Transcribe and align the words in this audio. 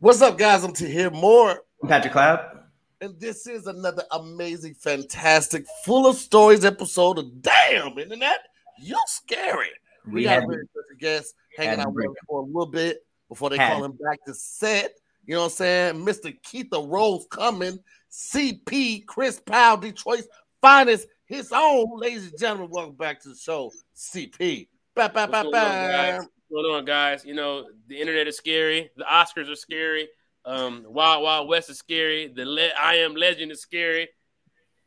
What's 0.00 0.22
up, 0.22 0.38
guys? 0.38 0.62
I'm 0.62 0.72
Tahir 0.72 1.10
Moore. 1.10 1.60
I'm 1.82 1.88
Patrick 1.88 2.12
Cloud. 2.12 2.60
And 3.00 3.18
this 3.18 3.48
is 3.48 3.66
another 3.66 4.04
amazing, 4.12 4.74
fantastic, 4.74 5.66
full 5.84 6.06
of 6.06 6.14
stories 6.14 6.64
episode 6.64 7.18
of 7.18 7.42
Damn 7.42 7.98
Internet. 7.98 8.38
You're 8.78 8.96
scary. 9.08 9.70
We, 10.06 10.12
We 10.12 10.22
got 10.22 10.44
a 10.44 10.46
very 10.46 10.66
special 10.66 10.98
guest 11.00 11.34
hanging 11.56 11.80
out 11.80 11.88
with 11.88 11.94
bring 11.96 12.10
us 12.10 12.16
for 12.28 12.42
a 12.42 12.44
little 12.44 12.66
bit 12.66 12.98
before 13.28 13.50
they 13.50 13.56
Had 13.56 13.72
call 13.72 13.86
him 13.86 13.98
back 14.00 14.24
to 14.26 14.34
set. 14.34 14.92
You 15.26 15.34
know 15.34 15.40
what 15.40 15.46
I'm 15.46 15.50
saying? 15.50 15.94
Mr. 15.96 16.32
Keith 16.44 16.70
the 16.70 16.80
Rose 16.80 17.26
coming. 17.28 17.80
CP 18.12 19.04
Chris 19.04 19.40
Powell, 19.40 19.78
Detroit's 19.78 20.28
finest, 20.60 21.08
his 21.26 21.50
own. 21.52 21.98
Ladies 21.98 22.30
and 22.30 22.38
gentlemen, 22.38 22.70
welcome 22.70 22.94
back 22.94 23.20
to 23.22 23.30
the 23.30 23.36
show. 23.36 23.72
CP. 23.96 24.68
Ba, 24.94 25.10
ba, 25.12 25.26
ba, 25.26 25.42
What's 25.42 25.42
going 25.42 26.20
ba. 26.20 26.28
Guys? 26.48 26.54
What's 26.54 26.64
going 26.66 26.76
on, 26.76 26.84
guys? 26.84 27.24
You 27.24 27.34
know, 27.34 27.66
the 27.88 28.00
internet 28.00 28.26
is 28.26 28.36
scary. 28.36 28.90
The 28.96 29.04
Oscars 29.04 29.50
are 29.50 29.56
scary. 29.56 30.08
Um, 30.44 30.84
Wild 30.86 31.22
Wild 31.22 31.48
West 31.48 31.70
is 31.70 31.78
scary. 31.78 32.32
The 32.34 32.44
Le- 32.44 32.70
I 32.80 32.96
Am 32.96 33.14
Legend 33.14 33.52
is 33.52 33.60
scary. 33.60 34.08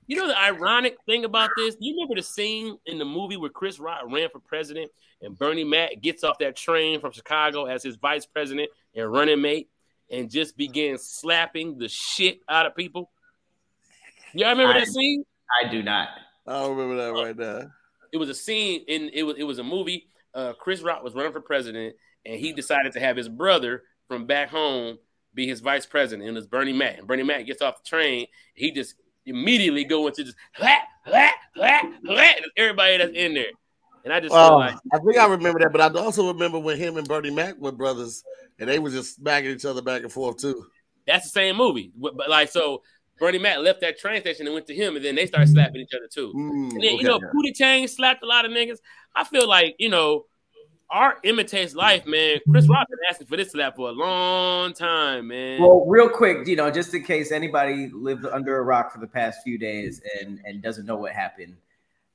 You 0.07 0.17
know 0.17 0.27
the 0.27 0.39
ironic 0.39 0.97
thing 1.05 1.23
about 1.25 1.51
this? 1.55 1.77
You 1.79 1.93
remember 1.95 2.15
the 2.15 2.23
scene 2.23 2.77
in 2.85 2.97
the 2.97 3.05
movie 3.05 3.37
where 3.37 3.49
Chris 3.49 3.79
Rock 3.79 4.01
ran 4.09 4.29
for 4.29 4.39
president 4.39 4.91
and 5.21 5.37
Bernie 5.37 5.63
Mac 5.63 6.01
gets 6.01 6.23
off 6.23 6.37
that 6.39 6.55
train 6.55 6.99
from 6.99 7.11
Chicago 7.11 7.65
as 7.65 7.83
his 7.83 7.95
vice 7.95 8.25
president 8.25 8.69
and 8.95 9.09
running 9.11 9.39
mate 9.41 9.69
and 10.09 10.29
just 10.29 10.57
begins 10.57 11.03
slapping 11.03 11.77
the 11.77 11.87
shit 11.87 12.39
out 12.49 12.65
of 12.65 12.75
people? 12.75 13.09
Y'all 14.33 14.49
remember 14.49 14.73
I- 14.73 14.79
that 14.79 14.87
scene? 14.87 15.23
I 15.63 15.69
do 15.69 15.83
not. 15.83 16.09
I 16.47 16.53
don't 16.53 16.75
remember 16.75 16.95
that 17.05 17.13
right 17.21 17.37
now. 17.37 17.71
it 18.11 18.17
was 18.17 18.27
a 18.29 18.33
scene 18.33 18.83
in 18.87 19.09
it 19.13 19.23
was 19.23 19.35
it 19.37 19.43
was 19.43 19.59
a 19.59 19.63
movie. 19.63 20.07
Uh, 20.33 20.53
Chris 20.53 20.81
Rock 20.81 21.03
was 21.03 21.13
running 21.13 21.31
for 21.31 21.41
president, 21.41 21.95
and 22.25 22.39
he 22.39 22.53
decided 22.53 22.93
to 22.93 22.99
have 22.99 23.17
his 23.17 23.29
brother 23.29 23.83
from 24.07 24.25
back 24.25 24.49
home 24.49 24.97
be 25.33 25.47
his 25.47 25.61
vice 25.61 25.85
president, 25.85 26.27
and 26.27 26.37
it's 26.37 26.47
Bernie 26.47 26.73
Mac. 26.73 26.97
And 26.97 27.07
Bernie 27.07 27.23
Mac 27.23 27.45
gets 27.45 27.61
off 27.61 27.83
the 27.83 27.87
train, 27.89 28.27
he 28.53 28.71
just 28.71 28.95
immediately 29.25 29.83
go 29.83 30.07
into 30.07 30.23
just 30.23 30.37
"Hlah, 30.55 30.79
hlah, 31.05 31.29
hlah, 31.55 31.81
hlah," 32.05 32.33
everybody 32.57 32.97
that's 32.97 33.13
in 33.13 33.33
there. 33.33 33.45
And 34.03 34.11
I 34.13 34.19
just 34.19 34.33
Oh, 34.33 34.57
like 34.57 34.75
I 34.93 34.97
think 34.99 35.17
I 35.17 35.27
remember 35.27 35.59
that, 35.59 35.71
but 35.71 35.81
I 35.81 35.99
also 35.99 36.27
remember 36.27 36.59
when 36.59 36.77
him 36.77 36.97
and 36.97 37.07
Bernie 37.07 37.29
Mac 37.31 37.57
were 37.57 37.71
brothers, 37.71 38.23
and 38.59 38.69
they 38.69 38.79
were 38.79 38.89
just 38.89 39.15
smacking 39.15 39.51
each 39.51 39.65
other 39.65 39.81
back 39.81 40.01
and 40.01 40.11
forth 40.11 40.37
too. 40.37 40.65
that's 41.07 41.25
the 41.25 41.29
same 41.29 41.55
movie. 41.55 41.91
But 41.95 42.29
like 42.29 42.49
so, 42.49 42.81
Bernie 43.21 43.37
Mac 43.37 43.59
left 43.59 43.81
that 43.81 43.99
train 43.99 44.19
station 44.19 44.47
and 44.47 44.53
went 44.55 44.65
to 44.65 44.73
him, 44.73 44.95
and 44.95 45.05
then 45.05 45.13
they 45.13 45.27
started 45.27 45.47
slapping 45.47 45.79
each 45.79 45.93
other 45.95 46.07
too. 46.11 46.33
Mm, 46.35 46.71
And 46.71 46.71
then, 46.71 46.95
okay. 46.95 46.97
you 46.97 47.03
know, 47.03 47.19
Pootie 47.19 47.53
Tang 47.55 47.87
slapped 47.87 48.23
a 48.23 48.25
lot 48.25 48.45
of 48.45 48.51
niggas. 48.51 48.79
I 49.15 49.23
feel 49.23 49.47
like, 49.47 49.75
you 49.77 49.89
know, 49.89 50.25
art 50.89 51.19
imitates 51.23 51.75
life, 51.75 52.07
man. 52.07 52.39
Chris 52.49 52.67
Rock 52.67 52.87
has 52.89 52.97
been 52.97 53.07
asking 53.07 53.27
for 53.27 53.37
this 53.37 53.51
slap 53.51 53.75
for 53.75 53.89
a 53.89 53.91
long 53.91 54.73
time, 54.73 55.27
man. 55.27 55.61
Well, 55.61 55.85
real 55.85 56.09
quick, 56.09 56.47
you 56.47 56.55
know, 56.55 56.71
just 56.71 56.95
in 56.95 57.03
case 57.03 57.31
anybody 57.31 57.89
lived 57.93 58.25
under 58.25 58.57
a 58.57 58.63
rock 58.63 58.91
for 58.91 58.97
the 58.97 59.07
past 59.07 59.43
few 59.43 59.59
days 59.59 60.01
and 60.19 60.41
and 60.43 60.63
doesn't 60.63 60.87
know 60.87 60.97
what 60.97 61.11
happened, 61.11 61.55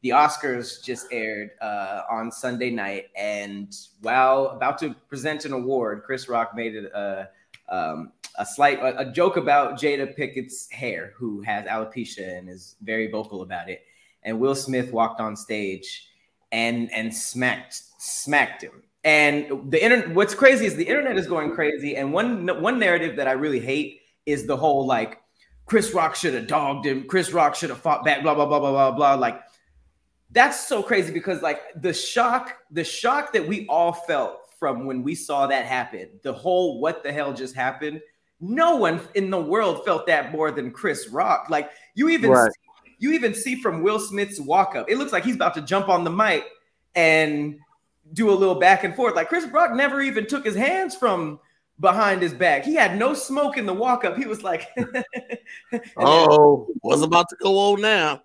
the 0.03 0.09
Oscars 0.09 0.83
just 0.83 1.07
aired 1.13 1.53
uh, 1.61 2.03
on 2.11 2.33
Sunday 2.33 2.71
night, 2.71 3.11
and 3.17 3.77
while 4.01 4.47
about 4.49 4.77
to 4.79 4.93
present 5.09 5.45
an 5.45 5.53
award, 5.53 6.03
Chris 6.05 6.29
Rock 6.29 6.57
made 6.57 6.75
it 6.75 6.91
a 6.93 7.29
um, 7.69 8.13
a 8.39 8.47
slight 8.47 8.79
a, 8.83 9.11
joke 9.11 9.37
about 9.37 9.79
Jada 9.79 10.17
Pinkett's 10.17 10.71
hair, 10.71 11.13
who 11.17 11.41
has 11.43 11.67
alopecia 11.67 12.39
and 12.39 12.49
is 12.49 12.77
very 12.83 13.11
vocal 13.11 13.43
about 13.43 13.69
it. 13.69 13.83
And 14.23 14.41
Will 14.41 14.55
Smith 14.55 14.93
walked 14.93 15.21
on 15.21 15.37
stage 15.37 16.09
and 16.53 16.91
and 16.93 17.15
smacked 17.15 17.83
smacked 17.99 18.63
him. 18.63 18.83
And 19.05 19.71
the 19.71 19.83
internet, 19.83 20.15
what's 20.15 20.35
crazy 20.35 20.67
is 20.67 20.75
the 20.75 20.89
internet 20.89 21.17
is 21.17 21.27
going 21.27 21.55
crazy. 21.55 21.97
And 21.97 22.13
one 22.13 22.47
one 22.61 22.79
narrative 22.79 23.17
that 23.17 23.29
I 23.29 23.33
really 23.33 23.61
hate 23.61 24.01
is 24.27 24.47
the 24.47 24.57
whole 24.57 24.87
like 24.87 25.21
Chris 25.67 25.93
Rock 25.93 26.15
should 26.15 26.35
have 26.35 26.47
dogged 26.47 26.87
him, 26.87 27.07
Chris 27.09 27.33
Rock 27.33 27.55
should 27.55 27.71
have 27.71 27.81
fought 27.81 28.05
back, 28.05 28.23
blah 28.23 28.35
blah 28.35 28.47
blah 28.47 28.61
blah 28.61 28.71
blah 28.71 28.91
blah. 28.93 29.15
Like 29.15 29.41
that's 30.31 30.67
so 30.67 30.83
crazy 30.83 31.13
because 31.13 31.43
like 31.43 31.61
the 31.77 31.93
shock, 31.93 32.57
the 32.71 32.85
shock 32.85 33.33
that 33.33 33.47
we 33.47 33.67
all 33.69 33.93
felt 33.93 34.41
from 34.59 34.87
when 34.87 35.03
we 35.03 35.15
saw 35.15 35.47
that 35.47 35.67
happen, 35.67 36.09
the 36.23 36.33
whole 36.33 36.81
what 36.81 37.03
the 37.03 37.13
hell 37.13 37.33
just 37.33 37.55
happened. 37.55 38.01
No 38.41 38.77
one 38.77 39.01
in 39.15 39.31
the 39.31 39.41
world 39.41 39.85
felt 39.85 40.07
that 40.09 40.33
more 40.33 40.51
than 40.51 40.71
Chris 40.71 41.09
Rock. 41.09 41.47
Like 41.49 41.71
you 41.95 42.09
even 42.11 42.31
Right. 42.31 42.51
you 42.99 43.13
even 43.13 43.35
see 43.35 43.61
from 43.61 43.83
Will 43.83 43.99
Smith's 43.99 44.41
walk 44.41 44.77
up, 44.77 44.91
it 44.91 44.99
looks 44.99 45.13
like 45.13 45.25
he's 45.25 45.35
about 45.37 45.55
to 45.55 45.63
jump 45.63 45.89
on 45.89 46.05
the 46.05 46.11
mic 46.11 46.45
and 46.95 47.59
do 48.13 48.31
a 48.31 48.33
little 48.35 48.55
back 48.55 48.85
and 48.85 48.95
forth. 48.95 49.15
Like 49.17 49.29
Chris 49.29 49.47
Rock 49.47 49.73
never 49.73 50.01
even 50.01 50.27
took 50.27 50.45
his 50.45 50.55
hands 50.55 50.95
from 50.95 51.41
behind 51.81 52.23
his 52.23 52.33
back. 52.33 52.65
He 52.65 52.75
had 52.75 52.99
no 52.99 53.13
smoke 53.15 53.57
in 53.59 53.67
the 53.67 53.75
walk 53.75 54.05
up. 54.05 54.17
He 54.17 54.27
was 54.27 54.43
like, 54.43 54.69
Oh, 55.97 56.69
was 56.83 57.03
about 57.03 57.29
to 57.31 57.37
go 57.37 57.59
on 57.73 57.81
now. 57.81 58.23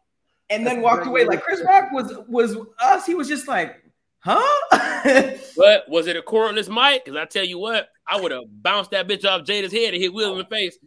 and 0.50 0.66
then 0.66 0.81
walked 0.81 1.07
away. 1.07 1.25
Like 1.25 1.41
Chris 1.41 1.61
Rock 1.66 1.91
was 1.91 2.13
was 2.27 2.57
us. 2.81 3.05
He 3.05 3.16
was 3.16 3.27
just 3.27 3.47
like, 3.47 3.81
huh? 4.19 4.41
But 5.57 5.88
was 5.89 6.07
it 6.07 6.16
a 6.16 6.21
cordless 6.21 6.69
mic? 6.69 7.03
Because 7.05 7.17
I 7.19 7.25
tell 7.25 7.44
you 7.44 7.57
what, 7.59 7.89
I 8.11 8.19
would 8.19 8.31
have 8.31 8.44
bounced 8.61 8.91
that 8.91 9.07
bitch 9.07 9.23
off 9.25 9.41
Jada's 9.45 9.72
head 9.72 9.94
and 9.94 10.01
hit 10.03 10.13
Will 10.13 10.33
in 10.33 10.38
the 10.39 10.45
face. 10.45 10.77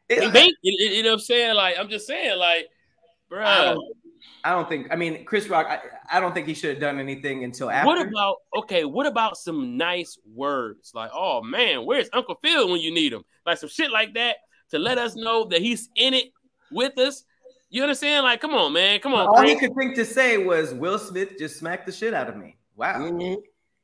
It- 0.09 0.33
Bink, 0.33 0.55
you, 0.63 0.77
you- 0.79 0.97
you 0.97 1.03
know 1.05 1.11
what 1.11 1.15
I'm 1.15 1.19
saying? 1.21 1.55
Like, 1.55 1.77
I'm 1.79 1.89
just 1.89 2.07
saying, 2.07 2.37
like, 2.37 2.67
I 2.67 3.29
bro. 3.29 3.45
don't, 3.75 3.97
I 4.43 4.51
don't 4.51 4.69
think. 4.69 4.89
I 4.91 4.97
mean, 4.97 5.25
Chris 5.25 5.49
Rock. 5.49 5.67
I, 5.71 5.79
I 6.11 6.19
don't 6.19 6.35
think 6.35 6.49
he 6.49 6.55
should 6.55 6.71
have 6.71 6.81
done 6.81 6.99
anything 6.99 7.45
until 7.45 7.71
after. 7.71 7.87
What 7.87 8.05
about 8.05 8.37
okay? 8.57 8.85
What 8.85 9.07
about 9.07 9.37
some 9.37 9.77
nice 9.77 10.19
words 10.35 10.91
like, 10.95 11.11
"Oh 11.15 11.43
man, 11.43 11.87
where's 11.87 12.09
Uncle 12.13 12.37
Phil 12.43 12.69
when 12.69 12.81
you 12.81 12.93
need 12.93 13.13
him?" 13.13 13.23
Like 13.47 13.59
some 13.59 13.69
shit 13.69 13.93
like 13.93 14.15
that 14.15 14.39
to 14.71 14.81
let 14.81 14.99
us 14.99 15.15
know 15.15 15.45
that 15.45 15.61
he's 15.61 15.89
in 15.95 16.13
it 16.15 16.33
with 16.73 16.99
us. 16.99 17.23
You 17.69 17.83
understand? 17.83 18.25
Like, 18.25 18.41
come 18.41 18.53
on, 18.53 18.73
man, 18.73 18.99
come 18.99 19.15
on, 19.15 19.29
All 19.29 19.43
he 19.43 19.55
could 19.55 19.77
think 19.79 19.95
to 19.95 20.05
say 20.05 20.39
was 20.39 20.75
Will 20.75 20.99
Smith 20.99 21.39
just 21.39 21.57
smacked 21.61 21.87
the 21.87 21.93
shit 21.93 22.15
out 22.15 22.29
of 22.29 22.37
me. 22.37 22.57
Wow. 22.75 22.99
Mhm. 22.99 23.37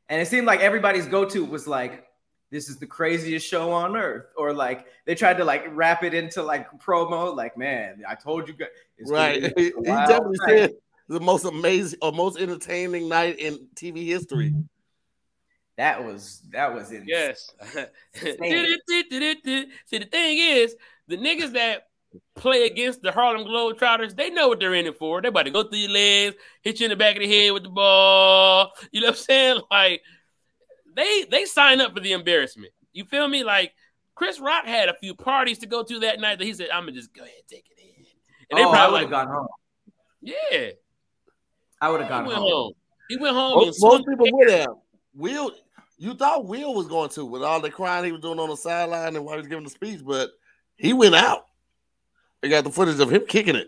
And 0.08 0.20
it 0.20 0.28
seemed 0.28 0.46
like 0.46 0.60
everybody's 0.60 1.06
go-to 1.06 1.44
was 1.44 1.66
like, 1.66 2.06
this 2.50 2.68
is 2.68 2.76
the 2.76 2.86
craziest 2.86 3.46
show 3.46 3.72
on 3.72 3.96
earth. 3.96 4.26
Or 4.36 4.52
like 4.52 4.86
they 5.04 5.14
tried 5.14 5.38
to 5.38 5.44
like 5.44 5.64
wrap 5.70 6.04
it 6.04 6.14
into 6.14 6.42
like 6.42 6.68
promo, 6.80 7.34
like, 7.34 7.56
man, 7.56 8.02
I 8.08 8.14
told 8.14 8.48
you 8.48 8.54
guys. 8.54 8.68
it's 8.98 9.10
Right. 9.10 9.42
He, 9.42 9.48
a 9.48 9.52
he 9.56 9.72
wild 9.76 10.08
definitely 10.08 10.38
night." 10.40 10.48
said 10.48 10.70
the 11.08 11.20
most 11.20 11.44
amazing 11.44 11.98
or 12.02 12.12
most 12.12 12.38
entertaining 12.38 13.08
night 13.08 13.38
in 13.38 13.68
TV 13.74 14.06
history. 14.06 14.50
Mm-hmm. 14.50 14.62
that 15.76 16.04
was 16.04 16.42
that 16.52 16.72
was 16.72 16.92
in 16.92 17.04
Yes. 17.06 17.50
See, 18.14 18.36
the 18.38 20.08
thing 20.10 20.38
is, 20.38 20.76
the 21.08 21.16
niggas 21.16 21.52
that 21.52 21.88
play 22.34 22.66
against 22.66 23.02
the 23.02 23.12
Harlem 23.12 23.46
Globetrotters, 23.46 24.14
they 24.16 24.30
know 24.30 24.48
what 24.48 24.60
they're 24.60 24.74
in 24.74 24.86
it 24.86 24.98
for. 24.98 25.20
They 25.22 25.28
about 25.28 25.44
to 25.44 25.50
go 25.50 25.62
through 25.64 25.78
your 25.78 25.90
legs, 25.90 26.36
hit 26.62 26.80
you 26.80 26.84
in 26.86 26.90
the 26.90 26.96
back 26.96 27.16
of 27.16 27.22
the 27.22 27.28
head 27.28 27.52
with 27.52 27.62
the 27.64 27.68
ball. 27.70 28.72
You 28.92 29.00
know 29.00 29.08
what 29.08 29.14
I'm 29.14 29.16
saying? 29.16 29.60
Like 29.70 30.02
they 30.94 31.24
they 31.30 31.44
sign 31.44 31.80
up 31.80 31.92
for 31.94 32.00
the 32.00 32.12
embarrassment. 32.12 32.72
You 32.92 33.04
feel 33.04 33.28
me? 33.28 33.44
Like 33.44 33.72
Chris 34.14 34.40
Rock 34.40 34.64
had 34.66 34.88
a 34.88 34.94
few 34.94 35.14
parties 35.14 35.58
to 35.58 35.66
go 35.66 35.82
to 35.82 35.98
that 36.00 36.20
night 36.20 36.38
that 36.38 36.44
he 36.44 36.54
said, 36.54 36.68
I'm 36.72 36.82
gonna 36.84 36.92
just 36.92 37.12
go 37.14 37.22
ahead 37.22 37.34
and 37.38 37.48
take 37.48 37.66
it 37.70 37.78
in. 37.82 38.06
And 38.50 38.58
they 38.58 38.64
Oh, 38.64 38.70
I 38.70 38.72
probably 38.74 38.92
would 39.04 39.10
like, 39.10 39.18
have 39.18 39.26
gone 39.28 39.34
home. 39.36 39.48
yeah, 40.22 40.68
I 41.80 41.90
would 41.90 42.00
have 42.00 42.08
gone 42.08 42.26
went 42.26 42.38
home. 42.38 42.50
home. 42.50 42.72
He 43.08 43.16
went 43.18 43.34
home 43.34 43.58
and 43.58 43.66
Most, 43.66 43.82
most 43.82 44.06
people 44.08 44.26
would 44.32 44.50
have. 44.50 44.68
Will, 45.14 45.52
you 45.98 46.14
thought 46.14 46.46
Will 46.46 46.74
was 46.74 46.86
going 46.88 47.08
to 47.10 47.24
with 47.24 47.42
all 47.42 47.60
the 47.60 47.70
crying 47.70 48.04
he 48.04 48.12
was 48.12 48.20
doing 48.20 48.38
on 48.38 48.48
the 48.48 48.56
sideline 48.56 49.16
and 49.16 49.24
while 49.24 49.34
he 49.36 49.40
was 49.40 49.48
giving 49.48 49.64
the 49.64 49.70
speech, 49.70 50.00
but 50.04 50.30
he 50.76 50.92
went 50.92 51.14
out. 51.14 51.46
They 52.46 52.50
got 52.50 52.62
the 52.62 52.70
footage 52.70 53.00
of 53.00 53.12
him 53.12 53.26
kicking 53.26 53.56
it. 53.56 53.66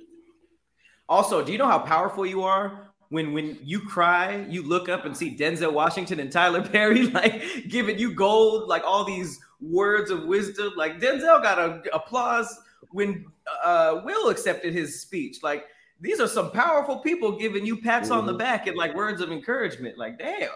Also, 1.09 1.45
do 1.45 1.51
you 1.51 1.59
know 1.59 1.67
how 1.67 1.81
powerful 1.81 2.25
you 2.25 2.45
are 2.45 2.93
when 3.09 3.33
when 3.33 3.59
you 3.61 3.81
cry, 3.81 4.47
you 4.49 4.63
look 4.63 4.89
up 4.89 5.05
and 5.05 5.17
see 5.17 5.37
Denzel 5.37 5.73
Washington 5.73 6.21
and 6.21 6.31
Tyler 6.31 6.63
Perry 6.63 7.07
like 7.11 7.43
giving 7.69 7.99
you 7.99 8.15
gold, 8.15 8.69
like 8.69 8.85
all 8.87 9.03
these 9.03 9.41
words 9.61 10.13
of 10.13 10.27
wisdom. 10.27 10.75
Like 10.77 11.01
Denzel 11.01 11.43
got 11.43 11.59
a 11.59 11.83
applause 11.93 12.57
when 12.93 13.27
uh, 13.65 14.03
Will 14.05 14.29
accepted 14.29 14.73
his 14.73 15.01
speech. 15.01 15.43
Like 15.43 15.65
these 16.01 16.21
are 16.21 16.29
some 16.29 16.53
powerful 16.53 17.01
people 17.01 17.37
giving 17.37 17.67
you 17.67 17.79
pats 17.83 18.11
on 18.11 18.27
the 18.27 18.35
Mhm. 18.35 18.39
back 18.39 18.69
and 18.69 18.77
like 18.77 18.95
words 18.95 19.21
of 19.21 19.33
encouragement. 19.33 19.99
Like 19.99 20.21
damn, 20.21 20.51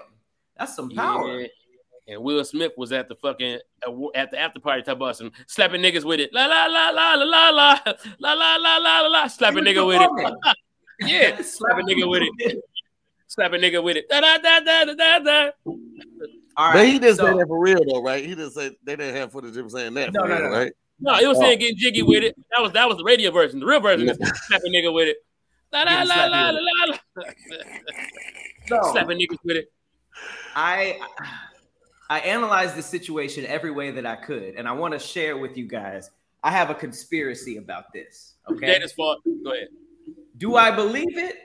that's 0.56 0.76
some 0.76 0.90
power. 0.90 1.40
Yeah. 1.40 1.46
And 2.08 2.20
Will 2.22 2.44
Smith 2.44 2.72
was 2.76 2.90
at 2.92 3.08
the 3.08 3.14
fucking 3.16 3.58
at 4.14 4.30
the 4.32 4.38
after 4.38 4.58
party 4.58 4.82
talking 4.82 4.96
about 4.96 5.16
some 5.16 5.30
slapping 5.46 5.80
niggas 5.80 6.04
with 6.04 6.18
it. 6.20 6.30
La 6.32 6.46
la 6.46 6.66
la 6.66 6.90
la 6.90 7.14
la 7.14 7.24
la 7.24 7.50
la 7.50 7.78
la 8.18 8.32
la 8.32 8.56
la 8.56 8.56
la 8.56 8.76
la 8.78 9.06
la 9.08 9.26
slapping 9.28 9.64
nigga 9.64 9.86
with 9.86 10.00
it. 10.02 10.34
yeah, 11.00 11.40
slapping 11.42 11.86
nigga 11.86 12.08
with 12.08 12.22
it. 12.38 12.58
Slapping 13.28 13.60
nigga 13.60 13.82
with 13.82 13.96
it. 13.96 14.08
Da 14.08 14.20
da 14.20 14.38
da 14.38 14.60
da 14.60 14.84
da 14.84 14.94
da 14.94 15.18
da. 15.20 15.50
All 15.64 16.66
right, 16.66 16.74
but 16.74 16.86
he 16.86 16.98
didn't 16.98 17.16
so- 17.16 17.26
say 17.30 17.38
that 17.38 17.46
for 17.46 17.60
real 17.60 17.80
though, 17.88 18.02
right? 18.02 18.22
He 18.24 18.34
didn't 18.34 18.50
say 18.50 18.76
they 18.84 18.96
didn't 18.96 19.14
have 19.16 19.30
footage 19.32 19.50
of 19.56 19.64
him 19.64 19.70
saying 19.70 19.94
that. 19.94 20.12
No, 20.12 20.22
for 20.22 20.28
no, 20.28 20.34
real, 20.34 20.42
no, 20.44 20.50
no. 20.50 20.58
right? 20.58 20.72
No, 21.00 21.14
it 21.18 21.26
was 21.28 21.38
Oh. 21.38 21.40
saying 21.40 21.58
getting 21.60 21.76
jiggy 21.78 22.02
with 22.02 22.24
it. 22.24 22.36
That 22.50 22.62
was 22.62 22.72
that 22.72 22.88
was 22.88 22.98
the 22.98 23.04
radio 23.04 23.30
version. 23.30 23.60
The 23.60 23.66
real 23.66 23.80
version 23.80 24.08
is 24.08 24.18
slapping 24.48 24.72
nigga 24.72 24.92
with 24.92 25.08
it. 25.08 25.16
La 25.72 25.82
la 25.84 26.02
la 26.02 26.26
la 26.26 26.50
la 26.50 26.96
la. 28.70 28.82
Slapping 28.92 29.18
niggas 29.18 29.38
with 29.44 29.56
it. 29.56 29.72
I 30.54 30.98
I 32.12 32.18
analyzed 32.18 32.76
the 32.76 32.82
situation 32.82 33.46
every 33.46 33.70
way 33.70 33.90
that 33.90 34.04
I 34.04 34.16
could, 34.16 34.56
and 34.56 34.68
I 34.68 34.72
want 34.72 34.92
to 34.92 34.98
share 34.98 35.38
with 35.38 35.56
you 35.56 35.66
guys. 35.66 36.10
I 36.42 36.50
have 36.50 36.68
a 36.68 36.74
conspiracy 36.74 37.56
about 37.56 37.90
this. 37.90 38.34
Okay. 38.50 38.66
Jada's 38.66 38.92
fault. 38.92 39.20
Go 39.24 39.52
ahead. 39.52 39.68
Do 40.36 40.56
I 40.56 40.70
believe 40.70 41.16
it? 41.16 41.36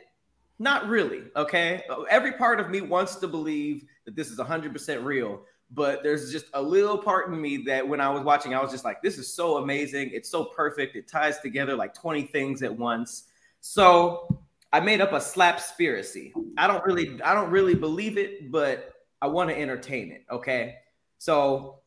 Not 0.60 0.90
really. 0.90 1.24
Okay. 1.38 1.84
Every 2.10 2.34
part 2.34 2.60
of 2.60 2.70
me 2.70 2.82
wants 2.82 3.16
to 3.16 3.30
believe 3.30 3.86
that 4.04 4.18
this 4.18 4.30
is 4.30 4.40
100% 4.40 5.06
real, 5.06 5.44
but 5.72 6.04
there's 6.04 6.34
just 6.34 6.48
a 6.54 6.62
little 6.62 6.98
part 6.98 7.30
in 7.30 7.42
me 7.42 7.64
that 7.66 7.88
when 7.88 8.02
I 8.02 8.10
was 8.10 8.24
watching, 8.24 8.54
I 8.54 8.62
was 8.62 8.70
just 8.70 8.84
like, 8.84 9.02
this 9.02 9.18
is 9.18 9.34
so 9.34 9.60
amazing. 9.60 10.10
It's 10.12 10.28
so 10.28 10.44
perfect. 10.44 10.98
It 10.98 11.08
ties 11.08 11.40
together 11.40 11.78
like 11.78 11.94
20 11.94 12.24
things 12.24 12.62
at 12.62 12.78
once. 12.78 13.24
So 13.62 14.38
I 14.74 14.82
made 14.82 15.00
up 15.00 15.14
a 15.14 15.22
slap 15.22 15.60
spiracy. 15.60 16.34
I 16.58 16.68
don't 16.68 16.84
really, 16.84 17.22
I 17.22 17.34
don't 17.34 17.52
really 17.52 17.74
believe 17.74 18.18
it, 18.18 18.52
but 18.52 18.96
I 19.22 19.28
want 19.28 19.50
to 19.50 19.60
entertain 19.60 20.12
it. 20.12 20.26
Okay. 20.32 20.76
So 21.18 21.80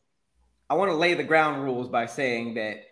I 0.69 0.73
want 0.75 0.91
to 0.91 0.95
lay 0.95 1.13
the 1.13 1.23
ground 1.23 1.63
rules 1.63 1.89
by 1.89 2.05
saying 2.05 2.55
that 2.55 2.83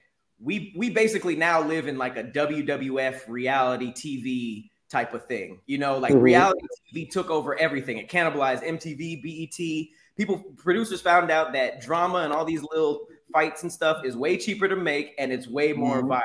we 0.42 0.74
we 0.78 0.90
basically 0.90 1.36
now 1.36 1.62
live 1.62 1.88
in 1.88 1.98
like 1.98 2.18
a 2.18 2.24
WWF 2.24 3.22
reality 3.28 3.92
TV 3.92 4.70
type 4.90 5.14
of 5.14 5.26
thing. 5.26 5.62
You 5.66 5.78
know, 5.78 5.98
like 5.98 6.14
mm-hmm. 6.14 6.22
reality 6.22 6.62
TV 6.94 7.10
took 7.10 7.30
over 7.30 7.60
everything. 7.60 7.98
It 7.98 8.10
cannibalized 8.10 8.64
MTV, 8.64 9.22
BET. 9.22 9.88
People 10.18 10.44
producers 10.58 11.02
found 11.02 11.32
out 11.32 11.54
that 11.54 11.82
drama 11.82 12.20
and 12.20 12.34
all 12.34 12.46
these 12.46 12.64
little 12.64 13.08
fights 13.32 13.64
and 13.64 13.72
stuff 13.72 14.04
is 14.06 14.18
way 14.18 14.38
cheaper 14.38 14.68
to 14.68 14.76
make 14.76 15.14
and 15.18 15.32
it's 15.32 15.48
way 15.48 15.74
more 15.74 16.00
mm-hmm. 16.00 16.12
viral. 16.12 16.22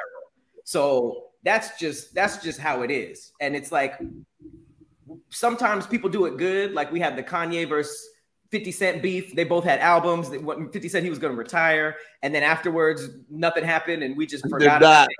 So 0.65 1.27
that's 1.45 1.79
just 1.79 2.15
that's 2.15 2.43
just 2.43 2.59
how 2.59 2.83
it 2.83 2.91
is. 2.91 3.33
And 3.41 3.55
it's 3.55 3.71
like 3.71 4.01
sometimes 5.31 5.87
people 5.87 6.11
do 6.11 6.27
it 6.27 6.37
good. 6.37 6.73
Like 6.73 6.93
we 6.93 7.01
had 7.01 7.17
the 7.17 7.23
Kanye 7.23 7.69
verse 7.69 8.09
50 8.51 8.73
Cent 8.73 9.03
beef. 9.03 9.35
They 9.35 9.45
both 9.45 9.65
had 9.65 9.81
albums. 9.81 10.29
50 10.29 10.89
Cent 10.89 11.05
he 11.05 11.11
was 11.11 11.19
going 11.19 11.33
to 11.33 11.39
retire, 11.39 11.97
and 12.23 12.35
then 12.35 12.43
afterwards 12.43 13.09
nothing 13.31 13.65
happened, 13.65 14.03
and 14.03 14.17
we 14.17 14.27
just 14.27 14.49
forgot 14.49 14.79
about 14.79 15.09
it. 15.11 15.17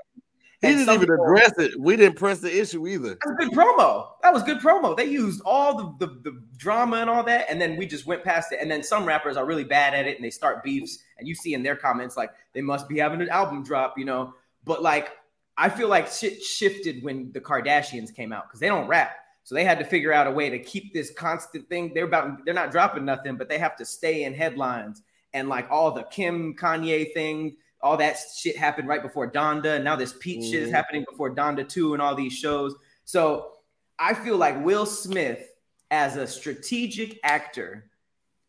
He 0.61 0.69
didn't 0.69 0.93
even 0.93 0.99
people, 1.01 1.25
address 1.25 1.51
it. 1.57 1.79
We 1.79 1.95
didn't 1.95 2.17
press 2.17 2.39
the 2.39 2.59
issue 2.59 2.87
either. 2.87 3.09
That 3.09 3.19
was 3.25 3.35
good 3.39 3.51
promo. 3.51 4.07
That 4.23 4.33
was 4.33 4.43
good 4.43 4.59
promo. 4.59 4.95
They 4.95 5.05
used 5.05 5.41
all 5.45 5.75
the, 5.75 6.07
the, 6.07 6.13
the 6.21 6.43
drama 6.57 6.97
and 6.97 7.09
all 7.09 7.23
that, 7.23 7.45
and 7.49 7.59
then 7.61 7.75
we 7.75 7.85
just 7.85 8.05
went 8.05 8.23
past 8.23 8.51
it. 8.51 8.59
And 8.61 8.71
then 8.71 8.81
some 8.81 9.05
rappers 9.05 9.37
are 9.37 9.45
really 9.45 9.63
bad 9.63 9.93
at 9.93 10.07
it, 10.07 10.15
and 10.15 10.25
they 10.25 10.29
start 10.29 10.63
beefs, 10.63 10.99
and 11.17 11.27
you 11.27 11.35
see 11.35 11.53
in 11.53 11.61
their 11.61 11.75
comments 11.75 12.17
like 12.17 12.31
they 12.53 12.61
must 12.61 12.87
be 12.87 12.97
having 12.97 13.21
an 13.21 13.29
album 13.29 13.63
drop, 13.63 13.97
you 13.97 14.05
know. 14.05 14.33
But 14.63 14.81
like, 14.81 15.11
I 15.57 15.69
feel 15.69 15.87
like 15.87 16.07
shit 16.07 16.41
shifted 16.41 17.03
when 17.03 17.31
the 17.31 17.41
Kardashians 17.41 18.13
came 18.13 18.31
out 18.31 18.47
because 18.47 18.59
they 18.59 18.67
don't 18.67 18.87
rap. 18.87 19.17
So 19.45 19.55
they 19.55 19.63
had 19.63 19.79
to 19.79 19.85
figure 19.85 20.11
out 20.11 20.27
a 20.27 20.31
way 20.31 20.49
to 20.49 20.59
keep 20.59 20.93
this 20.93 21.11
constant 21.11 21.69
thing. 21.69 21.93
They're 21.93 22.05
about 22.05 22.43
they're 22.43 22.53
not 22.53 22.71
dropping 22.71 23.05
nothing, 23.05 23.37
but 23.37 23.47
they 23.47 23.59
have 23.59 23.77
to 23.77 23.85
stay 23.85 24.23
in 24.23 24.33
headlines. 24.33 25.03
And 25.33 25.47
like 25.47 25.67
all 25.69 25.91
the 25.91 26.03
Kim 26.03 26.55
Kanye 26.55 27.13
thing, 27.13 27.55
all 27.81 27.95
that 27.97 28.17
shit 28.35 28.57
happened 28.57 28.87
right 28.87 29.03
before 29.03 29.31
Donda. 29.31 29.75
And 29.75 29.83
now 29.83 29.95
this 29.95 30.15
Pete 30.19 30.41
mm. 30.41 30.43
shit 30.43 30.61
is 30.61 30.67
mm-hmm. 30.67 30.75
happening 30.75 31.05
before 31.09 31.33
Donda 31.33 31.67
2 31.67 31.93
and 31.93 32.01
all 32.01 32.15
these 32.15 32.33
shows. 32.33 32.75
So 33.05 33.51
I 33.99 34.13
feel 34.13 34.37
like 34.37 34.63
Will 34.65 34.85
Smith, 34.85 35.47
as 35.91 36.15
a 36.15 36.27
strategic 36.27 37.19
actor, 37.23 37.89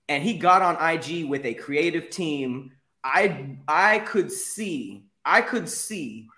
and 0.09 0.23
he 0.23 0.39
got 0.39 0.63
on 0.63 0.77
IG 0.95 1.27
with 1.27 1.45
a 1.45 1.55
creative 1.55 2.11
team. 2.11 2.73
I 3.05 3.57
I 3.69 4.01
could 4.01 4.33
see, 4.33 5.05
I 5.25 5.43
could 5.43 5.69
see 5.69 6.29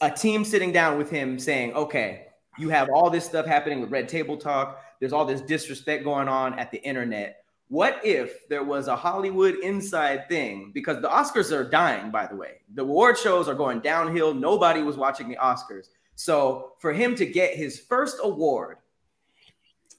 a 0.00 0.10
team 0.10 0.44
sitting 0.44 0.72
down 0.72 0.98
with 0.98 1.10
him 1.10 1.38
saying, 1.38 1.74
okay, 1.74 2.26
you 2.60 2.68
have 2.68 2.88
all 2.90 3.10
this 3.10 3.24
stuff 3.24 3.46
happening 3.46 3.80
with 3.80 3.90
Red 3.90 4.08
Table 4.08 4.36
Talk. 4.36 4.84
There's 5.00 5.12
all 5.12 5.24
this 5.24 5.40
disrespect 5.40 6.04
going 6.04 6.28
on 6.28 6.58
at 6.58 6.70
the 6.70 6.82
internet. 6.82 7.44
What 7.68 8.00
if 8.04 8.48
there 8.48 8.64
was 8.64 8.88
a 8.88 8.96
Hollywood 8.96 9.54
inside 9.62 10.28
thing? 10.28 10.72
Because 10.74 11.00
the 11.00 11.08
Oscars 11.08 11.52
are 11.52 11.68
dying, 11.68 12.10
by 12.10 12.26
the 12.26 12.34
way. 12.36 12.60
The 12.74 12.82
award 12.82 13.16
shows 13.16 13.48
are 13.48 13.54
going 13.54 13.80
downhill. 13.80 14.34
Nobody 14.34 14.82
was 14.82 14.96
watching 14.96 15.28
the 15.28 15.36
Oscars. 15.36 15.86
So 16.16 16.72
for 16.80 16.92
him 16.92 17.14
to 17.14 17.24
get 17.24 17.54
his 17.54 17.78
first 17.78 18.18
award 18.22 18.78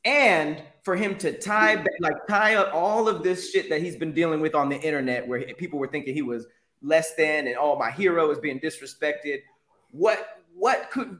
and 0.06 0.62
for 0.84 0.96
him 0.96 1.18
to 1.20 1.38
tie 1.38 1.84
like 2.00 2.28
tie 2.28 2.56
up 2.56 2.74
all 2.74 3.08
of 3.08 3.24
this 3.24 3.52
shit 3.52 3.70
that 3.70 3.82
he's 3.82 3.96
been 3.96 4.14
dealing 4.14 4.42
with 4.42 4.56
on 4.56 4.68
the 4.68 4.80
internet 4.80 5.28
where 5.28 5.42
people 5.58 5.80
were 5.80 5.88
thinking 5.88 6.14
he 6.14 6.22
was 6.24 6.48
less 6.82 7.14
than 7.16 7.48
and 7.48 7.56
oh 7.60 7.78
my 7.78 7.92
hero 7.92 8.32
is 8.32 8.40
being 8.40 8.60
disrespected 8.60 9.42
what 9.92 10.42
what 10.56 10.90
could 10.90 11.20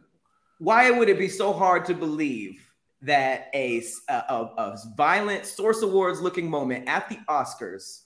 why 0.62 0.92
would 0.92 1.10
it 1.10 1.18
be 1.18 1.28
so 1.28 1.52
hard 1.52 1.86
to 1.86 1.96
believe 1.96 2.72
that 3.02 3.50
a, 3.56 3.84
a, 4.10 4.14
a 4.14 4.78
violent 4.96 5.44
source 5.44 5.82
awards 5.82 6.22
looking 6.22 6.48
moment 6.48 6.88
at 6.88 7.10
the 7.10 7.18
oscars 7.28 8.04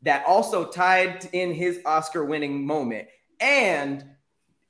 that 0.00 0.24
also 0.26 0.64
tied 0.64 1.28
in 1.34 1.52
his 1.52 1.80
oscar 1.84 2.24
winning 2.24 2.66
moment 2.66 3.06
and 3.40 4.06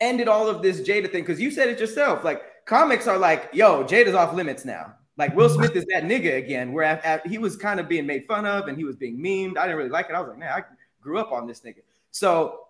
ended 0.00 0.26
all 0.26 0.48
of 0.48 0.62
this 0.62 0.80
jada 0.80 1.08
thing? 1.12 1.22
Because 1.22 1.40
you 1.40 1.52
said 1.52 1.68
it 1.68 1.78
yourself 1.78 2.24
like 2.24 2.42
comics 2.66 3.06
are 3.06 3.18
like 3.18 3.50
yo 3.52 3.84
jada's 3.84 4.14
off 4.14 4.34
limits 4.34 4.64
now. 4.64 4.94
Like 5.16 5.32
will 5.36 5.48
smith 5.48 5.76
is 5.76 5.84
that 5.92 6.02
nigga 6.02 6.38
again 6.38 6.72
where 6.72 6.82
at, 6.82 7.04
at, 7.04 7.24
he 7.24 7.38
was 7.38 7.56
kind 7.56 7.78
of 7.78 7.88
being 7.88 8.04
made 8.04 8.26
fun 8.26 8.46
of 8.46 8.66
and 8.66 8.76
he 8.76 8.82
was 8.82 8.96
being 8.96 9.16
memed. 9.16 9.56
I 9.56 9.66
didn't 9.66 9.78
really 9.78 9.90
like 9.90 10.06
it. 10.10 10.16
I 10.16 10.20
was 10.20 10.28
like 10.30 10.38
man 10.38 10.52
i 10.52 10.64
grew 11.00 11.18
up 11.18 11.30
on 11.30 11.46
this 11.46 11.60
nigga. 11.60 11.82
So 12.10 12.62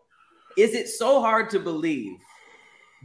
is 0.58 0.74
it 0.74 0.88
so 0.88 1.22
hard 1.22 1.48
to 1.50 1.58
believe 1.58 2.18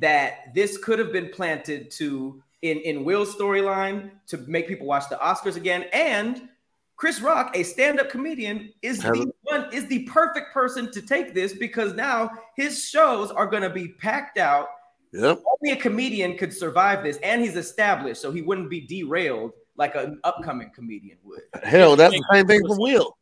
that 0.01 0.53
this 0.53 0.77
could 0.77 0.99
have 0.99 1.11
been 1.11 1.29
planted 1.29 1.91
to 1.91 2.41
in 2.61 2.79
in 2.79 3.03
Will's 3.03 3.35
storyline 3.35 4.11
to 4.27 4.37
make 4.47 4.67
people 4.67 4.87
watch 4.87 5.09
the 5.09 5.17
Oscars 5.17 5.55
again 5.55 5.85
and 5.93 6.49
Chris 6.95 7.19
Rock, 7.21 7.51
a 7.55 7.63
stand-up 7.63 8.09
comedian, 8.09 8.71
is 8.81 8.99
the 8.99 9.31
one 9.41 9.67
is 9.73 9.87
the 9.87 10.03
perfect 10.03 10.53
person 10.53 10.91
to 10.91 11.01
take 11.01 11.33
this 11.33 11.53
because 11.53 11.93
now 11.93 12.31
his 12.55 12.87
shows 12.87 13.31
are 13.31 13.47
going 13.47 13.63
to 13.63 13.69
be 13.69 13.89
packed 13.89 14.37
out. 14.37 14.67
Yep. 15.11 15.41
Only 15.61 15.73
a 15.73 15.81
comedian 15.81 16.37
could 16.37 16.53
survive 16.53 17.03
this, 17.03 17.17
and 17.17 17.41
he's 17.41 17.55
established, 17.55 18.21
so 18.21 18.31
he 18.31 18.41
wouldn't 18.41 18.69
be 18.69 18.81
derailed 18.81 19.51
like 19.75 19.95
an 19.95 20.19
upcoming 20.23 20.71
comedian 20.73 21.17
would. 21.23 21.41
Hell, 21.63 21.95
that's 21.95 22.13
the 22.13 22.23
same 22.31 22.47
thing 22.47 22.65
for 22.65 22.79
Will. 22.79 23.17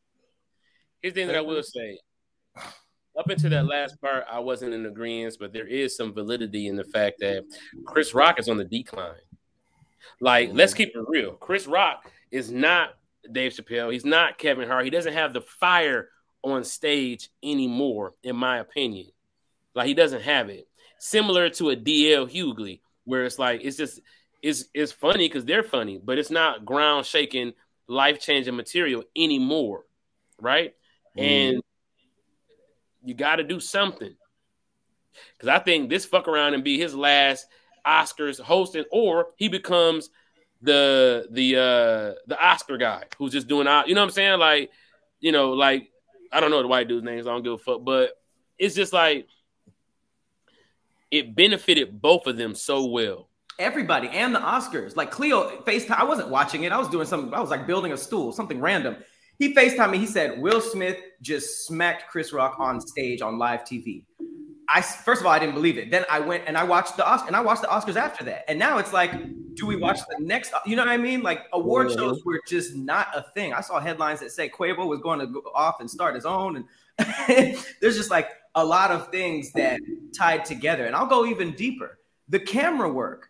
Here's 1.01 1.13
the 1.13 1.21
thing 1.21 1.27
that 1.27 1.37
I 1.37 1.41
will 1.41 1.63
say: 1.63 1.97
up 3.17 3.29
into 3.29 3.49
that 3.49 3.65
last 3.65 3.99
part, 4.01 4.25
I 4.31 4.39
wasn't 4.39 4.73
in 4.73 4.85
agreement, 4.85 5.35
but 5.39 5.53
there 5.53 5.67
is 5.67 5.95
some 5.95 6.13
validity 6.13 6.67
in 6.67 6.75
the 6.75 6.83
fact 6.83 7.19
that 7.19 7.43
Chris 7.85 8.13
Rock 8.13 8.39
is 8.39 8.49
on 8.49 8.57
the 8.57 8.63
decline. 8.63 9.15
Like, 10.19 10.51
let's 10.53 10.73
keep 10.73 10.95
it 10.95 11.03
real. 11.07 11.33
Chris 11.33 11.67
Rock 11.67 12.09
is 12.31 12.51
not 12.51 12.95
Dave 13.31 13.53
Chappelle. 13.53 13.91
He's 13.91 14.05
not 14.05 14.37
Kevin 14.37 14.67
Hart. 14.67 14.85
He 14.85 14.89
doesn't 14.89 15.13
have 15.13 15.33
the 15.33 15.41
fire 15.41 16.09
on 16.43 16.63
stage 16.63 17.29
anymore, 17.43 18.13
in 18.23 18.35
my 18.35 18.59
opinion. 18.59 19.07
Like, 19.75 19.87
he 19.87 19.93
doesn't 19.93 20.21
have 20.21 20.49
it. 20.49 20.67
Similar 20.99 21.49
to 21.51 21.71
a 21.71 21.75
DL 21.75 22.29
Hughley, 22.29 22.81
where 23.05 23.25
it's 23.25 23.39
like 23.39 23.61
it's 23.63 23.77
just 23.77 23.99
it's 24.41 24.65
it's 24.73 24.91
funny 24.91 25.27
because 25.27 25.45
they're 25.45 25.63
funny, 25.63 25.99
but 26.03 26.17
it's 26.17 26.29
not 26.29 26.65
ground 26.65 27.05
shaking, 27.05 27.53
life 27.87 28.19
changing 28.19 28.55
material 28.55 29.03
anymore, 29.15 29.85
right? 30.39 30.75
Mm. 31.17 31.23
And 31.23 31.63
you 33.03 33.13
got 33.13 33.37
to 33.37 33.43
do 33.43 33.59
something. 33.59 34.15
Because 35.37 35.49
I 35.49 35.59
think 35.59 35.89
this 35.89 36.05
fuck 36.05 36.27
around 36.27 36.53
and 36.53 36.63
be 36.63 36.79
his 36.79 36.95
last 36.95 37.47
Oscars 37.85 38.39
hosting, 38.39 38.85
or 38.91 39.27
he 39.35 39.47
becomes 39.47 40.09
the 40.61 41.27
the 41.31 41.55
uh 41.55 42.19
the 42.27 42.37
Oscar 42.39 42.77
guy 42.77 43.03
who's 43.17 43.31
just 43.31 43.47
doing 43.47 43.65
you 43.65 43.95
know 43.95 44.01
what 44.01 44.07
I'm 44.07 44.11
saying? 44.11 44.39
Like, 44.39 44.69
you 45.19 45.31
know, 45.31 45.51
like 45.51 45.89
I 46.31 46.39
don't 46.39 46.51
know 46.51 46.61
the 46.61 46.67
white 46.67 46.87
dude's 46.87 47.03
names, 47.03 47.27
I 47.27 47.31
don't 47.31 47.43
give 47.43 47.53
a 47.53 47.57
fuck, 47.57 47.83
but 47.83 48.11
it's 48.57 48.75
just 48.75 48.93
like 48.93 49.27
it 51.09 51.35
benefited 51.35 52.01
both 52.01 52.27
of 52.27 52.37
them 52.37 52.55
so 52.55 52.85
well. 52.85 53.27
Everybody 53.59 54.07
and 54.09 54.33
the 54.33 54.39
Oscars. 54.39 54.95
Like 54.95 55.11
Cleo 55.11 55.61
FaceTime. 55.63 55.97
I 55.97 56.05
wasn't 56.05 56.29
watching 56.29 56.63
it. 56.63 56.71
I 56.71 56.77
was 56.77 56.87
doing 56.87 57.05
something, 57.05 57.33
I 57.33 57.41
was 57.41 57.49
like 57.49 57.67
building 57.67 57.91
a 57.91 57.97
stool, 57.97 58.31
something 58.31 58.61
random. 58.61 58.97
He 59.39 59.53
FaceTime 59.53 59.91
me. 59.91 59.97
He 59.97 60.05
said 60.05 60.39
Will 60.39 60.61
Smith 60.61 60.97
just 61.21 61.65
smacked 61.65 62.09
Chris 62.09 62.31
Rock 62.33 62.55
on 62.59 62.79
stage 62.79 63.21
on 63.21 63.37
live 63.37 63.63
TV. 63.63 64.03
I 64.69 64.81
first 64.81 65.21
of 65.21 65.27
all 65.27 65.33
I 65.33 65.39
didn't 65.39 65.55
believe 65.55 65.77
it. 65.77 65.91
Then 65.91 66.05
I 66.09 66.19
went 66.19 66.43
and 66.47 66.57
I 66.57 66.63
watched 66.63 66.95
the 66.95 67.05
Oscar 67.05 67.27
and 67.27 67.35
I 67.35 67.41
watched 67.41 67.61
the 67.61 67.67
Oscars 67.67 67.95
after 67.95 68.23
that. 68.25 68.45
And 68.47 68.57
now 68.57 68.77
it's 68.77 68.93
like, 68.93 69.11
do 69.55 69.65
we 69.65 69.75
watch 69.75 69.99
the 69.99 70.23
next? 70.23 70.53
You 70.65 70.75
know 70.75 70.83
what 70.83 70.91
I 70.91 70.97
mean? 70.97 71.21
Like 71.21 71.43
award 71.51 71.91
shows 71.91 72.23
were 72.23 72.39
just 72.47 72.75
not 72.75 73.07
a 73.13 73.25
thing. 73.33 73.53
I 73.53 73.61
saw 73.61 73.79
headlines 73.79 74.19
that 74.21 74.31
say 74.31 74.49
Quavo 74.49 74.87
was 74.87 74.99
going 74.99 75.19
to 75.19 75.27
go 75.27 75.43
off 75.53 75.81
and 75.81 75.89
start 75.89 76.15
his 76.15 76.25
own, 76.25 76.55
and 76.55 77.57
there's 77.81 77.97
just 77.97 78.11
like 78.11 78.29
a 78.55 78.63
lot 78.63 78.91
of 78.91 79.09
things 79.09 79.51
that 79.53 79.79
tied 80.17 80.45
together. 80.45 80.85
And 80.85 80.95
I'll 80.95 81.07
go 81.07 81.25
even 81.25 81.51
deeper. 81.51 81.99
The 82.29 82.39
camera 82.39 82.91
work, 82.91 83.29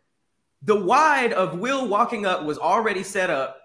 the 0.61 0.75
wide 0.75 1.33
of 1.33 1.57
Will 1.57 1.87
walking 1.87 2.25
up 2.25 2.43
was 2.43 2.59
already 2.59 3.03
set 3.03 3.29
up, 3.29 3.57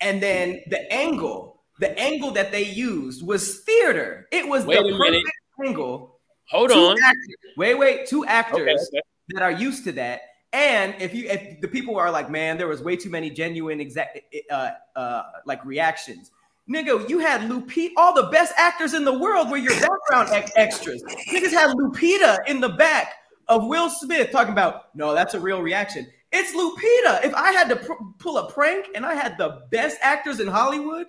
and 0.00 0.22
then 0.22 0.60
the 0.68 0.90
angle 0.92 1.49
the 1.80 1.98
angle 1.98 2.30
that 2.32 2.52
they 2.52 2.64
used 2.64 3.26
was 3.26 3.60
theater. 3.60 4.28
It 4.30 4.46
was 4.46 4.64
wait 4.64 4.76
the 4.76 4.92
perfect 4.92 5.00
minute. 5.00 5.24
angle. 5.64 6.18
Hold 6.50 6.70
on. 6.72 6.96
Actors, 7.02 7.36
wait, 7.56 7.78
wait. 7.78 8.06
Two 8.06 8.24
actors 8.26 8.60
okay, 8.60 8.72
okay. 8.72 9.00
that 9.30 9.42
are 9.42 9.50
used 9.50 9.84
to 9.84 9.92
that. 9.92 10.20
And 10.52 10.94
if 11.00 11.14
you, 11.14 11.28
if 11.28 11.60
the 11.60 11.68
people 11.68 11.96
are 11.96 12.10
like, 12.10 12.28
man, 12.28 12.58
there 12.58 12.68
was 12.68 12.82
way 12.82 12.96
too 12.96 13.08
many 13.08 13.30
genuine 13.30 13.80
exact, 13.80 14.18
uh, 14.50 14.70
uh, 14.94 15.22
like 15.46 15.64
reactions. 15.64 16.32
Nigga, 16.68 17.08
you 17.08 17.20
had 17.20 17.42
Lupita, 17.42 17.90
all 17.96 18.14
the 18.14 18.28
best 18.30 18.52
actors 18.56 18.92
in 18.92 19.04
the 19.04 19.18
world 19.18 19.50
were 19.50 19.56
your 19.56 19.78
background 19.80 20.28
ex- 20.32 20.52
extras. 20.56 21.02
Niggas 21.32 21.52
had 21.52 21.76
Lupita 21.76 22.38
in 22.46 22.60
the 22.60 22.68
back 22.68 23.14
of 23.48 23.66
Will 23.66 23.88
Smith 23.88 24.30
talking 24.30 24.52
about, 24.52 24.94
no, 24.94 25.14
that's 25.14 25.34
a 25.34 25.40
real 25.40 25.62
reaction. 25.62 26.06
It's 26.32 26.52
Lupita. 26.52 27.24
If 27.24 27.34
I 27.34 27.52
had 27.52 27.68
to 27.70 27.76
pr- 27.76 27.92
pull 28.18 28.38
a 28.38 28.50
prank 28.50 28.88
and 28.94 29.06
I 29.06 29.14
had 29.14 29.38
the 29.38 29.62
best 29.70 29.98
actors 30.02 30.40
in 30.40 30.46
Hollywood 30.46 31.06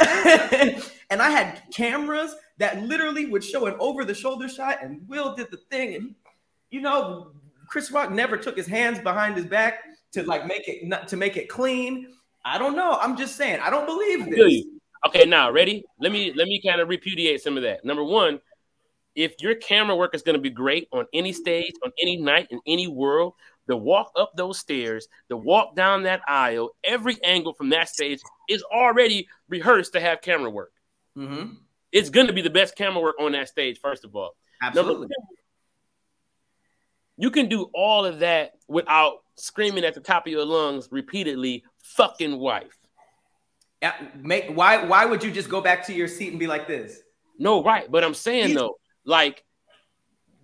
and 1.10 1.22
I 1.22 1.30
had 1.30 1.62
cameras 1.72 2.34
that 2.58 2.82
literally 2.82 3.26
would 3.26 3.42
show 3.42 3.66
an 3.66 3.74
over 3.78 4.04
the 4.04 4.14
shoulder 4.14 4.48
shot 4.48 4.78
and 4.82 5.06
Will 5.08 5.34
did 5.34 5.50
the 5.50 5.56
thing 5.70 5.94
and 5.94 6.14
you 6.70 6.80
know 6.80 7.32
Chris 7.68 7.90
Rock 7.90 8.10
never 8.10 8.36
took 8.36 8.56
his 8.56 8.66
hands 8.66 8.98
behind 8.98 9.36
his 9.36 9.46
back 9.46 9.84
to 10.12 10.22
like 10.24 10.46
make 10.46 10.68
it 10.68 10.86
not 10.86 11.08
to 11.08 11.16
make 11.16 11.36
it 11.36 11.48
clean. 11.48 12.08
I 12.44 12.58
don't 12.58 12.76
know. 12.76 12.98
I'm 13.00 13.16
just 13.16 13.36
saying. 13.36 13.60
I 13.60 13.70
don't 13.70 13.86
believe 13.86 14.30
this. 14.30 14.64
Okay, 15.06 15.26
now 15.26 15.50
ready? 15.50 15.84
Let 16.00 16.12
me 16.12 16.32
let 16.34 16.48
me 16.48 16.60
kind 16.64 16.80
of 16.80 16.88
repudiate 16.88 17.42
some 17.42 17.56
of 17.56 17.62
that. 17.62 17.84
Number 17.84 18.02
one, 18.02 18.40
if 19.14 19.34
your 19.40 19.54
camera 19.56 19.96
work 19.96 20.14
is 20.14 20.22
going 20.22 20.34
to 20.34 20.40
be 20.40 20.50
great 20.50 20.88
on 20.92 21.06
any 21.12 21.32
stage, 21.32 21.72
on 21.84 21.92
any 22.00 22.16
night, 22.16 22.48
in 22.50 22.60
any 22.66 22.86
world, 22.86 23.34
the 23.68 23.76
walk 23.76 24.10
up 24.16 24.32
those 24.34 24.58
stairs, 24.58 25.06
the 25.28 25.36
walk 25.36 25.76
down 25.76 26.02
that 26.02 26.22
aisle, 26.26 26.70
every 26.82 27.22
angle 27.22 27.52
from 27.52 27.68
that 27.68 27.88
stage 27.88 28.20
is 28.48 28.64
already 28.64 29.28
rehearsed 29.48 29.92
to 29.92 30.00
have 30.00 30.20
camera 30.22 30.50
work. 30.50 30.72
Mm-hmm. 31.16 31.52
It's 31.92 32.10
going 32.10 32.26
to 32.26 32.32
be 32.32 32.42
the 32.42 32.50
best 32.50 32.74
camera 32.76 33.00
work 33.00 33.16
on 33.20 33.32
that 33.32 33.48
stage, 33.48 33.78
first 33.78 34.04
of 34.04 34.16
all. 34.16 34.34
Absolutely. 34.62 35.06
Two, 35.06 35.14
you 37.18 37.30
can 37.30 37.48
do 37.48 37.70
all 37.74 38.04
of 38.04 38.20
that 38.20 38.52
without 38.68 39.18
screaming 39.36 39.84
at 39.84 39.94
the 39.94 40.00
top 40.00 40.26
of 40.26 40.32
your 40.32 40.44
lungs 40.44 40.88
repeatedly, 40.90 41.64
fucking 41.82 42.38
wife. 42.38 42.76
Yeah, 43.82 43.94
make 44.16 44.48
why 44.48 44.84
why 44.84 45.04
would 45.04 45.22
you 45.22 45.30
just 45.30 45.48
go 45.48 45.60
back 45.60 45.86
to 45.86 45.92
your 45.92 46.08
seat 46.08 46.30
and 46.30 46.38
be 46.38 46.48
like 46.48 46.66
this? 46.66 47.00
No, 47.38 47.62
right. 47.62 47.88
But 47.88 48.02
I'm 48.02 48.14
saying 48.14 48.54
though, 48.54 48.76
like 49.04 49.44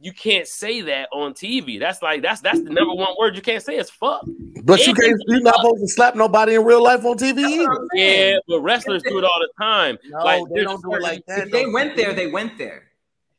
you 0.04 0.12
can't 0.12 0.46
say 0.46 0.82
that 0.82 1.08
on 1.12 1.32
TV. 1.32 1.80
That's 1.80 2.02
like 2.02 2.20
that's 2.20 2.42
that's 2.42 2.62
the 2.62 2.68
number 2.68 2.94
one 2.94 3.14
word 3.18 3.34
you 3.34 3.40
can't 3.40 3.62
say 3.62 3.78
is 3.78 3.88
fuck. 3.88 4.22
But 4.62 4.86
you 4.86 4.92
can't. 4.92 5.18
You're 5.28 5.40
not 5.40 5.56
supposed 5.56 5.80
to 5.80 5.88
slap 5.88 6.14
nobody 6.14 6.56
in 6.56 6.64
real 6.64 6.82
life 6.82 7.06
on 7.06 7.16
TV 7.16 7.38
either. 7.38 7.88
Yeah, 7.94 8.36
but 8.46 8.60
wrestlers 8.60 9.02
do 9.02 9.16
it 9.16 9.24
all 9.24 9.40
the 9.40 9.48
time. 9.58 9.96
No, 10.10 10.18
like 10.18 10.42
they 10.54 10.62
don't 10.62 10.82
do 10.82 10.94
it 10.94 11.02
like 11.02 11.24
that. 11.26 11.46
If 11.46 11.52
they 11.52 11.66
went 11.66 11.96
there, 11.96 12.12
they 12.12 12.26
went 12.26 12.58
there. 12.58 12.82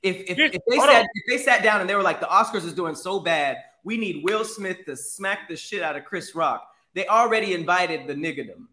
If 0.01 0.17
if, 0.27 0.39
if 0.39 0.61
they 0.67 0.77
hold 0.77 0.89
sat 0.89 1.03
on. 1.03 1.07
if 1.13 1.23
they 1.27 1.43
sat 1.43 1.61
down 1.61 1.81
and 1.81 1.89
they 1.89 1.95
were 1.95 2.01
like 2.01 2.19
the 2.19 2.25
Oscars 2.25 2.65
is 2.65 2.73
doing 2.73 2.95
so 2.95 3.19
bad, 3.19 3.57
we 3.83 3.95
need 3.95 4.23
Will 4.23 4.43
Smith 4.43 4.85
to 4.87 4.95
smack 4.95 5.47
the 5.47 5.55
shit 5.55 5.83
out 5.83 5.95
of 5.95 6.03
Chris 6.03 6.33
Rock. 6.33 6.67
They 6.95 7.05
already 7.05 7.53
invited 7.53 8.07
the 8.07 8.15
niggerdom. 8.15 8.65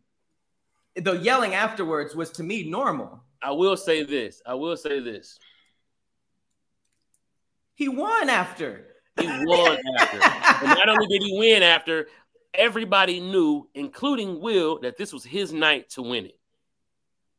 The 0.96 1.18
yelling 1.18 1.52
afterwards 1.52 2.16
was 2.16 2.30
to 2.32 2.42
me 2.42 2.70
normal. 2.70 3.22
I 3.42 3.50
will 3.50 3.76
say 3.76 4.02
this. 4.02 4.40
I 4.46 4.54
will 4.54 4.78
say 4.78 5.00
this. 5.00 5.38
He 7.74 7.88
won 7.88 8.28
after. 8.28 8.86
He 9.18 9.26
won 9.26 9.78
after. 9.98 10.18
And 10.66 10.78
not 10.78 10.88
only 10.88 11.06
did 11.06 11.22
he 11.22 11.38
win 11.38 11.62
after, 11.62 12.06
everybody 12.54 13.20
knew, 13.20 13.68
including 13.74 14.40
Will, 14.40 14.80
that 14.80 14.96
this 14.96 15.12
was 15.12 15.24
his 15.24 15.52
night 15.52 15.90
to 15.90 16.02
win 16.02 16.26
it. 16.26 16.38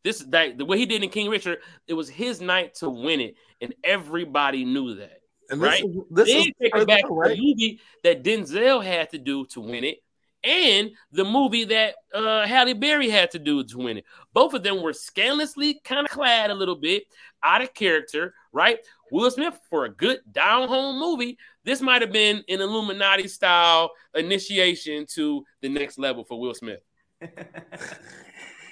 This 0.04 0.20
is 0.20 0.28
like 0.28 0.58
the 0.58 0.66
way 0.66 0.78
he 0.78 0.86
did 0.86 1.02
in 1.04 1.10
King 1.10 1.30
Richard, 1.30 1.60
it 1.88 1.94
was 1.94 2.10
his 2.10 2.42
night 2.42 2.76
to 2.76 2.90
win 2.90 3.22
it, 3.22 3.36
and 3.62 3.74
everybody 3.84 4.66
knew 4.66 4.96
that. 4.96 5.22
And 5.50 5.62
this 5.62 5.70
right? 5.70 5.84
is, 5.84 5.96
this 6.12 6.28
then 6.28 6.38
is 6.40 6.52
take 6.62 6.76
it 6.76 6.88
back 6.88 7.08
to 7.08 7.14
right? 7.14 7.36
the 7.36 7.42
movie 7.42 7.80
that 8.04 8.24
Denzel 8.24 8.84
had 8.84 9.10
to 9.12 9.18
do 9.18 9.46
to 9.48 9.62
win 9.62 9.86
it, 9.86 10.00
and 10.44 10.92
the 11.14 11.24
movie 11.24 11.64
that 11.66 11.96
uh, 12.14 12.46
Halle 12.46 12.74
Berry 12.74 13.10
had 13.10 13.32
to 13.32 13.40
do 13.40 13.64
to 13.64 13.78
win 13.78 14.00
it. 14.00 14.06
Both 14.34 14.54
of 14.54 14.64
them 14.64 14.82
were 14.82 14.92
scandalously 14.92 15.80
kind 15.86 16.06
of 16.06 16.12
clad 16.12 16.52
a 16.52 16.56
little 16.56 16.76
bit, 16.76 17.04
out 17.42 17.62
of 17.62 17.74
character, 17.74 18.34
right? 18.52 18.80
Will 19.12 19.30
Smith 19.32 19.60
for 19.70 19.86
a 19.86 19.90
good 19.90 20.20
down 20.32 20.68
home 20.68 21.00
movie. 21.00 21.38
This 21.64 21.82
might 21.82 22.02
have 22.02 22.12
been 22.12 22.44
an 22.50 22.62
Illuminati 22.62 23.28
style 23.28 23.92
initiation 24.16 25.06
to 25.14 25.44
the 25.62 25.70
next 25.70 25.98
level 25.98 26.24
for 26.24 26.40
Will 26.40 26.54
Smith. 26.54 26.80
I'm, 27.22 27.30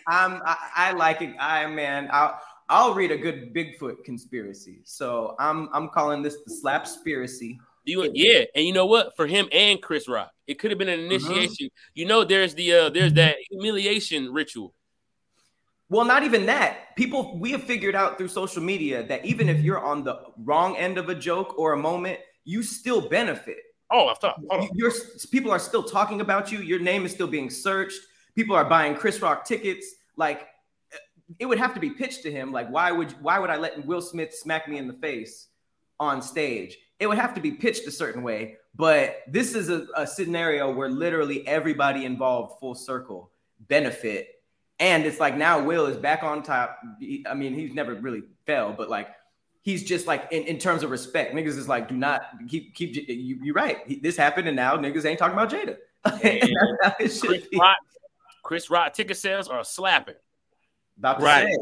I, 0.45 0.57
I 0.75 0.91
like 0.93 1.21
it. 1.21 1.35
I 1.39 1.67
man, 1.67 2.09
I'll 2.11 2.39
I'll 2.69 2.93
read 2.93 3.11
a 3.11 3.17
good 3.17 3.53
Bigfoot 3.53 4.03
conspiracy. 4.05 4.81
So 4.85 5.35
I'm 5.39 5.69
I'm 5.73 5.89
calling 5.89 6.21
this 6.21 6.37
the 6.45 6.53
slap 6.53 6.85
spiracy. 6.85 7.57
You, 7.83 8.09
yeah, 8.13 8.43
and 8.55 8.63
you 8.63 8.73
know 8.73 8.85
what? 8.85 9.15
For 9.15 9.25
him 9.25 9.47
and 9.51 9.81
Chris 9.81 10.07
Rock, 10.07 10.31
it 10.45 10.59
could 10.59 10.69
have 10.69 10.77
been 10.77 10.89
an 10.89 10.99
initiation. 10.99 11.69
You 11.95 12.05
know, 12.05 12.23
there's 12.23 12.53
the 12.53 12.73
uh, 12.73 12.89
there's 12.89 13.13
that 13.13 13.37
humiliation 13.49 14.31
ritual. 14.31 14.73
Well, 15.91 16.05
not 16.05 16.23
even 16.23 16.45
that. 16.45 16.95
People 16.95 17.37
we 17.37 17.51
have 17.51 17.63
figured 17.63 17.95
out 17.95 18.17
through 18.17 18.29
social 18.29 18.63
media 18.63 19.03
that 19.07 19.25
even 19.25 19.49
if 19.49 19.59
you're 19.59 19.83
on 19.83 20.05
the 20.05 20.21
wrong 20.37 20.77
end 20.77 20.97
of 20.97 21.09
a 21.09 21.15
joke 21.15 21.59
or 21.59 21.73
a 21.73 21.77
moment, 21.77 22.17
you 22.45 22.63
still 22.63 23.01
benefit. 23.09 23.57
Oh, 23.91 24.07
I've 24.07 24.17
thought. 24.19 24.37
Hold 24.49 24.51
on. 24.51 24.63
You- 24.63 24.69
You're 24.75 24.91
people 25.31 25.51
are 25.51 25.59
still 25.59 25.83
talking 25.83 26.21
about 26.21 26.49
you. 26.49 26.59
Your 26.59 26.79
name 26.79 27.05
is 27.05 27.11
still 27.11 27.27
being 27.27 27.49
searched. 27.49 27.99
People 28.35 28.55
are 28.55 28.63
buying 28.63 28.95
Chris 28.95 29.21
Rock 29.21 29.43
tickets. 29.43 29.85
Like 30.15 30.47
it 31.39 31.45
would 31.45 31.57
have 31.59 31.73
to 31.73 31.81
be 31.81 31.89
pitched 31.89 32.23
to 32.23 32.31
him. 32.31 32.53
Like 32.53 32.69
why 32.69 32.93
would 32.93 33.11
why 33.21 33.37
would 33.37 33.49
I 33.49 33.57
let 33.57 33.85
Will 33.85 34.01
Smith 34.01 34.33
smack 34.33 34.69
me 34.69 34.77
in 34.77 34.87
the 34.87 34.93
face 34.93 35.47
on 35.99 36.21
stage? 36.21 36.77
It 37.01 37.07
would 37.07 37.17
have 37.17 37.33
to 37.33 37.41
be 37.41 37.51
pitched 37.51 37.85
a 37.85 37.91
certain 37.91 38.23
way. 38.23 38.55
But 38.75 39.23
this 39.27 39.55
is 39.55 39.67
a, 39.69 39.87
a 39.97 40.07
scenario 40.07 40.73
where 40.73 40.87
literally 40.87 41.45
everybody 41.45 42.05
involved, 42.05 42.61
full 42.61 42.75
circle, 42.75 43.31
benefit. 43.67 44.40
And 44.81 45.05
it's 45.05 45.19
like 45.19 45.37
now 45.37 45.63
Will 45.63 45.85
is 45.85 45.95
back 45.95 46.23
on 46.23 46.41
top. 46.43 46.77
He- 46.99 47.23
I 47.29 47.33
mean, 47.35 47.53
he's 47.53 47.73
never 47.73 47.93
really 47.95 48.23
fell, 48.45 48.73
but 48.73 48.89
like 48.89 49.07
he's 49.61 49.83
just 49.83 50.07
like 50.07 50.27
in, 50.31 50.43
in 50.43 50.57
terms 50.57 50.81
of 50.83 50.89
respect, 50.89 51.33
niggas 51.35 51.57
is 51.57 51.67
like, 51.69 51.87
do 51.87 51.95
not 51.95 52.23
keep 52.49 52.73
keep. 52.75 52.95
You, 52.95 53.39
you're 53.43 53.53
right. 53.53 53.77
He- 53.85 53.99
This 53.99 54.17
happened, 54.17 54.47
and 54.47 54.55
now 54.55 54.75
niggas 54.77 55.05
ain't 55.05 55.19
talking 55.19 55.37
about 55.37 55.51
Jada. 55.51 55.77
And 56.23 56.41
that's 56.81 56.83
how 56.83 56.95
it 56.99 57.09
should 57.09 57.27
Chris 57.29 57.47
be. 57.47 57.57
Rock, 57.59 57.77
Chris 58.43 58.69
Rock 58.71 58.93
ticket 58.93 59.17
sales 59.17 59.47
are 59.47 59.63
slapping. 59.63 60.15
About 60.97 61.19
to 61.19 61.25
Right. 61.25 61.45
say. 61.45 61.57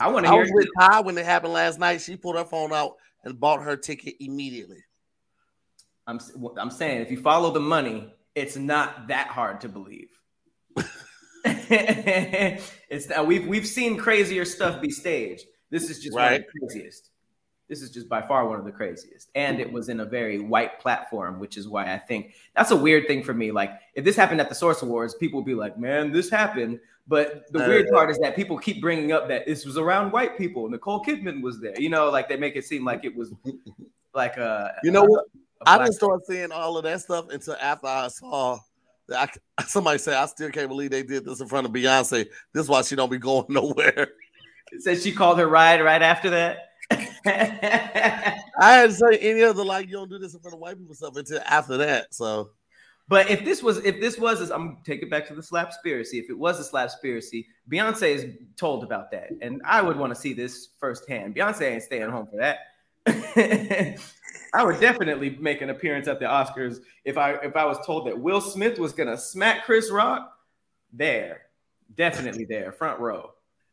I 0.00 0.08
want 0.08 0.26
to 0.26 0.32
I 0.32 0.34
was 0.34 0.50
with 0.52 0.68
Ty 0.78 1.00
when 1.02 1.16
it 1.16 1.24
happened 1.24 1.52
last 1.54 1.78
night. 1.78 2.00
She 2.02 2.16
pulled 2.16 2.36
her 2.36 2.44
phone 2.44 2.72
out 2.72 2.96
and 3.24 3.38
bought 3.40 3.62
her 3.62 3.76
ticket 3.76 4.16
immediately. 4.20 4.82
I'm 6.08 6.18
I'm 6.58 6.70
saying 6.72 7.02
if 7.02 7.10
you 7.12 7.18
follow 7.20 7.52
the 7.52 7.60
money, 7.60 8.12
it's 8.34 8.56
not 8.56 9.06
that 9.08 9.28
hard 9.28 9.60
to 9.62 9.68
believe. 9.68 10.08
it's 12.90 13.06
that 13.06 13.26
we've 13.26 13.46
we've 13.46 13.66
seen 13.66 13.96
crazier 13.96 14.44
stuff 14.44 14.80
be 14.80 14.90
staged. 14.90 15.46
This 15.70 15.90
is 15.90 16.00
just 16.00 16.14
one 16.14 16.24
of 16.24 16.30
Right. 16.32 16.44
the 16.52 16.60
craziest. 16.68 17.10
This 17.68 17.82
is 17.82 17.90
just 17.90 18.08
by 18.08 18.22
far 18.22 18.48
one 18.48 18.60
of 18.60 18.64
the 18.64 18.70
craziest. 18.70 19.28
And 19.34 19.58
it 19.58 19.70
was 19.72 19.88
in 19.88 19.98
a 20.00 20.04
very 20.04 20.38
white 20.38 20.78
platform, 20.78 21.40
which 21.40 21.56
is 21.56 21.66
why 21.68 21.92
I 21.92 21.98
think 21.98 22.34
that's 22.54 22.70
a 22.70 22.76
weird 22.76 23.08
thing 23.08 23.24
for 23.24 23.34
me. 23.34 23.50
Like, 23.50 23.72
if 23.94 24.04
this 24.04 24.14
happened 24.14 24.40
at 24.40 24.48
the 24.48 24.54
Source 24.54 24.82
Awards, 24.82 25.14
people 25.16 25.40
would 25.40 25.46
be 25.46 25.54
like, 25.54 25.76
man, 25.76 26.12
this 26.12 26.30
happened. 26.30 26.78
But 27.08 27.50
the 27.52 27.64
Uh, 27.64 27.68
weird 27.68 27.88
part 27.90 28.08
is 28.10 28.18
that 28.18 28.36
people 28.36 28.56
keep 28.56 28.80
bringing 28.80 29.10
up 29.10 29.26
that 29.28 29.46
this 29.46 29.64
was 29.64 29.76
around 29.78 30.12
white 30.12 30.38
people. 30.38 30.68
Nicole 30.68 31.04
Kidman 31.04 31.42
was 31.42 31.60
there. 31.60 31.74
You 31.80 31.88
know, 31.88 32.08
like 32.10 32.28
they 32.28 32.36
make 32.36 32.54
it 32.54 32.64
seem 32.64 32.84
like 32.84 33.04
it 33.04 33.14
was 33.16 33.32
like 34.14 34.36
a. 34.36 34.72
You 34.84 34.92
know 34.92 35.04
what? 35.04 35.24
I 35.66 35.78
didn't 35.78 35.94
start 35.94 36.24
seeing 36.26 36.52
all 36.52 36.76
of 36.76 36.84
that 36.84 37.00
stuff 37.00 37.30
until 37.30 37.56
after 37.60 37.86
I 37.88 38.08
saw 38.08 38.58
I, 39.14 39.28
somebody 39.66 39.98
say 39.98 40.14
I 40.14 40.26
still 40.26 40.50
can't 40.50 40.68
believe 40.68 40.90
they 40.90 41.02
did 41.02 41.24
this 41.24 41.40
in 41.40 41.48
front 41.48 41.66
of 41.66 41.72
Beyonce. 41.72 42.26
This 42.52 42.64
is 42.64 42.68
why 42.68 42.82
she 42.82 42.96
don't 42.96 43.10
be 43.10 43.18
going 43.18 43.46
nowhere. 43.50 44.08
Said 44.78 45.00
she 45.00 45.12
called 45.12 45.38
her 45.38 45.46
ride 45.46 45.82
right 45.82 46.02
after 46.02 46.30
that. 46.30 46.58
I 46.90 48.38
had 48.58 48.90
to 48.90 48.92
say 48.92 49.18
any 49.18 49.42
other 49.42 49.64
like 49.64 49.86
you 49.86 49.94
don't 49.94 50.08
do 50.08 50.18
this 50.18 50.34
in 50.34 50.40
front 50.40 50.54
of 50.54 50.60
white 50.60 50.78
people 50.78 50.94
stuff 50.94 51.16
until 51.16 51.40
after 51.44 51.76
that. 51.78 52.14
So 52.14 52.50
but 53.08 53.30
if 53.30 53.44
this 53.44 53.62
was 53.62 53.78
if 53.84 54.00
this 54.00 54.18
was 54.18 54.50
I'm 54.50 54.68
gonna 54.68 54.78
take 54.84 55.02
it 55.02 55.10
back 55.10 55.26
to 55.28 55.34
the 55.34 55.42
slap 55.42 55.72
spiracy. 55.72 56.14
If 56.14 56.28
it 56.28 56.38
was 56.38 56.58
a 56.58 56.64
slap 56.64 56.90
spiracy, 56.90 57.46
Beyonce 57.70 58.14
is 58.14 58.26
told 58.56 58.82
about 58.82 59.10
that, 59.12 59.30
and 59.40 59.62
I 59.64 59.82
would 59.82 59.96
want 59.96 60.14
to 60.14 60.20
see 60.20 60.32
this 60.32 60.70
firsthand. 60.78 61.34
Beyonce 61.34 61.72
ain't 61.72 61.82
staying 61.82 62.10
home 62.10 62.26
for 62.26 62.36
that. 62.38 62.58
I 64.56 64.64
would 64.64 64.80
definitely 64.80 65.36
make 65.38 65.60
an 65.60 65.68
appearance 65.68 66.08
at 66.08 66.18
the 66.18 66.24
Oscars 66.24 66.80
if 67.04 67.18
I 67.18 67.32
if 67.34 67.56
I 67.56 67.66
was 67.66 67.76
told 67.84 68.06
that 68.06 68.18
Will 68.18 68.40
Smith 68.40 68.78
was 68.78 68.94
gonna 68.94 69.18
smack 69.18 69.66
Chris 69.66 69.90
Rock. 69.90 70.32
There, 70.94 71.42
definitely 71.94 72.46
there, 72.46 72.72
front 72.72 72.98
row. 72.98 73.32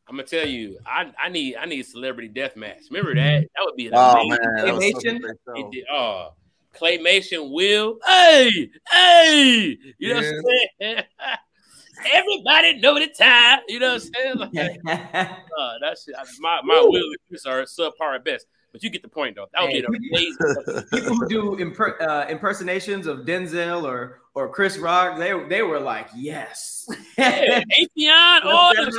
I'm 0.09 0.17
gonna 0.17 0.27
tell 0.27 0.45
you, 0.45 0.77
I, 0.85 1.09
I 1.21 1.29
need 1.29 1.55
I 1.55 1.65
need 1.65 1.83
celebrity 1.85 2.27
death 2.27 2.57
match. 2.57 2.81
Remember 2.91 3.15
that? 3.15 3.43
That 3.55 3.61
would 3.63 3.77
be 3.77 3.87
an 3.87 3.93
oh 3.95 4.11
amazing. 4.11 4.29
man, 4.29 4.55
that 4.55 4.67
a 4.67 4.71
Claymation? 4.71 5.21
great. 5.21 5.37
It 5.55 5.71
did- 5.71 5.85
oh, 5.89 6.33
claymation 6.75 7.51
will. 7.53 7.99
Hey, 8.05 8.69
hey, 8.91 9.77
you 9.97 10.09
know 10.09 10.15
what 10.15 10.25
I'm 10.25 10.43
saying? 10.81 11.03
Everybody 12.11 12.81
know 12.81 12.95
the 12.95 13.07
time. 13.07 13.59
You 13.69 13.79
know 13.79 13.93
what 13.93 14.03
I'm 14.03 14.49
saying? 14.51 14.51
Like, 14.53 14.81
uh, 15.57 15.73
that's 15.79 16.09
my 16.41 16.59
my 16.65 16.85
will 16.85 17.05
and 17.05 17.17
Chris 17.29 17.45
are 17.45 17.61
subpar 17.61 18.15
at 18.15 18.25
best. 18.25 18.47
But 18.73 18.81
you 18.81 18.89
get 18.89 19.03
the 19.03 19.07
point 19.07 19.35
though. 19.35 19.47
That 19.53 19.61
would 19.61 19.71
Hey, 19.71 19.81
be 19.81 20.09
amazing. 20.09 20.87
People 20.91 21.15
who 21.15 21.29
do 21.29 21.57
imper- 21.63 22.01
uh, 22.01 22.25
impersonations 22.27 23.05
of 23.05 23.19
Denzel 23.19 23.83
or 23.83 24.21
or 24.33 24.49
Chris 24.49 24.79
Rock, 24.79 25.19
they 25.19 25.31
they 25.47 25.61
were 25.61 25.79
like, 25.79 26.09
yes, 26.15 26.87
yeah, 27.17 27.61
Affion, 27.79 28.43
all 28.45 28.73
them. 28.73 28.89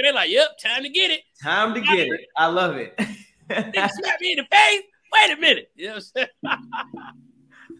They're 0.00 0.12
like, 0.12 0.30
yep, 0.30 0.50
time 0.62 0.84
to 0.84 0.88
get 0.88 1.10
it. 1.10 1.22
time 1.42 1.74
to 1.74 1.80
get 1.80 2.06
it. 2.06 2.20
I 2.36 2.46
love 2.46 2.76
it. 2.76 2.96
Nigga 3.50 3.90
slap 3.90 4.20
me 4.20 4.32
in 4.32 4.38
the 4.38 4.46
face. 4.50 4.82
Wait 5.12 5.36
a 5.36 5.40
minute. 5.40 5.70
You 5.74 5.88
know 5.88 5.94
what 5.94 6.28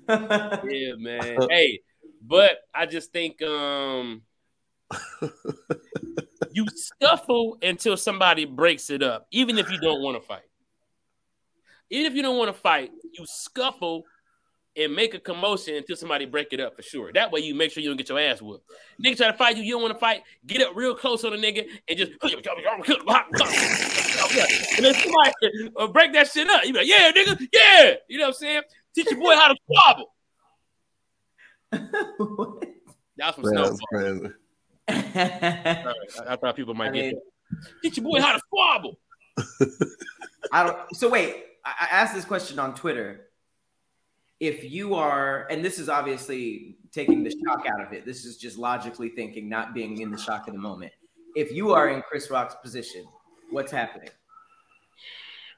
I'm 0.08 0.28
saying? 0.58 0.68
Yeah, 0.68 0.92
man. 0.96 1.38
hey, 1.48 1.80
but 2.22 2.58
I 2.74 2.86
just 2.86 3.12
think 3.12 3.40
um 3.42 4.22
you 6.52 6.66
scuffle 6.74 7.58
until 7.62 7.96
somebody 7.96 8.46
breaks 8.46 8.90
it 8.90 9.04
up, 9.04 9.28
even 9.30 9.58
if 9.58 9.70
you 9.70 9.78
don't 9.78 10.02
want 10.02 10.20
to 10.20 10.26
fight. 10.26 10.42
Even 11.90 12.06
if 12.10 12.16
you 12.16 12.22
don't 12.22 12.38
want 12.38 12.54
to 12.54 12.60
fight, 12.60 12.90
you 13.12 13.24
scuffle 13.26 14.04
and 14.76 14.94
make 14.94 15.14
a 15.14 15.18
commotion 15.18 15.74
until 15.74 15.96
somebody 15.96 16.26
break 16.26 16.48
it 16.52 16.60
up 16.60 16.76
for 16.76 16.82
sure. 16.82 17.10
That 17.12 17.32
way 17.32 17.40
you 17.40 17.54
make 17.54 17.70
sure 17.70 17.82
you 17.82 17.88
don't 17.88 17.96
get 17.96 18.10
your 18.10 18.20
ass 18.20 18.42
whooped. 18.42 18.68
Nigga 19.02 19.16
try 19.16 19.30
to 19.30 19.36
fight 19.36 19.56
you, 19.56 19.62
you 19.62 19.72
don't 19.72 19.80
want 19.82 19.94
to 19.94 19.98
fight, 20.00 20.22
get 20.46 20.60
up 20.60 20.76
real 20.76 20.94
close 20.94 21.24
on 21.24 21.32
the 21.32 21.38
nigga 21.38 21.66
and 21.88 21.98
just 21.98 22.12
and 22.22 22.30
then 24.84 24.94
somebody 24.94 25.32
uh, 25.76 25.86
break 25.88 26.12
that 26.12 26.28
shit 26.30 26.48
up. 26.50 26.64
You 26.64 26.72
be 26.72 26.78
like, 26.80 26.88
yeah, 26.88 27.10
nigga, 27.12 27.48
yeah. 27.52 27.94
You 28.08 28.18
know 28.18 28.24
what 28.24 28.28
I'm 28.28 28.34
saying? 28.34 28.62
Teach 28.94 29.10
your 29.10 29.20
boy 29.20 29.34
how 29.34 29.48
to 29.48 29.56
squabble. 29.64 30.12
That's 33.18 33.34
from 33.34 33.44
Man, 33.44 33.54
that's 33.54 33.78
Snowball. 33.78 33.86
crazy. 33.88 34.28
I, 34.88 35.94
I 36.28 36.36
thought 36.36 36.54
people 36.54 36.74
might 36.74 36.90
I 36.90 36.92
get 36.92 37.04
mean- 37.06 37.14
that. 37.14 37.22
Teach 37.82 37.96
your 37.96 38.04
boy 38.04 38.20
how 38.20 38.34
to 38.34 38.38
squabble. 38.40 38.98
I 40.52 40.64
don't. 40.64 40.76
So 40.96 41.08
wait, 41.08 41.44
I, 41.66 41.88
asked 41.90 42.14
this 42.14 42.24
question 42.24 42.58
on 42.58 42.74
Twitter. 42.74 43.28
If 44.38 44.70
you 44.70 44.94
are, 44.94 45.46
and 45.50 45.64
this 45.64 45.78
is 45.78 45.88
obviously 45.88 46.76
taking 46.92 47.24
the 47.24 47.30
shock 47.30 47.66
out 47.66 47.84
of 47.84 47.92
it. 47.92 48.04
This 48.04 48.24
is 48.24 48.36
just 48.36 48.58
logically 48.58 49.08
thinking, 49.08 49.48
not 49.48 49.74
being 49.74 50.00
in 50.00 50.10
the 50.10 50.18
shock 50.18 50.46
of 50.46 50.54
the 50.54 50.60
moment. 50.60 50.92
If 51.34 51.52
you 51.52 51.72
are 51.72 51.88
in 51.88 52.02
Chris 52.02 52.30
Rock's 52.30 52.54
position, 52.62 53.04
what's 53.50 53.72
happening? 53.72 54.10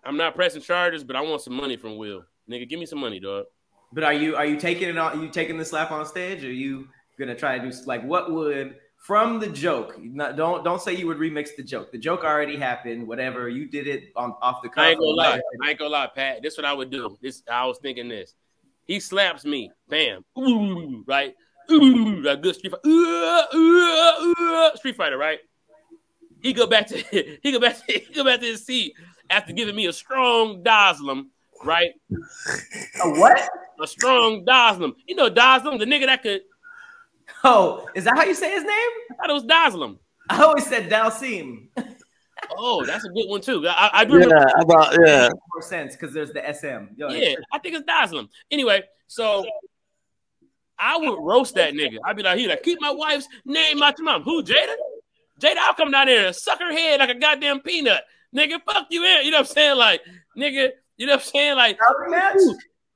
I'm 0.05 0.17
not 0.17 0.35
pressing 0.35 0.63
charges, 0.63 1.05
but 1.05 1.17
I 1.17 1.21
want 1.21 1.43
some 1.43 1.55
money 1.55 1.77
from 1.77 1.97
Will. 1.97 2.25
Nigga, 2.49 2.69
give 2.69 2.81
me 2.81 2.87
some 2.87 3.01
money, 3.01 3.21
dog. 3.21 3.47
But 3.93 4.05
are 4.05 4.13
you 4.13 4.37
are 4.37 4.47
you 4.47 4.57
taking 4.57 4.89
it 4.89 4.97
on? 4.97 5.19
Are 5.19 5.23
you 5.23 5.29
taking 5.29 5.59
the 5.59 5.65
slap 5.65 5.91
on 5.91 6.07
stage? 6.07 6.45
Or 6.45 6.49
are 6.49 6.53
you 6.53 6.89
gonna 7.19 7.35
try 7.35 7.59
to 7.59 7.71
do 7.71 7.77
like 7.87 8.05
what 8.05 8.33
would 8.33 8.77
from 8.99 9.41
the 9.41 9.49
joke? 9.49 9.99
Not, 9.99 10.37
don't 10.37 10.65
don't 10.65 10.83
say 10.83 10.95
you 10.95 11.07
would 11.07 11.19
remix 11.19 11.57
the 11.57 11.63
joke. 11.63 11.93
The 11.93 11.99
joke 11.99 12.25
already 12.25 12.57
happened. 12.57 13.07
Whatever 13.07 13.49
you 13.49 13.67
did 13.69 13.87
it 13.87 14.13
on 14.17 14.35
off 14.43 14.63
the 14.63 14.69
cuff. 14.69 14.85
I 14.85 14.91
ain't 14.91 14.99
gonna 14.99 15.13
lie. 15.13 15.41
I 15.65 15.71
ain't 15.71 15.79
gonna 15.79 15.91
lie, 15.91 16.11
Pat. 16.15 16.43
This 16.43 16.55
is 16.55 16.59
what 16.59 16.67
I 16.67 16.73
would 16.73 16.91
do. 16.91 17.17
This 17.23 17.43
I 17.51 17.65
was 17.65 17.79
thinking 17.79 18.09
this. 18.09 18.35
He 18.87 19.01
slaps 19.01 19.45
me, 19.45 19.71
bam, 19.89 20.25
ooh, 20.39 21.05
right? 21.07 21.35
Ooh, 21.71 22.27
a 22.27 22.37
good 22.37 22.55
street 22.55 22.71
fighter. 22.71 22.89
Ooh, 22.89 23.43
ooh, 23.55 24.35
ooh, 24.39 24.71
street 24.77 24.97
fighter, 24.97 25.19
right? 25.19 25.39
He 26.43 26.53
go 26.53 26.67
back 26.67 26.87
to 26.89 26.97
he 27.43 27.53
go 27.53 27.61
back 27.61 27.77
to 27.77 27.93
he 27.93 28.15
go 28.15 28.25
back 28.25 28.41
to 28.41 28.47
his 28.47 28.65
seat 28.65 28.95
after 29.31 29.53
giving 29.53 29.77
me 29.77 29.87
a 29.87 29.93
strong 29.93 30.63
Doslam, 30.63 31.27
right? 31.65 31.91
A 33.05 33.11
what? 33.11 33.49
A 33.81 33.87
strong 33.87 34.45
Doslam. 34.45 34.95
You 35.07 35.17
know 35.17 35.31
Doslam, 35.31 35.79
the 35.79 35.85
nigga 35.85 36.07
that 36.07 36.23
could 36.23 36.41
Oh, 37.45 37.89
is 37.95 38.05
that 38.05 38.17
how 38.17 38.25
you 38.25 38.35
say 38.35 38.51
his 38.53 38.63
name? 38.65 38.91
I 39.13 39.15
thought 39.17 39.31
it 39.31 39.33
was 39.33 39.45
Doslam. 39.45 39.99
I 40.29 40.43
always 40.43 40.67
said 40.67 40.91
Dalsim. 40.91 41.69
Oh, 42.57 42.85
that's 42.85 43.05
a 43.05 43.09
good 43.09 43.29
one 43.29 43.41
too. 43.41 43.67
I, 43.69 43.91
I 43.93 44.05
do 44.05 44.15
remember 44.15 44.37
Yeah, 44.37 44.53
I 44.57 44.65
thought, 44.65 44.97
yeah. 45.05 45.29
more 45.55 45.63
sense 45.63 45.95
because 45.97 46.13
there's 46.15 46.33
the 46.33 46.43
SM. 46.53 46.95
Yo, 46.97 47.09
Yeah, 47.11 47.35
I 47.53 47.59
think 47.59 47.75
it's 47.77 47.85
Doslam. 47.89 48.29
Anyway, 48.51 48.83
so 49.07 49.45
I 50.79 50.97
would 50.97 51.19
roast 51.21 51.55
that 51.57 51.75
nigga. 51.75 51.99
I'd 52.05 52.17
be 52.17 52.23
like, 52.23 52.39
he 52.39 52.47
like, 52.47 52.63
keep 52.63 52.81
my 52.81 52.91
wife's 52.91 53.27
name 53.45 53.83
out 53.83 53.99
your 53.99 54.05
mouth. 54.05 54.23
Who, 54.25 54.43
Jada? 54.43 54.75
Jada, 55.41 55.57
I'll 55.59 55.75
come 55.75 55.91
down 55.91 56.07
there 56.07 56.27
and 56.27 56.37
suck 56.37 56.61
her 56.61 56.73
head 56.73 57.01
like 57.01 57.11
a 57.11 57.15
goddamn 57.15 57.61
peanut. 57.61 58.03
Nigga, 58.35 58.61
fuck 58.65 58.87
you 58.91 59.05
in. 59.05 59.25
You 59.25 59.31
know 59.31 59.39
what 59.39 59.49
I'm 59.49 59.55
saying? 59.55 59.77
Like, 59.77 60.03
nigga, 60.37 60.71
you 60.97 61.07
know 61.07 61.15
what 61.15 61.21
I'm 61.23 61.27
saying? 61.27 61.57
Like, 61.57 61.79
Housing 61.81 62.11
match? 62.11 62.37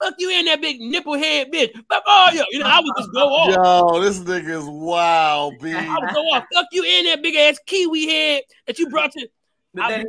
Fuck 0.02 0.14
you 0.18 0.30
in 0.30 0.44
that 0.46 0.60
big 0.60 0.80
nipple 0.80 1.14
head 1.14 1.52
bitch. 1.52 1.72
Fuck 1.88 2.02
all 2.06 2.32
you. 2.32 2.44
You 2.50 2.58
know, 2.60 2.66
I 2.66 2.80
would 2.80 2.92
just 2.96 3.12
go 3.12 3.28
off. 3.28 3.92
Yo, 3.94 4.00
this 4.00 4.18
nigga 4.20 4.58
is 4.60 4.64
wild, 4.64 5.58
B. 5.60 5.72
I 5.72 5.98
would 5.98 6.14
go 6.14 6.20
off. 6.20 6.44
Fuck 6.52 6.66
you 6.72 6.84
in 6.84 7.06
that 7.06 7.22
big 7.22 7.34
ass 7.34 7.58
kiwi 7.66 8.06
head 8.06 8.42
that 8.66 8.78
you 8.78 8.88
brought 8.88 9.12
to. 9.12 9.28
But 9.74 9.84
I, 9.84 10.04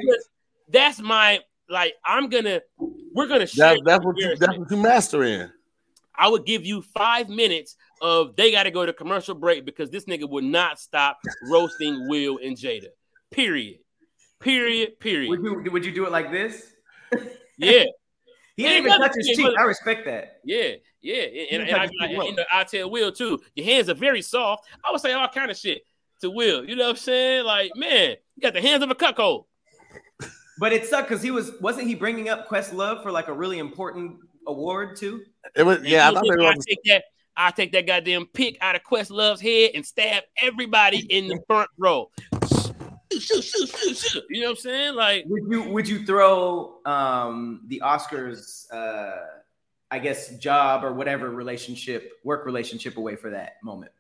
that's 0.70 1.00
my 1.02 1.40
like. 1.70 1.94
I'm 2.06 2.30
gonna. 2.30 2.62
We're 3.14 3.28
gonna 3.28 3.48
share. 3.48 3.76
That, 3.76 3.82
that's 3.86 4.06
what 4.06 4.18
you 4.18 4.36
that's 4.36 4.58
what 4.58 4.70
you 4.70 4.78
master 4.78 5.24
in. 5.24 5.52
I 6.16 6.28
would 6.28 6.46
give 6.46 6.66
you 6.66 6.82
five 6.82 7.30
minutes 7.30 7.76
of 8.02 8.36
they 8.36 8.52
got 8.52 8.64
to 8.64 8.72
go 8.72 8.86
to 8.86 8.94
commercial 8.94 9.34
break 9.34 9.66
because 9.66 9.90
this 9.90 10.06
nigga 10.06 10.30
would 10.30 10.44
not 10.44 10.80
stop 10.80 11.20
roasting 11.50 12.08
Will 12.08 12.40
and 12.44 12.56
Jada. 12.56 12.88
Period. 13.32 13.80
Period. 14.40 15.00
Period. 15.00 15.30
would 15.30 15.44
you 15.44 15.72
would 15.72 15.86
you 15.86 15.92
do 15.92 16.06
it 16.06 16.12
like 16.12 16.32
this? 16.32 16.74
Yeah. 17.58 17.86
He 18.56 18.64
Man, 18.64 18.72
didn't 18.74 18.86
even 18.88 19.00
nothing- 19.00 19.08
touch 19.08 19.16
his 19.28 19.38
man, 19.38 19.48
cheek. 19.50 19.60
I 19.60 19.64
respect 19.64 20.06
that. 20.06 20.40
Yeah. 20.44 20.74
Yeah. 21.02 21.16
And, 21.24 21.36
and, 21.36 21.50
You 21.52 21.58
and 21.58 21.76
I, 21.76 21.84
I, 21.84 21.88
cheek 21.88 22.12
you 22.12 22.36
know, 22.36 22.44
I 22.52 22.64
tell 22.64 22.90
Will 22.90 23.12
too. 23.12 23.40
Your 23.56 23.66
hands 23.66 23.90
are 23.90 23.94
very 23.96 24.22
soft. 24.22 24.66
I 24.86 24.92
would 24.92 25.02
say 25.02 25.14
all 25.14 25.28
kind 25.28 25.50
of 25.52 25.58
shit 25.58 25.82
to 26.22 26.30
Will. 26.30 26.64
You 26.64 26.76
know 26.76 26.84
what 26.86 26.90
I'm 26.92 26.96
saying? 26.98 27.46
Like, 27.46 27.72
man, 27.76 28.16
you 28.36 28.42
got 28.42 28.54
the 28.54 28.62
hands 28.62 28.84
of 28.84 28.92
a 28.92 28.96
cuckold. 28.96 29.46
But 30.60 30.72
it 30.72 30.86
sucked 30.86 31.10
because 31.10 31.24
he 31.24 31.32
was 31.32 31.52
wasn't 31.62 31.88
he 31.88 31.96
bringing 31.96 32.30
up 32.30 32.48
Questlove 32.48 33.02
for 33.02 33.12
like 33.12 33.28
a 33.28 33.34
really 33.34 33.58
important 33.58 34.18
award 34.48 34.96
too? 34.96 35.24
It 35.56 35.64
was 35.64 35.78
And 35.78 35.88
yeah, 35.88 36.06
I 36.06 36.10
he 36.10 36.16
thought 36.16 36.24
was 36.26 36.38
they 36.38 36.48
I 36.48 36.54
take 36.68 36.80
that. 36.86 37.04
I 37.36 37.50
take 37.50 37.72
that 37.72 37.88
goddamn 37.88 38.28
pick 38.28 38.60
out 38.62 38.76
of 38.76 38.84
Questlove's 38.84 39.42
head 39.42 39.72
and 39.74 39.84
stab 39.84 40.22
everybody 40.40 41.00
in 41.10 41.28
the 41.28 41.40
front 41.48 41.68
row. 41.80 42.12
Shoot, 43.22 43.44
shoot, 43.44 43.70
shoot, 43.70 43.98
shoot. 43.98 44.24
You 44.30 44.42
know 44.42 44.48
what 44.48 44.58
I'm 44.58 44.62
saying? 44.62 44.96
Like, 44.96 45.26
Would 45.28 45.44
you 45.52 45.64
would 45.70 45.88
you 45.88 46.06
throw 46.06 46.76
um 46.86 47.62
the 47.68 47.82
Oscars 47.84 48.72
uh 48.72 49.18
I 49.92 50.00
guess 50.00 50.38
job 50.38 50.84
or 50.84 50.94
whatever 50.94 51.30
relationship 51.30 52.14
work 52.24 52.46
relationship 52.46 52.98
away 52.98 53.16
for 53.16 53.30
that 53.30 53.58
moment? 53.64 53.92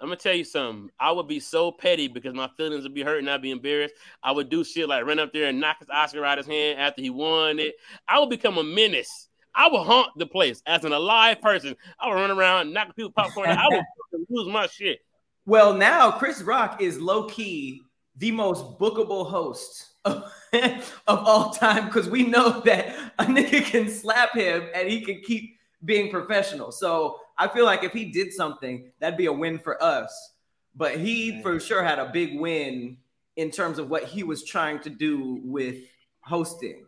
I'm 0.00 0.08
gonna 0.08 0.16
tell 0.16 0.34
you 0.34 0.44
something. 0.44 0.90
I 1.00 1.10
would 1.10 1.26
be 1.26 1.40
so 1.40 1.72
petty 1.72 2.06
because 2.06 2.34
my 2.34 2.48
feelings 2.56 2.82
would 2.82 2.94
be 2.94 3.02
hurt 3.02 3.18
and 3.18 3.30
I'd 3.30 3.40
be 3.40 3.50
embarrassed. 3.50 3.94
I 4.22 4.32
would 4.32 4.50
do 4.50 4.62
shit 4.62 4.88
like 4.88 5.04
run 5.06 5.18
up 5.18 5.32
there 5.32 5.48
and 5.48 5.58
knock 5.58 5.78
his 5.78 5.88
Oscar 5.88 6.24
out 6.24 6.38
his 6.38 6.46
hand 6.46 6.78
after 6.78 7.00
he 7.00 7.10
won 7.10 7.58
it. 7.58 7.76
I 8.06 8.18
would 8.18 8.28
become 8.30 8.58
a 8.58 8.62
menace. 8.62 9.28
I 9.54 9.68
would 9.68 9.84
haunt 9.84 10.10
the 10.16 10.26
place 10.26 10.62
as 10.66 10.84
an 10.84 10.92
alive 10.92 11.40
person. 11.40 11.74
I 11.98 12.08
would 12.08 12.14
run 12.14 12.30
around, 12.30 12.74
knock 12.74 12.94
people 12.94 13.10
popcorn. 13.10 13.48
I 13.48 13.66
would 13.70 14.26
lose 14.28 14.52
my 14.52 14.66
shit. 14.66 15.00
Well, 15.46 15.72
now 15.72 16.10
Chris 16.10 16.42
Rock 16.42 16.82
is 16.82 17.00
low 17.00 17.24
key 17.24 17.80
the 18.16 18.30
most 18.32 18.78
bookable 18.78 19.28
host 19.28 19.94
of, 20.04 20.32
of 20.52 20.82
all 21.06 21.50
time 21.50 21.86
because 21.86 22.08
we 22.08 22.24
know 22.24 22.60
that 22.60 22.94
a 23.18 23.24
nigga 23.24 23.64
can 23.64 23.88
slap 23.88 24.34
him 24.34 24.68
and 24.74 24.88
he 24.88 25.00
can 25.00 25.20
keep 25.20 25.56
being 25.84 26.10
professional. 26.10 26.72
So 26.72 27.20
I 27.38 27.48
feel 27.48 27.64
like 27.64 27.84
if 27.84 27.92
he 27.92 28.06
did 28.06 28.32
something, 28.32 28.90
that'd 28.98 29.18
be 29.18 29.26
a 29.26 29.32
win 29.32 29.58
for 29.58 29.82
us. 29.82 30.32
But 30.74 30.98
he 30.98 31.42
for 31.42 31.58
sure 31.60 31.82
had 31.82 31.98
a 31.98 32.10
big 32.12 32.38
win 32.38 32.98
in 33.36 33.50
terms 33.50 33.78
of 33.78 33.88
what 33.88 34.04
he 34.04 34.22
was 34.22 34.44
trying 34.44 34.80
to 34.80 34.90
do 34.90 35.40
with 35.42 35.76
hosting. 36.20 36.86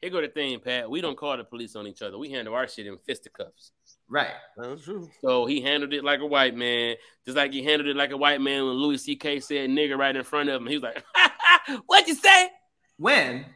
Here 0.00 0.10
go 0.10 0.20
the 0.20 0.28
thing, 0.28 0.58
Pat. 0.58 0.90
We 0.90 1.00
don't 1.00 1.16
call 1.16 1.36
the 1.36 1.44
police 1.44 1.76
on 1.76 1.86
each 1.86 2.02
other. 2.02 2.18
We 2.18 2.30
handle 2.30 2.54
our 2.54 2.66
shit 2.66 2.86
in 2.86 2.98
fisticuffs. 2.98 3.72
Right. 4.12 4.28
That's 4.58 4.84
true. 4.84 5.08
So 5.22 5.46
he 5.46 5.62
handled 5.62 5.94
it 5.94 6.04
like 6.04 6.20
a 6.20 6.26
white 6.26 6.54
man, 6.54 6.96
just 7.24 7.34
like 7.34 7.50
he 7.50 7.64
handled 7.64 7.88
it 7.88 7.96
like 7.96 8.10
a 8.10 8.16
white 8.18 8.42
man 8.42 8.66
when 8.66 8.74
Louis 8.74 8.98
C.K. 8.98 9.40
said 9.40 9.70
nigga 9.70 9.96
right 9.96 10.14
in 10.14 10.22
front 10.22 10.50
of 10.50 10.60
him. 10.60 10.66
He 10.68 10.76
was 10.76 10.82
like, 10.82 11.02
"What'd 11.86 12.06
you 12.08 12.14
say?" 12.14 12.50
When? 12.98 13.46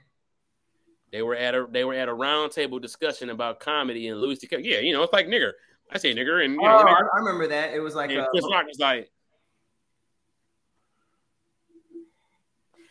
They 1.12 1.20
were 1.20 1.34
at 1.36 1.54
a 1.54 1.66
they 1.70 1.84
were 1.84 1.92
at 1.92 2.08
a 2.08 2.14
round 2.14 2.52
table 2.52 2.78
discussion 2.78 3.28
about 3.28 3.60
comedy 3.60 4.08
and 4.08 4.18
Louis 4.18 4.36
C.K. 4.36 4.60
Yeah, 4.62 4.78
you 4.78 4.94
know, 4.94 5.02
it's 5.02 5.12
like 5.12 5.26
nigger. 5.26 5.52
I 5.92 5.98
say 5.98 6.14
nigger, 6.14 6.42
and 6.42 6.54
you 6.54 6.60
Oh, 6.62 6.64
know, 6.64 6.78
I, 6.78 6.84
nigger. 6.84 7.08
I 7.14 7.18
remember 7.18 7.48
that. 7.48 7.74
It 7.74 7.80
was 7.80 7.94
like 7.94 8.08
and 8.10 8.20
uh, 8.20 8.28
Chris 8.30 8.44
Rock 8.50 8.66
was 8.66 8.78
like, 8.78 9.10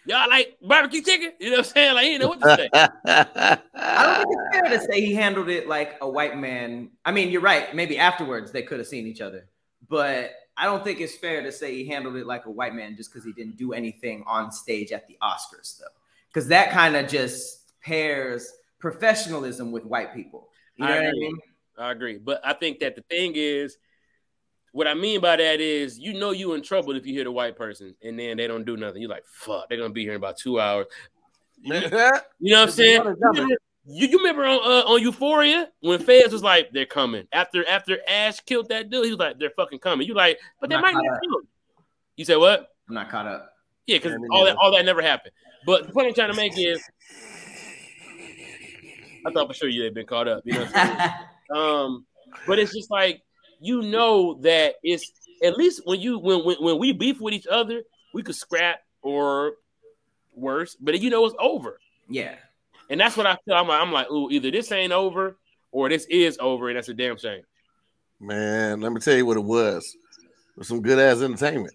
"Y'all 0.06 0.30
like 0.30 0.58
barbecue 0.62 1.02
chicken?" 1.02 1.32
You 1.40 1.52
know 1.52 1.58
what 1.58 1.68
I'm 1.68 1.72
saying? 1.72 1.96
Like, 1.96 2.06
he 2.06 2.18
know 2.18 2.28
what 2.28 2.42
to 2.42 2.56
say. 2.56 2.70
I 3.74 4.24
don't 4.24 4.28
think 4.28 4.40
it's 4.40 4.60
fair 4.60 4.78
to 4.78 4.86
say 4.86 5.02
he 5.02 5.14
handled 5.14 5.50
it 5.50 5.68
like 5.68 5.96
a 6.02 6.10
white 6.10 6.38
man. 6.38 6.92
I 7.04 7.12
mean, 7.12 7.30
you're 7.30 7.42
right. 7.42 7.74
Maybe 7.76 7.98
afterwards 7.98 8.52
they 8.52 8.64
could 8.64 8.80
have 8.80 8.88
seen 8.88 9.08
each 9.08 9.22
other, 9.22 9.48
but 9.90 10.32
I 10.58 10.66
don't 10.66 10.84
think 10.84 11.02
it's 11.02 11.16
fair 11.16 11.42
to 11.44 11.52
say 11.52 11.76
he 11.76 11.88
handled 11.88 12.16
it 12.16 12.26
like 12.26 12.46
a 12.46 12.52
white 12.52 12.74
man 12.74 12.96
just 12.96 13.12
because 13.12 13.26
he 13.26 13.34
didn't 13.34 13.58
do 13.58 13.74
anything 13.74 14.24
on 14.26 14.52
stage 14.52 14.92
at 14.92 15.08
the 15.08 15.18
Oscars, 15.22 15.78
though, 15.80 15.86
because 16.30 16.48
that 16.48 16.72
kind 16.72 16.96
of 16.96 17.08
just 17.08 17.80
pairs 17.82 18.52
professionalism 18.80 19.72
with 19.72 19.86
white 19.86 20.14
people. 20.14 20.50
You 20.78 20.86
know 20.86 20.94
I 20.94 20.98
what 20.98 21.08
I 21.08 21.12
mean? 21.12 21.38
I 21.78 21.92
agree, 21.92 22.18
but 22.18 22.42
I 22.46 22.54
think 22.54 22.80
that 22.80 22.96
the 22.96 23.02
thing 23.10 23.34
is, 23.36 23.78
what 24.76 24.88
I 24.88 24.94
mean 24.94 25.22
by 25.22 25.38
that 25.38 25.62
is, 25.62 25.98
you 25.98 26.14
know, 26.14 26.32
you 26.32 26.54
in 26.54 26.62
trouble 26.62 26.98
if 26.98 27.06
you 27.06 27.18
hit 27.18 27.28
a 27.28 27.32
white 27.32 27.56
person 27.56 27.96
and 28.04 28.20
then 28.20 28.36
they 28.36 28.46
don't 28.46 28.66
do 28.66 28.76
nothing. 28.76 29.02
You're 29.02 29.10
like, 29.10 29.24
fuck, 29.26 29.70
they're 29.70 29.78
gonna 29.78 29.94
be 29.94 30.02
here 30.02 30.12
in 30.12 30.18
about 30.18 30.36
two 30.38 30.60
hours. 30.60 30.88
You 31.64 31.72
know 31.72 32.60
what 32.60 32.70
I'm 32.70 32.72
saying? 32.72 33.02
You 33.06 33.58
You, 33.86 34.08
you 34.10 34.18
remember 34.18 34.44
on 34.44 34.60
uh, 34.60 34.84
on 34.86 35.02
Euphoria 35.02 35.70
when 35.80 36.00
Fez 36.00 36.34
was 36.34 36.44
like, 36.44 36.72
"They're 36.74 36.86
coming." 36.86 37.26
After 37.32 37.66
after 37.66 38.00
Ash 38.08 38.42
killed 38.42 38.68
that 38.70 38.90
dude, 38.90 39.06
he 39.06 39.12
was 39.12 39.20
like, 39.20 39.40
"They're 39.40 39.52
fucking 39.56 39.80
coming." 39.80 40.06
You 40.06 40.14
like, 40.14 40.40
but 40.60 40.70
they 40.70 40.76
I'm 40.76 40.82
might 40.82 40.94
not 40.94 41.06
not 41.06 41.20
kill 41.22 41.40
him. 41.40 41.48
You 42.18 42.26
said 42.26 42.38
what? 42.38 42.68
I'm 42.90 42.96
not 42.96 43.10
caught 43.10 43.28
up. 43.28 43.50
Yeah, 43.88 43.98
because 43.98 44.12
Yeah, 44.12 44.18
me 44.18 44.28
all 44.32 44.44
that 44.44 44.58
all 44.58 44.72
that 44.74 44.84
never 44.84 45.02
happened. 45.02 45.34
But 45.66 45.88
the 45.88 45.94
point 45.94 46.08
I'm 46.08 46.14
trying 46.14 46.32
to 46.32 46.36
make 46.36 46.54
is, 46.58 46.84
I 49.26 49.32
thought 49.32 49.48
for 49.48 49.54
sure 49.54 49.70
you 49.70 49.84
had 49.84 49.94
been 49.94 50.06
caught 50.06 50.28
up. 50.28 50.44
You 50.44 50.54
know, 50.54 50.66
what 50.66 50.76
I'm 50.76 50.98
saying? 50.98 51.12
um, 51.56 52.06
but 52.46 52.60
it's 52.60 52.74
just 52.74 52.92
like 52.92 53.22
you 53.60 53.82
know 53.82 54.36
that 54.42 54.76
it's 54.84 55.12
at 55.44 55.58
least 55.58 55.82
when 55.86 56.00
you 56.00 56.20
when 56.20 56.46
when, 56.46 56.58
when 56.60 56.80
we 56.80 56.92
beef 56.92 57.20
with 57.20 57.34
each 57.34 57.48
other, 57.48 57.84
we 58.14 58.24
could 58.24 58.36
scrap 58.36 58.80
or 59.02 59.54
worse, 60.36 60.76
but 60.76 61.00
you 61.00 61.10
know 61.10 61.26
it's 61.26 61.36
over. 61.40 61.80
yeah. 62.10 62.36
And 62.88 63.00
that's 63.00 63.18
what 63.18 63.26
I 63.26 63.36
feel. 63.46 63.56
I'm 63.56 63.68
like, 63.68 63.82
I'm 63.82 63.92
like, 63.92 64.12
ooh, 64.12 64.30
either 64.30 64.52
this 64.52 64.72
ain't 64.72 64.94
over 64.94 65.38
or 65.72 65.90
this 65.90 66.06
is 66.06 66.38
over, 66.40 66.70
and 66.70 66.78
that's 66.78 66.88
a 66.90 66.94
damn 66.94 67.18
shame. 67.18 67.42
Man, 68.20 68.80
let 68.80 68.92
me 68.92 69.00
tell 69.00 69.16
you 69.16 69.26
what 69.26 69.38
it 69.38 69.44
was. 69.44 69.96
It 70.52 70.60
was 70.60 70.68
some 70.68 70.84
good 70.84 71.00
ass 71.00 71.22
entertainment. 71.22 71.74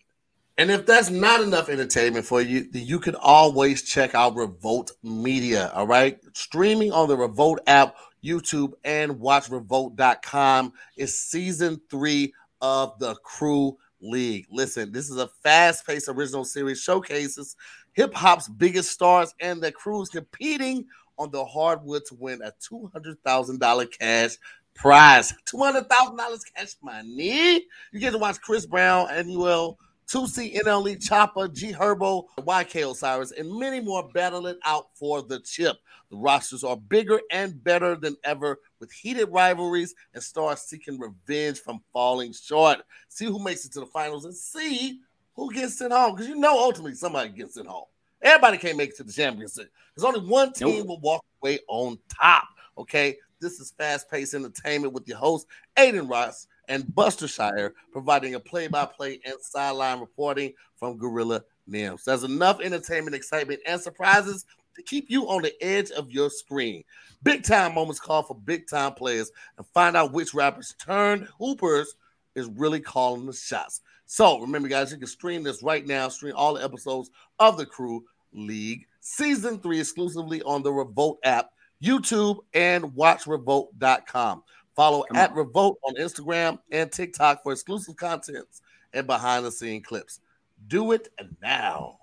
And 0.57 0.71
if 0.71 0.87
that's 0.87 1.11
not 1.11 1.41
enough 1.41 1.69
entertainment 1.69 2.27
for 2.27 2.41
you, 2.41 2.71
then 2.71 2.87
you 2.87 3.01
can 3.01 3.17
always 3.17 3.83
check 3.83 4.15
out 4.15 4.37
Revolt 4.37 4.93
Media. 5.03 5.73
All 5.75 5.87
right. 5.87 6.19
Streaming 6.35 6.93
on 6.93 7.09
the 7.09 7.17
Revolt 7.17 7.61
app, 7.67 7.97
YouTube, 8.25 8.73
and 8.85 9.13
watchrevolt.com 9.13 10.73
is 10.97 11.19
season 11.19 11.81
three 11.91 12.33
of 12.61 12.99
the 12.99 13.15
Crew 13.17 13.77
League. 14.01 14.47
Listen, 14.51 14.93
this 14.93 15.11
is 15.11 15.17
a 15.17 15.29
fast 15.43 15.87
paced 15.87 16.09
original 16.09 16.45
series 16.45 16.81
showcases 16.81 17.57
hip 17.93 18.15
hop's 18.15 18.49
biggest 18.49 18.91
stars 18.91 19.35
and 19.41 19.63
their 19.63 19.73
crews 19.73 20.09
competing 20.09 20.87
on 21.19 21.31
the 21.31 21.45
hardwood 21.45 22.05
to 22.07 22.15
win 22.15 22.41
a 22.43 22.53
$200,000 22.73 23.99
cash 23.99 24.37
prize. 24.75 25.35
$200,000 25.47 26.41
cash 26.57 26.77
money. 26.83 27.67
You 27.93 28.01
get 28.01 28.13
to 28.13 28.19
watch 28.19 28.41
Chris 28.41 28.65
Brown, 28.67 29.09
Anuel, 29.09 29.77
Toosii 30.11 30.57
NLE 30.57 30.97
Choppa, 30.97 31.53
G 31.55 31.73
Herbo, 31.73 32.25
YK 32.41 32.91
Osiris, 32.91 33.31
and 33.31 33.49
many 33.57 33.81
more 33.81 34.09
battle 34.09 34.49
it 34.49 34.59
out 34.65 34.89
for 34.95 35.23
the 35.23 35.39
chip. 35.39 35.77
The 36.11 36.17
rosters 36.17 36.65
are 36.65 36.77
bigger 36.77 37.21
and 37.31 37.63
better 37.63 37.95
than 37.95 38.17
ever 38.25 38.59
with 38.81 38.91
heated 38.91 39.29
rivalries 39.31 39.95
and 40.15 40.23
stars 40.23 40.63
seeking 40.63 40.99
revenge 40.99 41.61
from 41.61 41.81
falling 41.93 42.33
short. 42.33 42.79
See 43.09 43.27
who 43.27 43.39
makes 43.39 43.65
it 43.65 43.73
to 43.75 43.81
the 43.81 43.87
finals 43.87 44.25
and 44.25 44.35
see 44.35 44.99
who 45.35 45.53
gets 45.53 45.79
sent 45.79 45.93
home. 45.93 46.17
Because 46.17 46.29
you 46.29 46.35
know 46.35 46.59
ultimately 46.59 46.97
somebody 46.97 47.29
gets 47.29 47.55
sent 47.55 47.69
home. 47.69 47.85
Everybody 48.21 48.59
can't 48.59 48.77
make 48.77 48.91
it 48.91 48.97
to 48.97 49.05
the 49.05 49.13
championship. 49.13 49.71
There's 49.95 50.05
only 50.05 50.29
one 50.29 50.53
team 50.53 50.79
Nope. 50.79 50.87
will 50.89 51.01
walk 51.01 51.25
away 51.41 51.61
on 51.69 51.99
top. 52.09 52.49
Okay. 52.77 53.17
This 53.41 53.59
is 53.59 53.71
fast-paced 53.79 54.35
entertainment 54.35 54.93
with 54.93 55.09
your 55.09 55.17
host, 55.17 55.47
Adin 55.79 56.07
Ross 56.09 56.47
and 56.71 56.95
Buster 56.95 57.29
Shire, 57.29 57.75
providing 57.93 58.35
a 58.35 58.41
play-by-play 58.41 59.21
and 59.27 59.35
sideline 59.43 60.01
reporting 60.01 60.55
from 60.77 60.97
Gorilla 60.97 61.43
Nems. 61.69 62.05
There's 62.05 62.25
enough 62.25 62.61
entertainment, 62.61 63.15
excitement, 63.15 63.61
and 63.67 63.79
surprises 63.79 64.47
to 64.77 64.83
keep 64.83 65.11
you 65.11 65.29
on 65.29 65.43
the 65.43 65.53
edge 65.63 65.91
of 65.91 66.11
your 66.11 66.31
screen. 66.31 66.83
Big 67.23 67.43
time 67.43 67.75
moments 67.75 68.01
call 68.01 68.23
for 68.23 68.35
big 68.35 68.67
time 68.67 68.95
players 68.95 69.31
and 69.59 69.67
find 69.75 69.97
out 69.97 70.13
which 70.13 70.33
rappers 70.33 70.75
turned 70.81 71.29
hoopers 71.39 71.95
is 72.35 72.47
really 72.47 72.81
calling 72.81 73.27
the 73.27 73.33
shots. 73.35 73.83
So 74.07 74.41
remember, 74.41 74.69
guys, 74.69 74.91
you 74.91 74.99
can 74.99 75.07
stream 75.07 75.43
this 75.43 75.63
right 75.63 75.87
now, 75.87 76.09
stream 76.09 76.35
all 76.35 76.55
the 76.55 76.65
episodes 76.65 77.11
of 77.39 77.59
the 77.59 77.67
Crew 77.67 78.05
League 78.33 78.87
season 79.01 79.59
three 79.59 79.81
exclusively 79.81 80.43
on 80.43 80.63
the 80.63 80.73
Revolt 80.73 81.19
app, 81.25 81.51
YouTube, 81.83 82.39
and 82.55 82.85
watchrevolt.com. 82.85 84.43
Follow 84.77 85.03
Come 85.05 85.17
at 85.17 85.31
on. 85.31 85.37
Revolt 85.37 85.79
on 85.87 85.97
Instagram 85.97 86.59
and 86.71 86.91
TikTok 86.91 87.43
for 87.43 87.53
exclusive 87.53 87.97
contents 87.97 88.63
and 88.93 89.07
behind 89.07 89.45
the 89.45 89.53
scene 89.53 89.83
clips. 89.83 90.21
Do 90.69 90.93
it 90.93 91.09
now. 91.43 91.99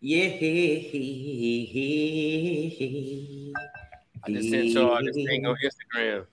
Yeah. 0.00 0.34
I 4.24 4.30
just 4.30 4.50
sent 4.50 4.66
y'all 4.66 5.00
this 5.04 5.14
thing 5.14 5.46
on 5.46 5.56
Instagram. 5.64 6.26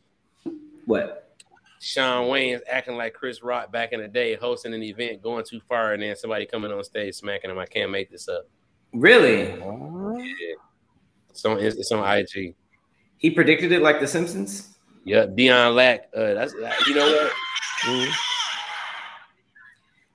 What? 0.85 1.37
Sean 1.79 2.27
Wayne 2.27 2.59
acting 2.69 2.97
like 2.97 3.13
Chris 3.13 3.41
Rock 3.41 3.71
back 3.71 3.93
in 3.93 4.01
the 4.01 4.07
day, 4.07 4.35
hosting 4.35 4.73
an 4.73 4.83
event, 4.83 5.21
going 5.21 5.45
too 5.45 5.61
far, 5.69 5.93
and 5.93 6.03
then 6.03 6.15
somebody 6.15 6.45
coming 6.45 6.71
on 6.71 6.83
stage 6.83 7.15
smacking 7.15 7.49
him. 7.49 7.57
I 7.57 7.65
can't 7.65 7.89
make 7.89 8.11
this 8.11 8.27
up. 8.27 8.49
Really? 8.91 9.53
It's 11.29 11.45
on, 11.45 11.59
it's 11.59 11.91
on 11.91 12.17
IG. 12.17 12.55
He 13.17 13.29
predicted 13.29 13.71
it 13.71 13.81
like 13.81 13.99
The 13.99 14.07
Simpsons? 14.07 14.78
Yeah, 15.05 15.25
Dion 15.25 15.75
Lack. 15.75 16.09
Uh, 16.15 16.33
that's 16.33 16.53
you 16.87 16.95
know 16.95 17.05
what? 17.07 17.31
Mhm. 17.83 18.11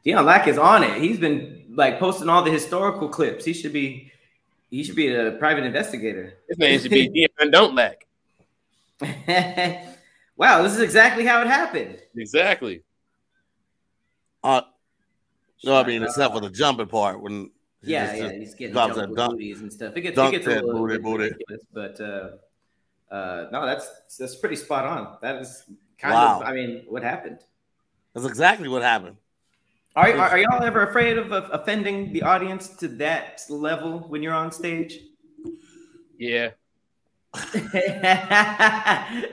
Deion 0.05 0.25
Lack 0.25 0.47
is 0.49 0.59
on 0.59 0.85
it. 0.85 1.01
He's 1.01 1.19
been 1.19 1.65
like 1.75 1.99
posting 1.99 2.29
all 2.29 2.43
the 2.43 2.51
historical 2.51 3.09
clips. 3.09 3.45
He 3.45 3.53
should 3.55 3.73
be 3.73 4.13
he 4.71 4.83
should 4.85 4.97
be 4.97 5.15
a 5.15 5.33
private 5.33 5.65
investigator. 5.65 6.35
His 6.49 6.59
name 6.59 6.79
should 6.81 6.91
be 6.91 7.09
Dion 7.39 7.51
Don't 7.51 7.75
Lack. 7.75 8.07
wow, 10.37 10.63
this 10.63 10.73
is 10.75 10.81
exactly 10.81 11.25
how 11.25 11.41
it 11.41 11.47
happened. 11.47 11.99
Exactly. 12.17 12.83
Uh, 14.43 14.61
no, 15.65 15.77
I 15.77 15.87
mean, 15.87 16.03
except 16.03 16.35
for 16.35 16.41
the 16.41 16.51
jumping 16.51 16.87
part 16.87 17.21
when 17.21 17.51
he 17.83 17.93
Yeah, 17.93 18.07
just- 18.07 18.17
yeah, 18.19 18.23
just 18.29 18.35
he's 18.41 18.55
getting 18.55 18.73
drops 18.75 18.95
jumped 18.97 19.01
that 19.01 19.09
with 19.09 19.17
dunk. 19.19 19.33
booties 19.33 19.61
and 19.63 19.73
stuff. 19.73 19.97
It 19.97 20.03
gets, 20.03 20.19
it 20.19 20.31
gets 20.31 20.47
a 20.47 20.51
little 20.63 20.87
booty, 20.87 20.99
booty. 20.99 21.35
but 21.73 22.01
uh, 22.01 22.29
uh, 23.15 23.47
no, 23.53 23.65
that's 23.65 24.17
that's 24.19 24.35
pretty 24.35 24.57
spot 24.57 24.85
on. 24.85 25.19
That 25.23 25.37
is 25.41 25.63
kind 25.99 26.15
Wow. 26.15 26.41
of, 26.41 26.47
I 26.49 26.53
mean, 26.53 26.85
what 26.89 27.03
happened? 27.03 27.39
That's 28.13 28.27
exactly 28.27 28.69
what 28.69 28.83
happened. 28.83 29.17
Are, 29.97 30.09
are, 30.09 30.31
are 30.31 30.39
y'all 30.39 30.63
ever 30.63 30.89
afraid 30.89 31.19
of, 31.19 31.33
of 31.33 31.49
offending 31.53 32.13
the 32.13 32.23
audience 32.23 32.69
to 32.77 32.89
that 32.89 33.43
level 33.49 34.01
when 34.09 34.23
you're 34.23 34.35
on 34.35 34.51
stage? 34.51 34.99
Yeah. 36.19 36.51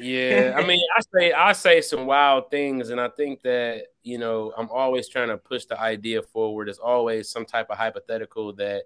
Yeah, 0.00 0.54
I 0.56 0.66
mean, 0.66 0.80
I 0.96 1.00
say 1.14 1.32
I 1.32 1.52
say 1.52 1.80
some 1.82 2.06
wild 2.06 2.50
things, 2.50 2.88
and 2.88 3.00
I 3.00 3.08
think 3.08 3.42
that 3.42 3.88
you 4.02 4.16
know 4.18 4.52
I'm 4.56 4.70
always 4.70 5.08
trying 5.08 5.28
to 5.28 5.36
push 5.36 5.66
the 5.66 5.78
idea 5.78 6.22
forward. 6.22 6.68
There's 6.68 6.78
always 6.78 7.28
some 7.28 7.44
type 7.44 7.68
of 7.70 7.76
hypothetical 7.76 8.54
that 8.54 8.84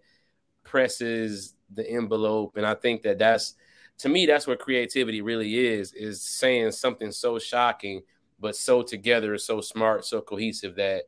presses 0.65 1.55
the 1.73 1.89
envelope, 1.89 2.57
and 2.57 2.67
I 2.67 2.75
think 2.75 3.03
that 3.03 3.19
that's 3.19 3.55
to 3.99 4.09
me 4.09 4.27
that's 4.27 4.47
what 4.47 4.59
creativity 4.59 5.21
really 5.23 5.59
is: 5.67 5.93
is 5.93 6.23
saying 6.23 6.73
something 6.73 7.11
so 7.13 7.39
shocking 7.39 8.03
but 8.41 8.57
so 8.57 8.83
together, 8.83 9.39
so 9.39 9.61
smart, 9.61 10.05
so 10.05 10.21
cohesive 10.21 10.75
that 10.77 11.05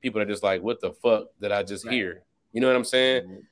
people 0.00 0.20
are 0.20 0.26
just 0.26 0.42
like, 0.42 0.62
"What 0.62 0.80
the 0.80 0.92
fuck 0.92 1.28
did 1.40 1.50
I 1.50 1.62
just 1.62 1.84
Right. 1.84 1.94
hear?" 1.94 2.22
You 2.52 2.60
know 2.60 2.68
what 2.68 2.76
I'm 2.76 2.84
saying? 2.84 3.42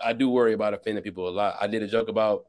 I 0.00 0.12
do 0.12 0.28
worry 0.28 0.52
about 0.52 0.74
offending 0.74 1.02
people 1.02 1.28
a 1.28 1.30
lot. 1.30 1.56
I 1.60 1.66
did 1.66 1.82
a 1.82 1.86
joke 1.86 2.08
about 2.08 2.46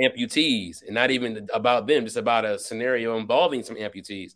amputees 0.00 0.82
and 0.82 0.94
not 0.94 1.10
even 1.10 1.48
about 1.52 1.86
them, 1.86 2.04
just 2.04 2.16
about 2.16 2.44
a 2.44 2.58
scenario 2.58 3.16
involving 3.16 3.62
some 3.62 3.76
amputees. 3.76 4.34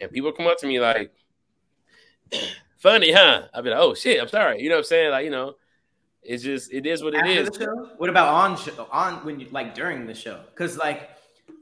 And 0.00 0.10
people 0.10 0.32
come 0.32 0.46
up 0.46 0.58
to 0.58 0.66
me 0.66 0.80
like, 0.80 1.12
funny, 2.78 3.12
huh? 3.12 3.48
I'll 3.54 3.62
be 3.62 3.70
like, 3.70 3.78
oh 3.78 3.94
shit, 3.94 4.20
I'm 4.20 4.28
sorry. 4.28 4.60
You 4.60 4.68
know 4.68 4.76
what 4.76 4.80
I'm 4.80 4.84
saying? 4.84 5.10
Like, 5.10 5.24
you 5.24 5.30
know, 5.30 5.54
it's 6.22 6.42
just, 6.42 6.72
it 6.72 6.86
is 6.86 7.02
what 7.02 7.14
it 7.14 7.24
After 7.24 7.62
is. 7.62 7.68
What 7.96 8.10
about 8.10 8.28
on 8.28 8.56
show? 8.56 8.88
On 8.90 9.24
when 9.24 9.40
you 9.40 9.48
like 9.50 9.74
during 9.74 10.06
the 10.06 10.14
show? 10.14 10.40
Because 10.50 10.76
like 10.78 11.10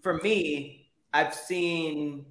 for 0.02 0.18
me, 0.18 0.90
I've 1.12 1.34
seen 1.34 2.26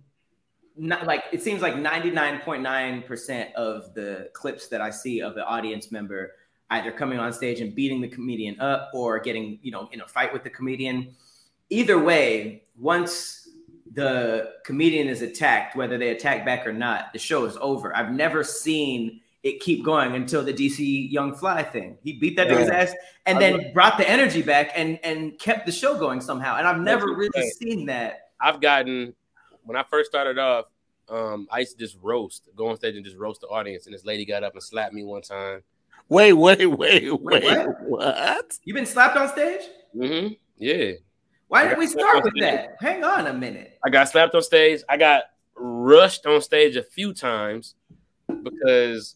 not 0.77 1.05
like 1.05 1.23
it 1.33 1.41
seems 1.41 1.61
like 1.61 1.75
99.9% 1.75 3.53
of 3.53 3.93
the 3.93 4.29
clips 4.33 4.67
that 4.67 4.81
I 4.81 4.89
see 4.89 5.21
of 5.21 5.35
the 5.35 5.45
audience 5.45 5.91
member 5.91 6.33
either 6.71 6.91
coming 6.91 7.19
on 7.19 7.33
stage 7.33 7.61
and 7.61 7.73
beating 7.75 7.99
the 7.99 8.07
comedian 8.07 8.59
up 8.59 8.91
or 8.93 9.19
getting, 9.19 9.59
you 9.61 9.71
know, 9.71 9.89
in 9.91 10.01
a 10.01 10.07
fight 10.07 10.31
with 10.31 10.43
the 10.43 10.49
comedian. 10.49 11.15
Either 11.69 11.99
way, 11.99 12.63
once 12.77 13.49
the 13.91 14.53
comedian 14.63 15.07
is 15.07 15.21
attacked, 15.21 15.75
whether 15.75 15.97
they 15.97 16.09
attack 16.09 16.45
back 16.45 16.65
or 16.65 16.73
not, 16.73 17.11
the 17.11 17.19
show 17.19 17.45
is 17.45 17.57
over. 17.59 17.95
I've 17.95 18.11
never 18.11 18.43
seen 18.43 19.19
it 19.43 19.61
keep 19.61 19.85
going 19.85 20.15
until 20.15 20.43
the 20.43 20.53
DC 20.53 21.11
Young 21.11 21.33
Fly 21.33 21.63
thing. 21.63 21.97
He 22.03 22.13
beat 22.13 22.35
that 22.35 22.49
dude's 22.49 22.69
ass 22.69 22.93
and 23.25 23.39
then 23.39 23.71
brought 23.73 23.97
the 23.97 24.09
energy 24.09 24.41
back 24.41 24.71
and 24.75 24.99
and 25.03 25.39
kept 25.39 25.65
the 25.65 25.71
show 25.71 25.97
going 25.97 26.21
somehow. 26.21 26.57
And 26.57 26.67
I've 26.67 26.79
never 26.79 27.07
really 27.07 27.29
right. 27.35 27.53
seen 27.53 27.85
that. 27.85 28.31
I've 28.41 28.61
gotten, 28.61 29.13
when 29.63 29.77
I 29.77 29.83
first 29.83 30.09
started 30.09 30.37
off, 30.37 30.65
um, 31.09 31.47
I 31.51 31.59
used 31.59 31.77
to 31.77 31.85
just 31.85 31.97
roast, 32.01 32.49
go 32.55 32.67
on 32.67 32.77
stage 32.77 32.95
and 32.95 33.03
just 33.03 33.17
roast 33.17 33.41
the 33.41 33.47
audience. 33.47 33.85
And 33.85 33.93
this 33.93 34.05
lady 34.05 34.25
got 34.25 34.43
up 34.43 34.53
and 34.53 34.63
slapped 34.63 34.93
me 34.93 35.03
one 35.03 35.21
time. 35.21 35.63
Wait, 36.07 36.33
wait, 36.33 36.65
wait, 36.65 37.21
wait. 37.21 37.21
what? 37.21 37.81
What? 37.83 38.59
You 38.63 38.73
been 38.73 38.85
slapped 38.85 39.17
on 39.17 39.29
stage? 39.29 39.61
Mm-hmm. 39.95 40.33
Yeah. 40.57 40.93
Why 41.47 41.63
didn't 41.63 41.79
we 41.79 41.87
start 41.87 42.23
with 42.23 42.33
that? 42.41 42.75
Hang 42.79 43.03
on 43.03 43.27
a 43.27 43.33
minute. 43.33 43.79
I 43.83 43.89
got 43.89 44.09
slapped 44.09 44.35
on 44.35 44.43
stage. 44.43 44.81
I 44.87 44.97
got 44.97 45.23
rushed 45.55 46.25
on 46.25 46.41
stage 46.41 46.75
a 46.75 46.83
few 46.83 47.13
times 47.13 47.75
because 48.27 49.15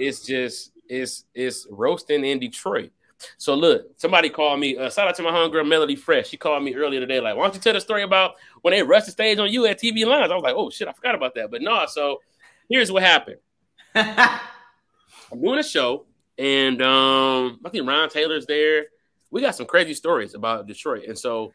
it's 0.00 0.22
just 0.22 0.72
it's 0.88 1.24
it's 1.34 1.66
roasting 1.70 2.24
in 2.24 2.38
Detroit. 2.38 2.90
So 3.36 3.54
look, 3.54 3.86
somebody 3.96 4.30
called 4.30 4.58
me. 4.58 4.76
Uh, 4.76 4.88
shout 4.90 5.06
out 5.06 5.14
to 5.16 5.22
my 5.22 5.30
homegirl 5.30 5.68
Melody 5.68 5.94
Fresh. 5.94 6.28
She 6.28 6.38
called 6.38 6.62
me 6.62 6.74
earlier 6.74 7.00
today. 7.00 7.20
Like, 7.20 7.36
why 7.36 7.44
don't 7.44 7.54
you 7.54 7.60
tell 7.60 7.74
the 7.74 7.80
story 7.80 8.02
about 8.02 8.36
when 8.62 8.72
they 8.72 8.82
rushed 8.82 9.06
the 9.06 9.12
stage 9.12 9.38
on 9.38 9.50
you 9.50 9.66
at 9.66 9.78
TV 9.78 10.06
Lounge? 10.06 10.30
I 10.30 10.34
was 10.34 10.42
like, 10.42 10.54
oh 10.56 10.70
shit, 10.70 10.88
I 10.88 10.92
forgot 10.92 11.14
about 11.14 11.34
that. 11.34 11.50
But 11.50 11.60
no, 11.60 11.84
so 11.86 12.20
here's 12.68 12.90
what 12.90 13.02
happened. 13.02 13.36
I'm 13.94 15.40
doing 15.40 15.58
a 15.58 15.62
show, 15.62 16.06
and 16.38 16.80
um, 16.80 17.60
I 17.64 17.68
think 17.68 17.86
Ron 17.86 18.08
Taylor's 18.08 18.46
there. 18.46 18.86
We 19.30 19.42
got 19.42 19.54
some 19.54 19.66
crazy 19.66 19.94
stories 19.94 20.34
about 20.34 20.66
Detroit, 20.66 21.04
and 21.06 21.18
so 21.18 21.52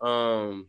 um, 0.00 0.66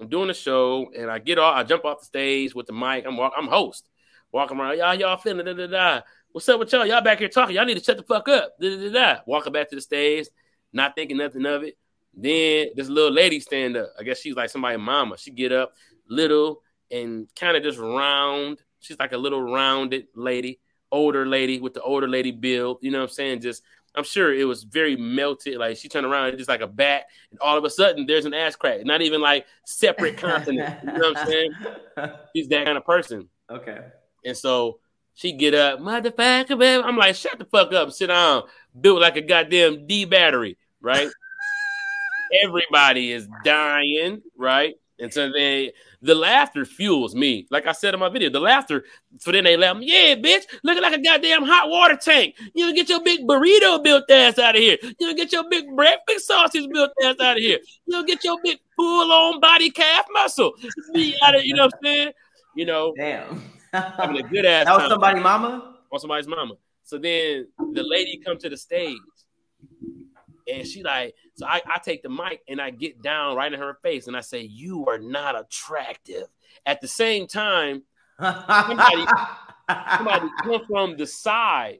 I'm 0.00 0.08
doing 0.08 0.30
a 0.30 0.34
show, 0.34 0.90
and 0.96 1.10
I 1.10 1.18
get 1.18 1.38
off, 1.38 1.54
I 1.54 1.62
jump 1.64 1.84
off 1.84 2.00
the 2.00 2.06
stage 2.06 2.54
with 2.54 2.66
the 2.66 2.72
mic. 2.72 3.04
I'm 3.06 3.16
walk, 3.16 3.34
I'm 3.36 3.46
host, 3.46 3.88
walking 4.32 4.58
around. 4.58 4.78
Y'all, 4.78 4.94
y'all 4.94 5.16
feeling 5.18 5.44
da 5.44 5.52
da 5.52 5.66
da. 5.66 6.00
What's 6.36 6.50
up 6.50 6.58
with 6.58 6.70
y'all? 6.70 6.84
Y'all 6.84 7.00
back 7.00 7.20
here 7.20 7.30
talking. 7.30 7.56
Y'all 7.56 7.64
need 7.64 7.78
to 7.78 7.82
shut 7.82 7.96
the 7.96 8.02
fuck 8.02 8.28
up. 8.28 8.60
Da, 8.60 8.76
da, 8.76 8.92
da, 8.92 9.20
Walking 9.24 9.54
back 9.54 9.70
to 9.70 9.74
the 9.74 9.80
stage, 9.80 10.26
not 10.70 10.94
thinking 10.94 11.16
nothing 11.16 11.46
of 11.46 11.62
it. 11.62 11.78
Then 12.12 12.66
this 12.76 12.90
little 12.90 13.10
lady 13.10 13.40
stand 13.40 13.74
up. 13.74 13.88
I 13.98 14.02
guess 14.02 14.20
she's 14.20 14.36
like 14.36 14.50
somebody's 14.50 14.78
mama. 14.78 15.16
She 15.16 15.30
get 15.30 15.50
up, 15.50 15.72
little 16.10 16.60
and 16.90 17.26
kind 17.36 17.56
of 17.56 17.62
just 17.62 17.78
round. 17.78 18.58
She's 18.80 18.98
like 18.98 19.12
a 19.12 19.16
little 19.16 19.40
rounded 19.40 20.08
lady, 20.14 20.60
older 20.92 21.24
lady 21.24 21.58
with 21.58 21.72
the 21.72 21.80
older 21.80 22.06
lady 22.06 22.32
build. 22.32 22.80
You 22.82 22.90
know 22.90 22.98
what 22.98 23.08
I'm 23.08 23.14
saying? 23.14 23.40
Just 23.40 23.62
I'm 23.94 24.04
sure 24.04 24.34
it 24.34 24.44
was 24.44 24.64
very 24.64 24.94
melted. 24.94 25.56
Like 25.56 25.78
she 25.78 25.88
turned 25.88 26.04
around 26.04 26.36
just 26.36 26.50
like 26.50 26.60
a 26.60 26.66
bat, 26.66 27.04
and 27.30 27.40
all 27.40 27.56
of 27.56 27.64
a 27.64 27.70
sudden 27.70 28.04
there's 28.04 28.26
an 28.26 28.34
ass 28.34 28.56
crack. 28.56 28.84
Not 28.84 29.00
even 29.00 29.22
like 29.22 29.46
separate 29.64 30.18
continent. 30.18 30.80
you 30.84 30.92
know 30.92 31.12
what 31.12 31.16
I'm 31.16 31.26
saying? 31.26 31.50
She's 32.36 32.48
that 32.48 32.66
kind 32.66 32.76
of 32.76 32.84
person. 32.84 33.26
Okay. 33.50 33.78
And 34.26 34.36
so 34.36 34.80
she 35.16 35.32
get 35.32 35.54
up, 35.54 35.80
motherfucker, 35.80 36.58
baby. 36.58 36.82
I'm 36.82 36.96
like, 36.96 37.14
shut 37.14 37.38
the 37.38 37.46
fuck 37.46 37.72
up, 37.72 37.90
sit 37.90 38.08
down, 38.08 38.42
built 38.78 39.00
like 39.00 39.16
a 39.16 39.22
goddamn 39.22 39.86
D 39.86 40.04
battery, 40.04 40.58
right? 40.82 41.08
Everybody 42.44 43.12
is 43.12 43.26
dying, 43.42 44.20
right? 44.36 44.74
And 44.98 45.12
so 45.12 45.32
they 45.32 45.72
the 46.02 46.14
laughter 46.14 46.66
fuels 46.66 47.14
me. 47.14 47.46
Like 47.50 47.66
I 47.66 47.72
said 47.72 47.94
in 47.94 48.00
my 48.00 48.10
video, 48.10 48.28
the 48.28 48.40
laughter. 48.40 48.84
So 49.18 49.32
then 49.32 49.44
they 49.44 49.56
laugh. 49.56 49.78
Yeah, 49.80 50.16
bitch, 50.16 50.42
looking 50.62 50.82
like 50.82 50.92
a 50.92 51.02
goddamn 51.02 51.44
hot 51.44 51.70
water 51.70 51.96
tank. 51.96 52.34
You 52.54 52.66
know, 52.66 52.72
get 52.74 52.90
your 52.90 53.02
big 53.02 53.26
burrito 53.26 53.82
built 53.82 54.10
ass 54.10 54.38
out 54.38 54.54
of 54.54 54.60
here. 54.60 54.76
You 54.82 55.06
know, 55.06 55.14
get 55.14 55.32
your 55.32 55.48
big 55.48 55.74
breakfast 55.74 56.26
sausage 56.26 56.68
built 56.70 56.90
ass 57.02 57.16
out 57.20 57.38
of 57.38 57.42
here. 57.42 57.58
You 57.86 57.92
know, 57.96 58.04
get 58.04 58.22
your 58.22 58.36
big 58.44 58.58
full 58.76 59.10
on 59.10 59.40
body 59.40 59.70
calf 59.70 60.04
muscle. 60.12 60.52
Be 60.92 61.16
out 61.22 61.36
of, 61.36 61.44
you 61.44 61.54
know 61.54 61.64
what 61.64 61.74
I'm 61.74 61.84
saying? 61.84 62.12
You 62.54 62.66
know, 62.66 62.92
damn 62.96 63.55
having 63.72 64.18
a 64.18 64.22
good 64.22 64.44
ass. 64.44 64.66
That 64.66 64.76
was 64.76 64.88
somebody's 64.88 65.22
mama. 65.22 65.76
On 65.92 66.00
somebody's 66.00 66.26
mama. 66.26 66.54
So 66.84 66.98
then 66.98 67.48
the 67.72 67.82
lady 67.82 68.20
come 68.24 68.38
to 68.38 68.48
the 68.48 68.56
stage, 68.56 68.98
and 70.52 70.66
she 70.66 70.82
like, 70.82 71.14
so 71.34 71.46
I, 71.46 71.60
I 71.66 71.78
take 71.78 72.02
the 72.02 72.08
mic 72.08 72.42
and 72.48 72.60
I 72.60 72.70
get 72.70 73.02
down 73.02 73.36
right 73.36 73.52
in 73.52 73.58
her 73.58 73.78
face 73.82 74.06
and 74.06 74.16
I 74.16 74.20
say, 74.20 74.40
"You 74.40 74.86
are 74.86 74.98
not 74.98 75.38
attractive." 75.38 76.26
At 76.64 76.80
the 76.80 76.88
same 76.88 77.26
time, 77.26 77.82
somebody, 78.20 79.06
somebody 79.96 80.28
come 80.42 80.62
from 80.66 80.96
the 80.96 81.06
side, 81.06 81.78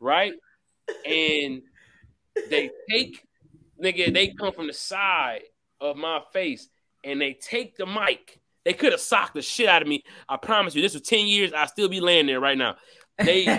right, 0.00 0.34
and 1.04 1.62
they 2.50 2.70
take 2.90 3.24
nigga, 3.82 4.12
they 4.12 4.28
come 4.28 4.52
from 4.52 4.66
the 4.66 4.72
side 4.72 5.42
of 5.80 5.96
my 5.96 6.20
face 6.32 6.68
and 7.04 7.20
they 7.20 7.34
take 7.34 7.76
the 7.76 7.86
mic 7.86 8.37
they 8.64 8.72
could 8.72 8.92
have 8.92 9.00
socked 9.00 9.34
the 9.34 9.42
shit 9.42 9.68
out 9.68 9.82
of 9.82 9.88
me. 9.88 10.04
I 10.28 10.36
promise 10.36 10.74
you, 10.74 10.82
this 10.82 10.94
was 10.94 11.02
10 11.02 11.26
years. 11.26 11.52
I'd 11.52 11.68
still 11.68 11.88
be 11.88 12.00
laying 12.00 12.26
there 12.26 12.40
right 12.40 12.58
now. 12.58 12.76
They, 13.18 13.44
they 13.46 13.52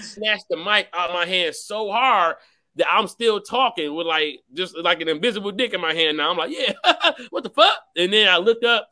snatched 0.00 0.48
the 0.50 0.56
mic 0.56 0.88
out 0.92 1.10
of 1.10 1.14
my 1.14 1.26
hand 1.26 1.54
so 1.54 1.90
hard 1.90 2.36
that 2.76 2.86
I'm 2.90 3.08
still 3.08 3.40
talking 3.40 3.94
with 3.94 4.06
like 4.06 4.40
just 4.52 4.76
like 4.76 5.00
an 5.00 5.08
invisible 5.08 5.50
dick 5.50 5.72
in 5.72 5.80
my 5.80 5.94
hand 5.94 6.18
now. 6.18 6.30
I'm 6.30 6.36
like, 6.36 6.52
yeah, 6.52 6.74
what 7.30 7.42
the 7.42 7.50
fuck? 7.50 7.76
And 7.96 8.12
then 8.12 8.28
I 8.28 8.36
look 8.36 8.62
up 8.62 8.88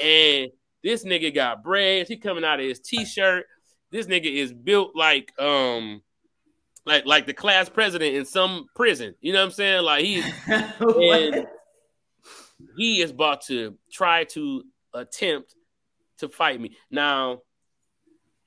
and 0.00 0.50
this 0.82 1.04
nigga 1.04 1.34
got 1.34 1.62
braids. 1.62 2.08
He 2.08 2.16
coming 2.16 2.44
out 2.44 2.60
of 2.60 2.66
his 2.66 2.80
t-shirt. 2.80 3.44
This 3.90 4.06
nigga 4.06 4.32
is 4.32 4.52
built 4.52 4.96
like 4.96 5.32
um 5.38 6.02
like 6.86 7.04
like 7.06 7.26
the 7.26 7.34
class 7.34 7.68
president 7.68 8.14
in 8.14 8.24
some 8.24 8.66
prison. 8.74 9.14
You 9.20 9.32
know 9.32 9.40
what 9.40 9.46
I'm 9.46 9.50
saying? 9.52 9.82
Like 9.84 10.04
he's 10.04 10.24
and 10.46 11.46
he 12.76 13.02
is 13.02 13.10
about 13.10 13.42
to 13.42 13.76
try 13.90 14.24
to 14.24 14.62
attempt 14.94 15.54
to 16.18 16.28
fight 16.28 16.60
me. 16.60 16.76
Now, 16.90 17.42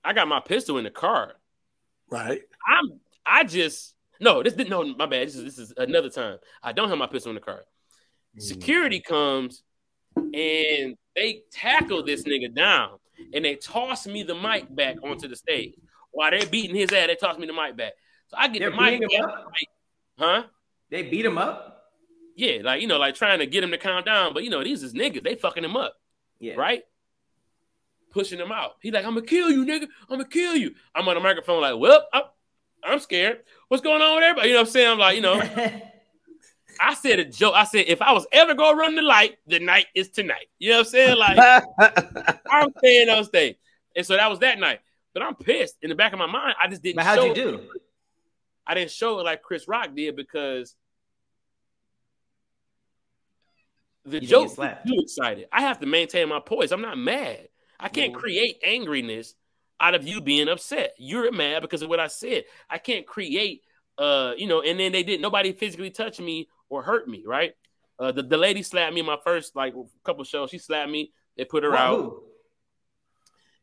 I 0.04 0.14
got 0.14 0.28
my 0.28 0.40
pistol 0.40 0.78
in 0.78 0.84
the 0.84 0.90
car. 0.90 1.34
Right. 2.10 2.42
I'm 2.68 3.00
I 3.26 3.44
just 3.44 3.94
no, 4.20 4.44
this 4.44 4.54
didn't 4.54 4.70
no 4.70 4.84
my 4.84 5.06
bad. 5.06 5.28
This 5.28 5.36
is 5.36 5.44
this 5.44 5.58
is 5.58 5.74
another 5.78 6.10
time. 6.10 6.38
I 6.64 6.72
don't 6.72 6.90
have 6.90 6.98
my 6.98 7.08
pistol 7.08 7.30
in 7.30 7.36
the 7.36 7.42
car. 7.42 7.64
Mm. 8.38 8.42
Security 8.42 9.00
comes 9.00 9.64
and 10.16 10.96
they 11.16 11.44
tackle 11.52 12.04
this 12.04 12.24
nigga 12.24 12.54
down 12.54 12.98
and 13.34 13.46
they 13.46 13.56
toss 13.56 14.08
me 14.08 14.24
the 14.24 14.36
mic 14.36 14.74
back 14.74 14.98
onto 15.04 15.28
the 15.28 15.36
stage. 15.36 15.76
While 16.12 16.32
they're 16.32 16.48
beating 16.48 16.76
his 16.76 16.92
ass, 16.92 17.08
they 17.08 17.16
toss 17.16 17.38
me 17.38 17.46
the 17.46 17.54
mic 17.54 17.78
back. 17.78 17.94
So 18.28 18.38
I 18.38 18.48
get 18.48 18.60
they're 18.60 18.72
the 18.72 18.78
mic 18.78 19.02
back. 19.02 19.30
Huh? 20.18 20.44
They 20.90 21.04
beat 21.04 21.26
him 21.26 21.38
up? 21.38 21.79
Yeah, 22.40 22.62
like 22.64 22.82
you 22.82 22.88
know, 22.88 22.98
like 22.98 23.16
trying 23.16 23.40
to 23.40 23.46
get 23.46 23.66
him 23.66 23.72
to 23.72 23.78
calm 23.78 24.02
down, 24.06 24.34
but 24.34 24.46
you 24.46 24.50
know, 24.50 24.64
these 24.64 24.82
is 24.82 24.94
niggas, 24.94 25.26
they 25.26 25.36
fucking 25.36 25.62
him 25.62 25.76
up. 25.76 25.96
Yeah. 26.40 26.54
Right? 26.54 26.84
Pushing 28.12 28.40
him 28.40 28.50
out. 28.50 28.78
He's 28.82 28.94
like, 28.94 29.04
I'm 29.04 29.14
gonna 29.14 29.26
kill 29.26 29.52
you, 29.52 29.66
nigga. 29.66 29.84
I'm 30.10 30.20
gonna 30.20 30.26
kill 30.26 30.56
you. 30.56 30.74
I'm 30.96 31.06
on 31.10 31.16
the 31.16 31.20
microphone, 31.20 31.60
like, 31.60 31.78
well, 31.78 32.08
I'm, 32.14 32.24
I'm 32.82 33.00
scared. 33.00 33.42
What's 33.68 33.84
going 33.84 34.02
on 34.02 34.16
with 34.16 34.24
everybody? 34.24 34.48
You 34.48 34.54
know 34.54 34.62
what 34.62 34.68
I'm 34.68 34.72
saying? 34.72 34.90
I'm 34.90 35.00
like, 35.00 35.16
you 35.18 35.22
know, 35.22 35.34
I 36.80 36.94
said 36.94 37.20
a 37.20 37.26
joke. 37.26 37.56
I 37.56 37.66
said, 37.66 37.86
if 37.90 38.02
I 38.02 38.14
was 38.14 38.26
ever 38.32 38.54
gonna 38.54 38.78
run 38.78 38.96
the 38.96 39.02
light, 39.02 39.36
the 39.46 39.60
night 39.60 39.88
is 39.94 40.08
tonight. 40.08 40.48
You 40.60 40.70
know 40.70 40.78
what 40.78 40.86
I'm 40.86 40.92
saying? 40.92 41.18
Like, 41.18 41.64
I'm 42.50 42.70
staying 42.78 43.10
on 43.10 43.26
stage. 43.26 43.58
And 43.98 44.06
so 44.06 44.16
that 44.16 44.30
was 44.30 44.40
that 44.40 44.60
night. 44.60 44.80
But 45.14 45.24
I'm 45.24 45.36
pissed. 45.36 45.76
In 45.82 45.90
the 45.90 45.96
back 45.96 46.14
of 46.14 46.20
my 46.20 46.26
mind, 46.26 46.56
I 46.58 46.70
just 46.70 46.84
didn't. 46.84 46.96
But 46.96 47.06
how'd 47.06 47.28
you 47.28 47.34
do? 47.34 47.56
It. 47.56 47.70
I 48.66 48.76
didn't 48.76 48.92
show 48.92 49.20
it 49.20 49.24
like 49.24 49.42
Chris 49.42 49.68
Rock 49.68 49.90
did 49.94 50.16
because 50.16 50.74
the 54.06 54.20
joke 54.20 54.56
too 54.56 54.96
excited. 54.98 55.48
I 55.52 55.62
have 55.62 55.80
to 55.80 55.86
maintain 55.86 56.30
my 56.30 56.40
poise. 56.40 56.72
I'm 56.72 56.82
not 56.82 56.98
mad. 56.98 57.50
I 57.80 57.90
can't 57.90 58.12
mm-hmm. 58.12 58.20
create 58.20 58.64
angriness 58.64 59.34
out 59.80 59.96
of 59.96 60.08
you 60.08 60.22
being 60.22 60.50
upset. 60.50 60.94
You're 60.98 61.32
mad 61.32 61.62
because 61.62 61.82
of 61.82 61.90
what 61.90 62.00
I 62.00 62.08
said. 62.08 62.44
I 62.70 62.78
can't 62.78 63.06
create 63.06 63.64
uh, 63.98 64.32
you 64.38 64.48
know, 64.48 64.62
and 64.62 64.80
then 64.80 64.94
they 64.94 65.04
didn't 65.04 65.22
nobody 65.22 65.52
physically 65.52 65.90
touch 65.90 66.20
me 66.20 66.48
or 66.70 66.82
hurt 66.82 67.08
me, 67.08 67.24
right? 67.26 67.54
Uh 68.00 68.14
the, 68.14 68.24
the 68.24 68.38
lady 68.38 68.64
slapped 68.64 68.94
me 68.94 69.02
in 69.02 69.06
my 69.06 69.18
first 69.24 69.56
like 69.56 69.74
couple 70.04 70.24
shows. 70.24 70.50
She 70.50 70.58
slapped 70.58 70.90
me, 70.90 71.12
they 71.36 71.44
put 71.46 71.64
her 71.64 71.76
out. 71.76 72.22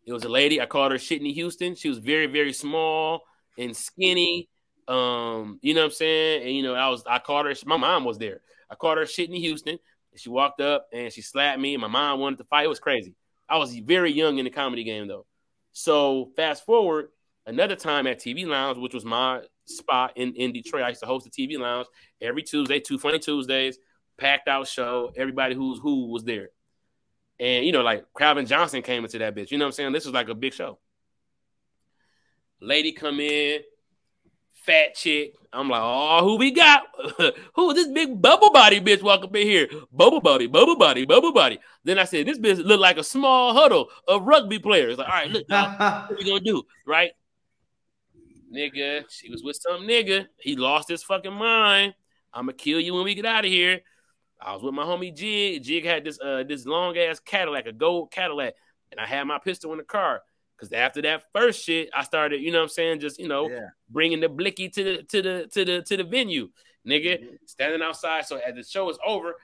It 0.06 0.12
was 0.12 0.24
a 0.24 0.28
lady. 0.28 0.60
I 0.60 0.66
called 0.66 0.92
her 0.92 0.98
Shitney 0.98 1.34
Houston. 1.34 1.74
She 1.74 1.88
was 1.88 1.98
very, 1.98 2.26
very 2.26 2.52
small 2.52 3.22
and 3.58 3.76
skinny. 3.76 4.48
Um, 4.86 5.58
you 5.62 5.74
know 5.74 5.80
what 5.80 5.86
I'm 5.86 5.92
saying? 5.92 6.42
And 6.42 6.52
you 6.52 6.62
know, 6.62 6.74
I 6.74 6.88
was 6.88 7.02
I 7.06 7.18
called 7.18 7.46
her, 7.46 7.54
my 7.64 7.76
mom 7.76 8.04
was 8.04 8.18
there. 8.18 8.40
I 8.70 8.76
called 8.76 8.98
her 8.98 9.04
Shitney 9.04 9.38
Houston. 9.38 9.78
She 10.16 10.28
walked 10.28 10.60
up 10.60 10.86
and 10.92 11.12
she 11.12 11.22
slapped 11.22 11.60
me. 11.60 11.76
My 11.76 11.88
mom 11.88 12.20
wanted 12.20 12.38
to 12.38 12.44
fight. 12.44 12.64
It 12.64 12.68
was 12.68 12.80
crazy. 12.80 13.14
I 13.48 13.58
was 13.58 13.74
very 13.76 14.12
young 14.12 14.38
in 14.38 14.44
the 14.44 14.50
comedy 14.50 14.84
game 14.84 15.08
though. 15.08 15.26
So 15.72 16.30
fast 16.36 16.64
forward 16.64 17.08
another 17.46 17.76
time 17.76 18.06
at 18.06 18.18
TV 18.18 18.46
Lounge, 18.46 18.78
which 18.78 18.94
was 18.94 19.04
my 19.04 19.42
spot 19.66 20.12
in, 20.16 20.34
in 20.34 20.52
Detroit. 20.52 20.82
I 20.82 20.88
used 20.88 21.00
to 21.00 21.06
host 21.06 21.28
the 21.30 21.30
TV 21.30 21.58
Lounge 21.58 21.86
every 22.20 22.42
Tuesday, 22.42 22.80
two 22.80 22.98
funny 22.98 23.18
Tuesdays, 23.18 23.78
packed 24.18 24.48
out 24.48 24.66
show. 24.66 25.12
Everybody 25.16 25.54
who's 25.54 25.78
who 25.78 26.08
was 26.08 26.24
there. 26.24 26.48
And 27.38 27.64
you 27.64 27.72
know, 27.72 27.82
like 27.82 28.04
Calvin 28.16 28.46
Johnson 28.46 28.82
came 28.82 29.04
into 29.04 29.18
that 29.18 29.34
bitch. 29.34 29.50
You 29.50 29.58
know 29.58 29.64
what 29.64 29.70
I'm 29.70 29.72
saying? 29.72 29.92
This 29.92 30.06
was 30.06 30.14
like 30.14 30.28
a 30.28 30.34
big 30.34 30.54
show. 30.54 30.78
Lady 32.60 32.92
come 32.92 33.20
in, 33.20 33.60
fat 34.66 34.94
chick. 34.94 35.34
I'm 35.52 35.70
like, 35.70 35.80
oh, 35.82 36.20
who 36.22 36.36
we 36.36 36.50
got? 36.50 36.82
who 37.54 37.72
this 37.72 37.88
big 37.88 38.20
bubble 38.20 38.50
body 38.50 38.80
bitch 38.80 39.02
walk 39.02 39.24
up 39.24 39.34
in 39.34 39.46
here? 39.46 39.68
Bubble 39.92 40.20
body, 40.20 40.46
bubble 40.48 40.76
body, 40.76 41.06
bubble 41.06 41.32
body. 41.32 41.58
Then 41.84 41.98
I 41.98 42.04
said, 42.04 42.26
this 42.26 42.38
bitch 42.38 42.62
look 42.62 42.80
like 42.80 42.98
a 42.98 43.04
small 43.04 43.54
huddle 43.54 43.88
of 44.06 44.24
rugby 44.24 44.58
players. 44.58 44.98
Like, 44.98 45.08
all 45.08 45.14
right, 45.14 45.30
look, 45.30 45.48
what 45.48 46.18
we 46.18 46.24
gonna 46.24 46.40
do? 46.40 46.62
Right? 46.86 47.12
Nigga, 48.52 49.04
she 49.08 49.30
was 49.30 49.42
with 49.42 49.56
some 49.56 49.82
nigga. 49.82 50.26
He 50.38 50.56
lost 50.56 50.88
his 50.88 51.02
fucking 51.02 51.32
mind. 51.32 51.94
I'ma 52.34 52.52
kill 52.56 52.80
you 52.80 52.94
when 52.94 53.04
we 53.04 53.14
get 53.14 53.24
out 53.24 53.44
of 53.44 53.50
here. 53.50 53.80
I 54.40 54.52
was 54.52 54.62
with 54.62 54.74
my 54.74 54.84
homie 54.84 55.14
Jig. 55.14 55.62
Jig 55.62 55.84
had 55.84 56.04
this 56.04 56.20
uh 56.20 56.44
this 56.46 56.66
long 56.66 56.96
ass 56.98 57.18
Cadillac, 57.18 57.66
a 57.66 57.72
gold 57.72 58.10
Cadillac, 58.10 58.54
and 58.90 59.00
I 59.00 59.06
had 59.06 59.24
my 59.24 59.38
pistol 59.38 59.72
in 59.72 59.78
the 59.78 59.84
car. 59.84 60.22
Cause 60.58 60.72
after 60.72 61.02
that 61.02 61.24
first 61.34 61.62
shit, 61.62 61.90
I 61.94 62.02
started, 62.02 62.40
you 62.40 62.50
know 62.50 62.58
what 62.58 62.64
I'm 62.64 62.68
saying, 62.70 63.00
just 63.00 63.18
you 63.18 63.28
know, 63.28 63.50
yeah. 63.50 63.66
bringing 63.90 64.20
the 64.20 64.28
blicky 64.28 64.70
to 64.70 64.84
the 64.84 65.02
to 65.02 65.22
the 65.22 65.46
to 65.52 65.64
the 65.66 65.82
to 65.82 65.96
the 65.98 66.04
venue, 66.04 66.48
nigga, 66.86 67.20
mm-hmm. 67.20 67.34
standing 67.44 67.82
outside. 67.82 68.24
So 68.24 68.36
as 68.36 68.54
the 68.54 68.62
show 68.62 68.88
is 68.88 68.98
over, 69.06 69.34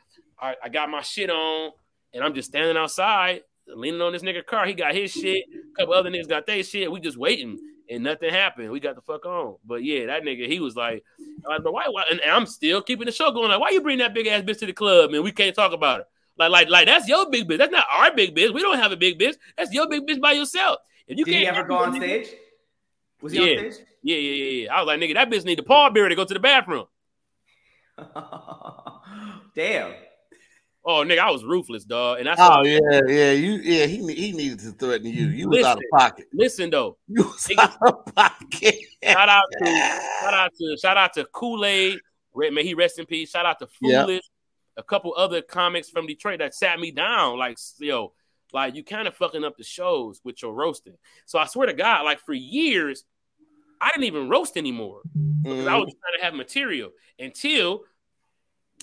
I, 0.40 0.54
I 0.64 0.68
got 0.70 0.88
my 0.88 1.02
shit 1.02 1.28
on, 1.28 1.72
and 2.14 2.24
I'm 2.24 2.34
just 2.34 2.48
standing 2.48 2.78
outside 2.78 3.42
leaning 3.66 4.00
on 4.00 4.12
this 4.12 4.22
nigga 4.22 4.44
car. 4.44 4.66
He 4.66 4.74
got 4.74 4.94
his 4.94 5.12
shit. 5.12 5.44
A 5.54 5.80
couple 5.80 5.94
other 5.94 6.10
niggas 6.10 6.28
got 6.28 6.46
their 6.46 6.62
shit. 6.62 6.90
We 6.90 7.00
just 7.00 7.16
waiting, 7.16 7.58
and 7.88 8.04
nothing 8.04 8.30
happened. 8.30 8.70
We 8.70 8.80
got 8.80 8.94
the 8.94 9.02
fuck 9.02 9.26
on. 9.26 9.56
But 9.64 9.84
yeah, 9.84 10.06
that 10.06 10.22
nigga, 10.22 10.48
he 10.48 10.60
was 10.60 10.76
like, 10.76 11.04
like 11.44 11.62
but 11.62 11.72
why, 11.72 11.84
why? 11.88 12.04
And 12.10 12.20
I'm 12.22 12.46
still 12.46 12.82
keeping 12.82 13.06
the 13.06 13.12
show 13.12 13.30
going. 13.30 13.50
Like, 13.50 13.60
why 13.60 13.70
you 13.70 13.80
bring 13.80 13.98
that 13.98 14.14
big 14.14 14.26
ass 14.26 14.42
bitch 14.42 14.58
to 14.60 14.66
the 14.66 14.72
club, 14.72 15.10
man? 15.10 15.22
We 15.22 15.32
can't 15.32 15.54
talk 15.54 15.72
about 15.72 16.00
it. 16.00 16.06
Like, 16.38 16.50
like, 16.50 16.68
like 16.68 16.86
that's 16.86 17.08
your 17.08 17.28
big 17.30 17.48
bitch. 17.48 17.58
That's 17.58 17.72
not 17.72 17.86
our 17.90 18.14
big 18.14 18.34
bitch. 18.34 18.52
We 18.52 18.62
don't 18.62 18.78
have 18.78 18.92
a 18.92 18.96
big 18.96 19.18
bitch. 19.18 19.36
That's 19.56 19.72
your 19.72 19.88
big 19.88 20.06
bitch 20.06 20.20
by 20.20 20.32
yourself. 20.32 20.78
If 21.12 21.18
you 21.18 21.24
Did 21.24 21.30
can't 21.32 21.42
he 21.42 21.46
ever 21.48 21.64
go 21.68 21.76
on 21.76 21.94
stage? 21.96 22.28
Was 23.20 23.32
he 23.32 23.38
Yeah. 23.38 23.60
on 23.64 23.72
stage? 23.72 23.86
Yeah, 24.02 24.16
yeah, 24.16 24.34
yeah, 24.44 24.50
yeah. 24.64 24.74
I 24.74 24.80
was 24.80 24.86
like, 24.88 25.00
nigga, 25.00 25.14
that 25.14 25.30
bitch 25.30 25.44
need 25.44 25.58
the 25.58 25.62
pallbearer 25.62 26.08
to 26.08 26.14
go 26.16 26.24
to 26.24 26.34
the 26.34 26.40
bathroom. 26.40 26.86
Damn. 29.54 29.92
Oh, 30.84 31.04
nigga, 31.04 31.20
I 31.20 31.30
was 31.30 31.44
ruthless, 31.44 31.84
dog. 31.84 32.18
And 32.18 32.26
that's 32.26 32.40
Oh 32.42 32.62
yeah, 32.64 32.80
yeah. 33.06 33.30
You 33.32 33.52
yeah. 33.62 33.86
He 33.86 33.98
he 34.14 34.32
needed 34.32 34.58
to 34.60 34.72
threaten 34.72 35.06
you. 35.06 35.26
You 35.28 35.48
was 35.48 35.64
out 35.64 35.76
of 35.76 35.84
pocket. 35.92 36.26
listen 36.32 36.70
though. 36.70 36.96
You 37.06 37.22
was 37.22 37.46
Nigga. 37.46 37.58
out 37.62 37.76
of 37.82 38.14
pocket. 38.14 38.74
Shout 39.04 39.28
out 39.28 39.44
to 39.60 39.66
shout 40.20 40.34
out 40.34 40.50
to 40.58 40.76
shout 40.80 40.96
out 40.96 41.12
to 41.14 41.24
Kool 41.26 41.64
Aid. 41.64 42.00
May 42.34 42.64
he 42.64 42.74
rest 42.74 42.98
in 42.98 43.06
peace. 43.06 43.30
Shout 43.30 43.46
out 43.46 43.60
to 43.60 43.68
Yeah. 43.80 44.02
Foolish. 44.06 44.24
A 44.76 44.82
couple 44.82 45.14
other 45.16 45.40
comics 45.42 45.88
from 45.90 46.06
Detroit 46.08 46.40
that 46.40 46.52
sat 46.54 46.80
me 46.80 46.90
down. 46.90 47.38
Like 47.38 47.58
yo, 47.78 48.12
like 48.52 48.74
you 48.74 48.84
kind 48.84 49.08
of 49.08 49.14
fucking 49.14 49.44
up 49.44 49.56
the 49.56 49.64
shows 49.64 50.20
with 50.24 50.42
your 50.42 50.52
roasting. 50.52 50.96
So 51.26 51.38
I 51.38 51.46
swear 51.46 51.66
to 51.66 51.72
God, 51.74 52.02
like 52.04 52.20
for 52.20 52.32
years, 52.34 53.04
I 53.80 53.90
didn't 53.90 54.04
even 54.04 54.28
roast 54.28 54.56
anymore. 54.56 55.02
Because 55.42 55.66
I 55.66 55.72
Mhm. 55.72 55.84
was 55.84 55.94
trying 56.00 56.18
to 56.18 56.24
have 56.24 56.34
material 56.34 56.90
until 57.18 57.84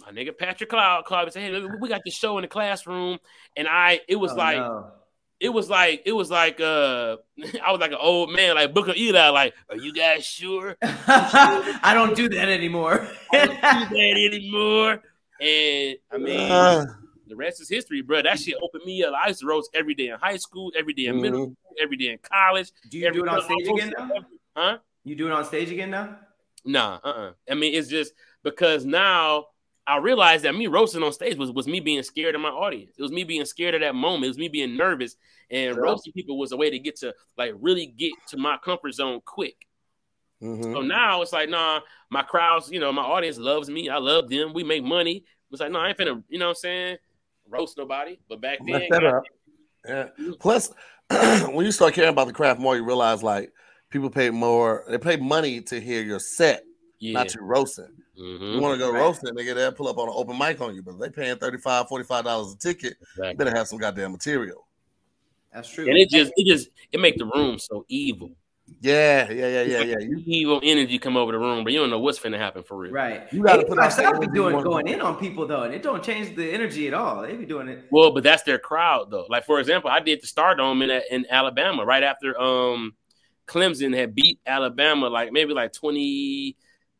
my 0.05 0.11
nigga 0.11 0.37
Patrick 0.37 0.69
Cloud 0.69 1.05
called 1.05 1.21
me 1.21 1.25
and 1.25 1.33
said, 1.33 1.43
"Hey, 1.43 1.51
look, 1.51 1.79
we 1.79 1.89
got 1.89 2.01
this 2.05 2.13
show 2.15 2.37
in 2.37 2.41
the 2.43 2.47
classroom," 2.47 3.19
and 3.55 3.67
I 3.67 4.01
it 4.07 4.15
was 4.17 4.31
Oh, 4.33 4.35
like 4.35 4.57
no. 4.57 4.91
it 5.39 5.49
was 5.49 5.69
like 5.69 6.03
it 6.05 6.11
was 6.13 6.29
like 6.29 6.59
uh 6.59 7.17
I 7.63 7.71
was 7.71 7.79
like 7.79 7.91
an 7.91 7.97
old 7.99 8.31
man 8.31 8.55
like 8.55 8.73
Booker 8.73 8.93
Eli 8.95 9.29
like 9.29 9.53
are 9.69 9.77
you 9.77 9.93
guys 9.93 10.25
sure 10.25 10.75
I 10.81 11.91
don't 11.93 12.15
do 12.15 12.27
that 12.29 12.49
anymore. 12.49 13.07
I 13.31 13.45
don't 13.45 13.55
do 13.55 13.95
that 13.95 14.31
anymore 14.33 15.01
and 15.39 15.97
I 16.11 16.17
mean 16.17 16.51
Uh, 16.51 16.85
the 17.29 17.35
rest 17.35 17.61
is 17.61 17.69
history 17.69 18.01
bro 18.01 18.21
that 18.21 18.39
shit 18.39 18.55
opened 18.61 18.83
me 18.85 19.03
up 19.03 19.13
I 19.13 19.27
used 19.29 19.39
to 19.41 19.47
roast 19.47 19.69
every 19.73 19.93
day 19.93 20.07
in 20.07 20.17
high 20.19 20.37
school 20.37 20.71
every 20.77 20.93
day 20.93 21.05
in 21.05 21.21
middle 21.21 21.39
mhm. 21.47 21.53
school 21.53 21.75
every 21.81 21.97
day 21.97 22.07
in 22.09 22.17
college 22.19 22.71
do 22.89 22.97
you 22.97 23.11
do 23.13 23.23
it 23.23 23.29
on 23.29 23.41
stage 23.41 23.67
again 23.67 23.93
now? 23.97 24.09
huh 24.55 24.77
You 25.03 25.15
do 25.15 25.27
it 25.27 25.31
on 25.31 25.45
stage 25.45 25.71
again 25.71 25.91
now? 25.91 26.17
Nah, 26.65 26.99
uh-uh. 27.03 27.31
I 27.49 27.53
mean, 27.55 27.73
it's 27.73 27.87
just 27.87 28.13
because 28.43 28.85
now 28.85 29.45
I 29.87 29.97
realized 29.97 30.43
that 30.43 30.55
me 30.55 30.67
roasting 30.67 31.03
on 31.03 31.13
stage 31.13 31.37
was, 31.37 31.51
was 31.51 31.67
me 31.67 31.79
being 31.79 32.03
scared 32.03 32.35
of 32.35 32.41
my 32.41 32.49
audience. 32.49 32.91
It 32.97 33.01
was 33.01 33.11
me 33.11 33.23
being 33.23 33.45
scared 33.45 33.75
of 33.75 33.81
that 33.81 33.95
moment. 33.95 34.25
It 34.25 34.27
was 34.29 34.37
me 34.37 34.49
being 34.49 34.75
nervous. 34.77 35.15
And 35.49 35.75
Yeah. 35.75 35.81
roasting 35.81 36.13
people 36.13 36.37
was 36.37 36.51
a 36.51 36.57
way 36.57 36.69
to 36.69 36.77
get 36.77 36.97
to 36.97 37.15
like 37.37 37.53
really 37.59 37.87
get 37.87 38.11
to 38.27 38.37
my 38.37 38.57
comfort 38.57 38.91
zone 38.93 39.21
quick. 39.25 39.65
mhm. 40.43 40.73
So 40.73 40.81
now 40.81 41.21
it's 41.21 41.33
like, 41.33 41.49
nah, 41.49 41.79
my 42.09 42.23
crowds, 42.23 42.69
you 42.71 42.79
know, 42.79 42.91
my 42.91 43.01
audience 43.03 43.37
loves 43.37 43.69
me. 43.69 43.89
I 43.89 43.97
love 43.97 44.29
them. 44.29 44.53
We 44.53 44.63
make 44.63 44.83
money. 44.83 45.23
It's 45.51 45.61
like, 45.61 45.71
no, 45.71 45.79
I 45.79 45.89
ain't 45.89 45.97
finna, 45.97 46.23
you 46.29 46.37
know 46.37 46.45
what 46.47 46.49
I'm 46.49 46.55
saying? 46.55 46.97
Roast 47.49 47.77
nobody. 47.77 48.19
But 48.29 48.41
back 48.41 48.59
then, 48.59 48.67
Mess 48.67 48.83
that 48.89 49.03
up. 49.05 49.23
Yeah. 49.87 50.07
Plus, 50.39 50.71
when 51.09 51.65
you 51.65 51.71
start 51.71 51.93
caring 51.93 52.09
about 52.11 52.27
the 52.27 52.33
craft 52.33 52.59
more, 52.59 52.75
you 52.75 52.83
realize 52.83 53.23
like 53.23 53.51
people 53.89 54.09
pay 54.09 54.29
more. 54.29 54.83
They 54.89 54.97
pay 54.97 55.17
money 55.17 55.61
to 55.61 55.79
hear 55.79 56.01
your 56.03 56.19
set, 56.19 56.63
yeah. 56.99 57.13
not 57.13 57.33
you 57.33 57.41
roasting. 57.41 57.89
Mhm. 58.19 58.55
You 58.55 58.61
want 58.61 58.73
to 58.73 58.85
go 58.85 58.91
Right. 58.91 58.99
roasting, 58.99 59.33
nigga, 59.33 59.55
they'll 59.55 59.71
pull 59.71 59.87
up 59.87 59.97
on 59.97 60.09
an 60.09 60.13
open 60.15 60.37
mic 60.37 60.59
on 60.61 60.75
you, 60.75 60.83
but 60.83 60.99
they 60.99 61.09
paying 61.09 61.37
35 61.37 61.87
$45 61.87 62.53
a 62.53 62.57
ticket. 62.57 62.97
You 62.99 63.23
Exactly. 63.23 63.33
better 63.45 63.55
have 63.57 63.67
some 63.67 63.79
goddamn 63.79 64.11
material. 64.11 64.67
That's 65.53 65.69
true. 65.69 65.87
And 65.87 65.97
it 65.97 66.09
just, 66.09 66.31
it 66.35 66.45
just, 66.45 66.69
it 66.91 66.99
make 66.99 67.17
the 67.17 67.25
room 67.25 67.57
so 67.57 67.85
evil. 67.87 68.31
Yeah, 68.81 69.29
yeah, 69.31 69.47
yeah, 69.47 69.61
yeah, 69.63 69.81
yeah. 69.81 69.95
You, 69.99 70.23
Evil 70.25 70.59
energy 70.63 70.97
come 70.99 71.17
over 71.17 71.31
the 71.31 71.37
room, 71.39 71.63
but 71.63 71.73
you 71.73 71.79
don't 71.79 71.89
know 71.89 71.99
what's 71.99 72.19
finna 72.19 72.37
happen 72.37 72.63
for 72.63 72.77
real. 72.77 72.91
right. 72.91 73.31
You 73.33 73.43
gotta 73.43 73.65
put 73.65 73.77
my 73.77 73.85
out 73.85 73.93
South 73.93 74.19
be 74.21 74.27
doing 74.27 74.61
going 74.63 74.87
in 74.87 75.01
on 75.01 75.17
people 75.17 75.45
though, 75.47 75.63
and 75.63 75.73
it 75.73 75.83
don't 75.83 76.03
change 76.03 76.35
the 76.35 76.51
energy 76.51 76.87
at 76.87 76.93
all. 76.93 77.21
They 77.23 77.35
be 77.35 77.45
doing 77.45 77.67
it. 77.67 77.85
Well, 77.91 78.11
but 78.13 78.23
that's 78.23 78.43
their 78.43 78.59
crowd 78.59 79.11
though. 79.11 79.25
Like 79.29 79.45
for 79.45 79.59
example, 79.59 79.89
I 79.89 79.99
did 79.99 80.21
the 80.21 80.27
Stardome 80.27 80.83
in 80.83 81.01
in 81.11 81.25
Alabama 81.29 81.85
right 81.85 82.03
after 82.03 82.39
um 82.39 82.93
Clemson 83.47 83.95
had 83.95 84.13
beat 84.15 84.39
Alabama, 84.45 85.07
like 85.09 85.31
maybe 85.31 85.53
like 85.53 85.73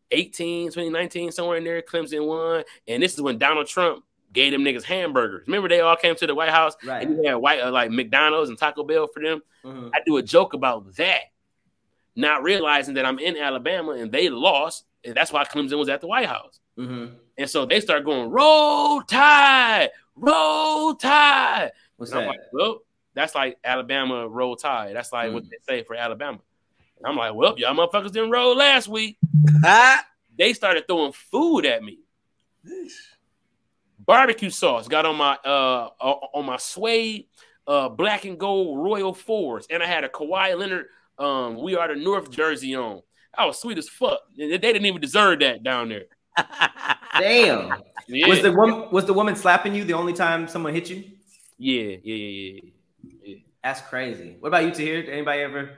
2018, 0.10 0.67
2019, 0.71 1.32
somewhere 1.32 1.58
in 1.58 1.63
there. 1.63 1.82
Clemson 1.82 2.25
won, 2.27 2.63
and 2.88 3.01
this 3.03 3.13
is 3.13 3.21
when 3.21 3.38
Donald 3.38 3.67
Trump 3.67 4.03
gave 4.32 4.51
them 4.51 4.63
niggas 4.63 4.84
hamburgers. 4.84 5.43
Remember 5.47 5.67
they 5.69 5.82
all 5.82 5.95
came 5.95 6.15
to 6.15 6.27
the 6.27 6.36
White 6.36 6.49
House 6.49 6.75
Right. 6.86 7.08
and 7.08 7.17
you 7.17 7.23
had 7.27 7.36
white 7.36 7.62
uh, 7.62 7.71
like 7.71 7.89
McDonald's 7.89 8.49
and 8.49 8.58
Taco 8.60 8.84
Bell 8.84 9.08
for 9.12 9.23
them. 9.23 9.41
Mhm. 9.65 9.89
I 9.93 9.99
do 10.05 10.17
a 10.17 10.21
joke 10.21 10.53
about 10.53 10.95
that, 10.97 11.21
not 12.19 12.43
realizing 12.43 12.93
that 12.95 13.05
I'm 13.05 13.19
in 13.19 13.38
Alabama 13.38 13.91
and 13.93 14.12
they 14.12 14.29
lost, 14.29 14.86
and 15.03 15.15
that's 15.15 15.32
why 15.32 15.43
Clemson 15.45 15.77
was 15.77 15.89
at 15.89 16.01
the 16.01 16.08
White 16.08 16.27
House. 16.27 16.60
Mhm. 16.77 17.15
And 17.38 17.49
so 17.49 17.65
they 17.65 17.79
start 17.79 18.03
going, 18.05 18.29
roll 18.29 19.01
tide, 19.01 19.89
roll 20.15 20.95
tide. 20.95 21.71
What's 21.97 22.12
And 22.12 22.21
I'm 22.21 22.27
like, 22.27 22.39
well, 22.51 22.82
that's 23.13 23.34
like 23.36 23.58
Alabama 23.63 24.27
roll 24.27 24.55
tide. 24.55 24.95
That's 24.95 25.12
like 25.12 25.32
what 25.34 25.43
Mm. 25.43 25.49
they 25.49 25.58
say 25.67 25.84
for 25.84 25.95
Alabama. 25.95 26.39
And 26.97 27.08
I'm 27.08 27.15
like, 27.15 27.34
well, 27.34 27.58
y'all 27.58 27.73
motherfuckers 27.73 28.12
didn't 28.12 28.32
roll 28.32 28.55
last 28.55 28.88
week. 28.88 29.17
They 30.38 30.53
started 30.53 30.88
throwing 30.88 31.12
food 31.12 31.65
at 31.65 31.84
me. 31.84 31.99
Barbecue 34.05 34.49
sauce 34.49 34.88
got 34.88 35.05
on 35.05 35.17
my 35.17 35.36
uh 35.43 35.89
on 35.99 36.45
my 36.45 36.55
suede 36.58 37.27
uh 37.67 37.89
black 37.89 38.23
and 38.25 38.39
gold 38.39 38.79
Royal 38.84 39.13
Fours, 39.13 39.67
and 39.69 39.84
I 39.84 39.86
had 39.86 40.03
a 40.03 40.10
Kawhi 40.10 40.58
Leonard 40.58 40.86
um 41.19 41.62
We 41.62 41.75
Are 41.75 41.93
the 41.93 41.99
North 41.99 42.32
jersey 42.32 42.75
on. 42.75 43.01
I 43.38 43.45
was 43.45 43.60
sweet 43.60 43.77
as 43.77 43.89
fuck. 43.89 44.19
They 44.38 44.47
they 44.49 44.58
didn't 44.58 44.86
even 44.86 45.01
deserve 45.01 45.39
that 45.39 45.63
down 45.63 45.89
there. 45.89 46.05
Damn. 47.17 47.84
Yeah, 48.08 48.27
Was 48.27 48.41
the 48.41 48.51
woman 48.51 48.89
was 48.91 49.05
the 49.05 49.13
woman 49.13 49.36
slapping 49.36 49.75
you 49.75 49.84
the 49.84 49.93
only 49.93 50.13
time 50.13 50.47
someone 50.47 50.73
hit 50.73 50.89
you? 50.89 51.03
yeah, 51.58 51.97
yeah, 52.03 52.15
yeah, 52.15 52.60
yeah. 53.23 53.36
That's 53.63 53.82
crazy. 53.82 54.38
What 54.39 54.47
about 54.47 54.63
you, 54.63 54.71
Tahir? 54.71 55.01
Did 55.03 55.12
anybody 55.12 55.41
ever 55.41 55.71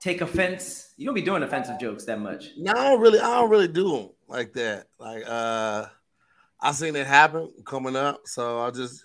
take 0.00 0.20
offense? 0.20 0.92
You 0.96 1.06
don't 1.06 1.14
be 1.14 1.22
doing 1.22 1.42
offensive 1.42 1.78
jokes 1.78 2.04
that 2.06 2.20
much. 2.20 2.50
No, 2.58 2.72
I 2.72 2.74
don't 2.90 3.00
really, 3.00 3.20
I 3.20 3.40
don't 3.40 3.50
really 3.50 3.68
do 3.68 3.88
them 3.90 4.10
like 4.26 4.52
that. 4.54 4.86
Like, 4.98 5.22
uh, 5.26 5.86
I 6.60 6.72
seen 6.72 6.96
it 6.96 7.06
happen 7.06 7.52
coming 7.64 7.94
up, 7.94 8.22
so 8.24 8.60
I 8.60 8.70
just, 8.72 9.04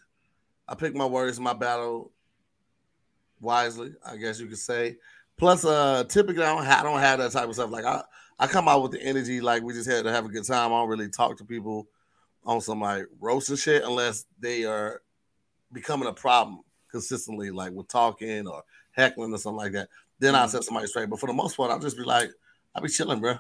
I 0.68 0.74
pick 0.76 0.96
my 0.96 1.06
words, 1.06 1.38
in 1.38 1.44
my 1.44 1.54
battle 1.54 2.12
wisely, 3.40 3.94
I 4.06 4.18
guess 4.18 4.40
you 4.40 4.48
could 4.48 4.58
say. 4.58 4.98
Plus, 5.40 5.66
uh, 5.66 6.04
typically 6.04 6.44
I 6.44 6.54
don't, 6.54 6.66
ha- 6.66 6.82
I 6.82 6.84
don't 6.84 7.00
have 7.00 7.20
that 7.20 7.32
type 7.32 7.48
of 7.48 7.56
stuff. 7.56 7.72
Like, 7.72 7.86
I, 7.86 8.04
I 8.38 8.48
come 8.48 8.68
out 8.68 8.84
with 8.84 8.92
the 8.92 9.02
energy, 9.02 9.42
like 9.42 9.64
we 9.64 9.74
just 9.74 9.90
had 9.90 10.04
to 10.04 10.12
have 10.12 10.26
a 10.26 10.30
good 10.30 10.46
time. 10.46 10.72
I 10.72 10.78
don't 10.78 10.90
really 10.90 11.10
talk 11.10 11.38
to 11.38 11.46
people 11.46 11.88
on 12.46 12.62
some 12.62 12.82
like 12.82 13.06
roasting 13.20 13.56
shit 13.56 13.84
unless 13.84 14.26
they 14.40 14.66
are 14.66 15.02
becoming 15.72 16.08
a 16.08 16.14
problem 16.14 16.62
consistently, 16.92 17.52
like 17.52 17.72
with 17.72 17.88
talking 17.88 18.48
or 18.48 18.64
heckling 18.92 19.34
or 19.34 19.38
something 19.38 19.58
like 19.58 19.72
that. 19.74 19.90
Then 20.20 20.36
I'll 20.36 20.48
set 20.48 20.64
somebody 20.64 20.88
straight. 20.88 21.10
But 21.10 21.20
for 21.20 21.28
the 21.28 21.34
most 21.34 21.56
part, 21.56 21.72
I'll 21.72 21.80
just 21.80 21.98
be 21.98 22.04
like, 22.04 22.30
I'll 22.76 22.82
be 22.82 22.90
chilling, 22.90 23.20
bro. 23.20 23.36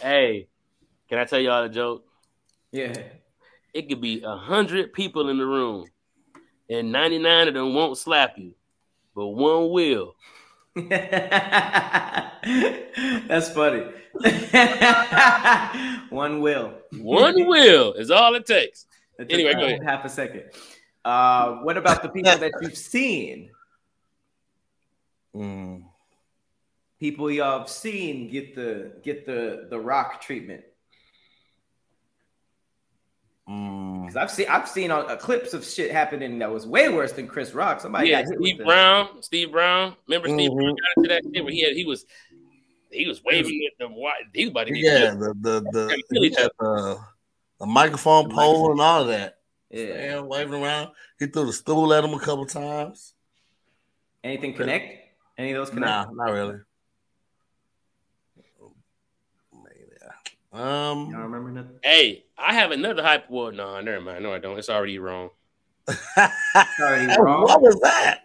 Hey, 0.00 0.48
can 1.08 1.18
I 1.18 1.24
tell 1.24 1.40
y'all 1.40 1.64
a 1.64 1.68
joke? 1.68 2.04
Yeah. 2.72 2.96
It 3.72 3.88
could 3.88 4.00
be 4.00 4.22
a 4.22 4.36
hundred 4.36 4.92
people 4.92 5.28
in 5.28 5.38
the 5.38 5.46
room, 5.46 5.86
and 6.68 6.90
ninety 6.90 7.18
nine 7.18 7.48
of 7.48 7.54
them 7.54 7.74
won't 7.74 7.98
slap 7.98 8.38
you, 8.38 8.54
but 9.14 9.28
one 9.28 9.70
will. 9.70 10.14
That's 13.28 13.48
funny. 13.50 13.82
One 16.10 16.42
will. 16.42 16.74
One 16.98 17.46
will 17.46 17.94
is 17.94 18.10
all 18.10 18.34
it 18.34 18.44
takes. 18.44 18.84
It 19.18 19.32
Anyway, 19.32 19.54
go 19.54 19.64
ahead. 19.64 19.82
half 19.82 20.04
a 20.04 20.10
second. 20.10 20.44
Uh, 21.02 21.60
what 21.62 21.78
about 21.78 22.02
the 22.02 22.10
people 22.10 22.36
that 22.36 22.52
you've 22.60 22.76
seen? 22.76 23.50
Mm. 25.34 25.84
People 27.00 27.30
y'all 27.30 27.60
have 27.60 27.70
seen 27.70 28.28
get 28.28 28.54
the 28.54 28.92
get 29.02 29.24
the 29.24 29.68
the 29.70 29.78
rock 29.78 30.20
treatment. 30.20 30.62
Because 34.16 34.30
I've 34.30 34.36
seen 34.36 34.48
I've 34.48 34.68
seen 34.68 34.90
uh, 34.90 35.16
clips 35.16 35.52
of 35.54 35.64
shit 35.64 35.90
happening 35.92 36.38
that 36.38 36.50
was 36.50 36.66
way 36.66 36.88
worse 36.88 37.12
than 37.12 37.28
Chris 37.28 37.52
Rock. 37.54 37.80
Somebody 37.80 38.08
yeah, 38.10 38.22
got 38.22 38.34
Steve 38.38 38.58
the- 38.58 38.64
Brown. 38.64 39.22
Steve 39.22 39.52
Brown. 39.52 39.94
Remember 40.08 40.28
Steve 40.28 40.50
Mhm. 40.50 40.56
Brown 40.56 40.74
got 40.74 40.96
into 40.96 41.08
that 41.08 41.22
shit 41.34 41.44
where 41.44 41.52
he 41.52 41.62
had 41.62 41.72
he 41.74 41.84
was 41.84 42.06
he 42.90 43.06
was 43.06 43.22
waving 43.24 43.68
at 43.70 43.78
the 43.78 43.88
white. 43.92 44.14
He 44.32 44.44
was 44.46 44.50
about 44.52 44.66
to 44.68 44.78
Yeah, 44.78 44.98
killed. 45.10 45.20
the 45.20 45.34
the 45.34 45.60
the, 45.70 45.86
Gotta 45.88 46.20
he 46.20 46.34
had 46.34 46.50
the, 46.58 46.98
the 47.60 47.66
microphone 47.66 48.28
The 48.28 48.34
pole 48.34 48.52
microphone. 48.52 48.70
and 48.72 48.80
all 48.80 49.00
of 49.02 49.08
that. 49.08 49.38
Yeah. 49.70 50.18
And 50.18 50.28
waving 50.28 50.62
around. 50.62 50.92
He 51.18 51.26
threw 51.26 51.46
the 51.46 51.52
stool 51.52 51.92
at 51.92 52.04
him 52.04 52.14
a 52.14 52.20
couple 52.20 52.46
times. 52.46 53.12
Anything 54.24 54.54
connect? 54.54 55.08
Any 55.38 55.52
of 55.52 55.58
those 55.58 55.70
connect? 55.70 55.86
Nah, 55.90 56.24
not 56.24 56.32
really. 56.32 56.56
Y'all 60.56 61.02
Um, 61.06 61.14
remember 61.14 61.50
nothing? 61.50 61.78
Hey, 61.82 62.24
I 62.38 62.54
have 62.54 62.70
another 62.70 63.02
hype. 63.02 63.28
Well, 63.30 63.52
no, 63.52 63.80
never 63.80 64.00
mind. 64.00 64.22
No, 64.22 64.32
I 64.32 64.38
don't. 64.38 64.58
It's 64.58 64.70
already 64.70 64.98
wrong. 64.98 65.30
already 66.18 67.06
wrong. 67.18 67.42
what 67.42 67.60
was 67.60 67.78
that? 67.80 68.20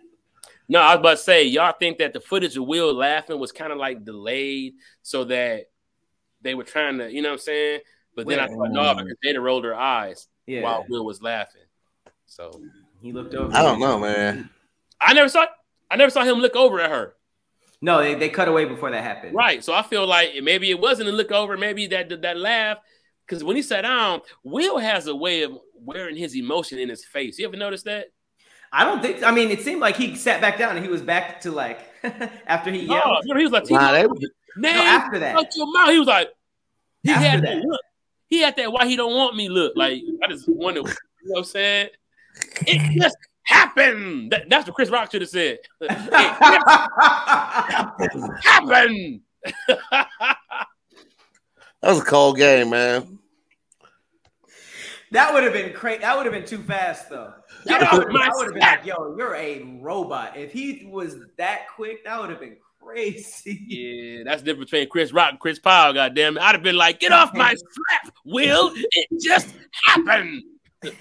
No, 0.70 0.80
I 0.80 0.96
was 0.96 1.00
about 1.00 1.12
to 1.12 1.18
say, 1.18 1.44
y'all 1.44 1.74
think 1.78 1.98
that 1.98 2.14
the 2.14 2.22
footage 2.22 2.56
of 2.56 2.66
Will 2.66 2.94
laughing 2.94 3.38
was 3.40 3.52
kind 3.52 3.74
of 3.74 3.78
like 3.78 4.06
delayed 4.06 4.76
so 5.02 5.26
that 5.26 5.66
they 6.42 6.56
were 6.56 6.64
trying 6.64 6.98
to, 7.00 7.12
you 7.12 7.22
know 7.22 7.30
what 7.30 7.34
I'm 7.34 7.40
saying? 7.40 7.80
But 8.16 8.28
then 8.28 8.40
I 8.40 8.44
Yeah. 8.44 8.48
thought, 8.50 8.72
no, 8.72 8.96
because 8.96 9.18
Jada 9.26 9.42
rolled 9.42 9.66
her 9.66 9.76
eyes 9.76 10.28
Yeah, 10.46 10.62
while 10.62 10.86
Will 10.88 11.06
was 11.06 11.22
laughing. 11.22 11.64
So 12.26 12.62
he 13.02 13.12
looked 13.12 13.36
over. 13.36 13.54
I 13.54 13.62
don't 13.62 13.80
know, 13.80 14.00
man. 14.00 14.50
I 15.02 15.14
never 15.14 15.28
saw 15.28 15.46
I 15.90 15.98
never 15.98 16.10
saw 16.10 16.24
him 16.24 16.38
look 16.38 16.56
over 16.56 16.80
at 16.80 16.90
her. 16.90 17.16
No, 17.82 18.00
they, 18.00 18.14
they 18.14 18.30
cut 18.30 18.48
away 18.48 18.66
before 18.66 18.92
that 18.92 19.04
happened. 19.04 19.34
Right. 19.36 19.64
So 19.64 19.74
I 19.74 19.82
feel 19.82 20.06
like 20.06 20.32
maybe 20.44 20.70
it 20.70 20.80
wasn't 20.80 21.10
a 21.10 21.12
look 21.12 21.32
over, 21.32 21.58
maybe 21.58 21.88
that 21.88 22.10
that, 22.10 22.22
that 22.22 22.38
laugh. 22.38 22.78
Because 23.26 23.44
when 23.44 23.56
he 23.56 23.62
sat 23.62 23.82
down, 23.82 24.22
Will 24.44 24.78
has 24.78 25.08
a 25.08 25.16
way 25.16 25.44
of 25.44 25.54
wearing 25.74 26.16
his 26.16 26.36
emotion 26.36 26.78
in 26.80 26.90
his 26.90 27.06
face. 27.06 27.40
You 27.40 27.48
ever 27.48 27.58
notice 27.58 27.84
that? 27.84 28.08
I 28.74 28.84
don't 28.86 29.02
think. 29.02 29.24
I 29.24 29.32
mean, 29.32 29.50
it 29.50 29.62
seemed 29.62 29.82
like 29.82 29.96
he 29.96 30.16
sat 30.16 30.42
back 30.42 30.58
down 30.58 30.76
and 30.76 30.86
he 30.86 30.92
was 30.92 31.02
back 31.02 31.42
to 31.42 31.52
like 31.52 31.80
after 32.48 32.72
he 32.72 32.82
yelled. 32.86 33.02
Oh, 33.06 33.36
he 33.36 33.44
was 33.44 33.52
like, 33.52 33.70
Nah, 33.70 33.92
they, 33.94 34.04
"Name 34.04 34.12
No, 34.58 34.70
after 34.70 35.20
that. 35.20 35.36
out 35.36 35.46
your 35.56 35.72
mouth." 35.72 35.90
He 35.92 36.00
was 36.00 36.08
like, 36.08 36.30
he 37.04 37.12
After 37.12 37.28
had 37.28 37.42
that. 37.42 37.56
that 37.56 37.66
look. 37.66 37.82
He 38.28 38.42
had 38.42 38.56
that 38.58 38.72
why 38.72 38.86
he 38.86 38.96
don't 38.96 39.14
want 39.16 39.36
me 39.36 39.50
look. 39.50 39.74
Like 39.76 40.02
I 40.24 40.28
just 40.30 40.48
wonder, 40.48 40.80
you 40.82 40.86
know 40.86 40.94
what 41.26 41.40
I'm 41.40 41.44
saying? 41.46 41.90
It 42.68 43.00
just 43.02 43.18
happened. 43.44 44.32
That, 44.32 44.50
that's 44.50 44.68
what 44.68 44.76
Chris 44.76 44.90
Rock 44.90 45.12
should 45.12 45.22
have 45.22 45.30
said. 45.30 45.60
it 45.82 45.92
happened. 48.44 49.22
that 49.68 50.38
was 51.84 52.02
a 52.02 52.06
cold 52.06 52.38
game, 52.38 52.70
man. 52.70 53.20
that 55.12 55.34
would 55.34 55.44
have 55.44 55.54
been 55.54 55.74
crazy. 55.74 56.00
That 56.00 56.16
would 56.18 56.26
have 56.26 56.34
been 56.34 56.46
too 56.46 56.62
fast, 56.64 57.10
though. 57.10 57.34
Get 57.66 57.82
That 57.82 57.94
would 57.94 58.46
have 58.46 58.54
been 58.54 58.60
like, 58.62 58.86
"Yo, 58.86 59.16
you're 59.18 59.36
a 59.36 59.64
robot." 59.82 60.38
If 60.38 60.52
he 60.52 60.88
was 60.90 61.18
that 61.38 61.68
quick, 61.76 62.04
that 62.06 62.20
would 62.20 62.30
have 62.30 62.40
been 62.40 62.58
crazy. 62.82 63.60
Yeah, 63.68 64.24
that's 64.26 64.42
the 64.42 64.46
difference 64.48 64.72
between 64.72 64.90
Chris 64.90 65.12
Rock 65.12 65.32
and 65.32 65.40
Chris 65.40 65.60
Powell. 65.60 65.94
Goddamn 65.94 66.38
it, 66.38 66.44
I'd 66.44 66.56
have 66.56 66.64
been 66.64 66.78
like, 66.78 67.00
"Get 67.00 67.12
off 67.12 67.34
my 67.34 67.54
strap, 67.56 68.16
Will! 68.26 68.72
It 68.76 69.08
just 69.22 69.54
happened." 69.86 70.44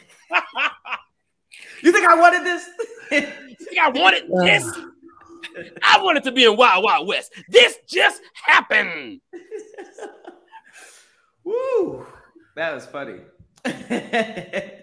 You 1.82 1.92
think 1.92 2.06
I 2.06 2.14
wanted 2.14 2.44
this? 2.44 2.68
you 3.12 3.22
think 3.66 3.78
I 3.80 3.88
wanted 3.88 4.24
this. 4.44 4.70
I 5.82 6.00
wanted 6.02 6.22
to 6.24 6.32
be 6.32 6.44
in 6.44 6.56
Wild 6.56 6.84
Wild 6.84 7.08
West. 7.08 7.32
This 7.48 7.78
just 7.88 8.20
happened. 8.34 9.20
Woo! 11.44 12.06
That 12.56 12.74
was 12.74 12.86
funny. 12.86 13.20
hey, 13.64 14.82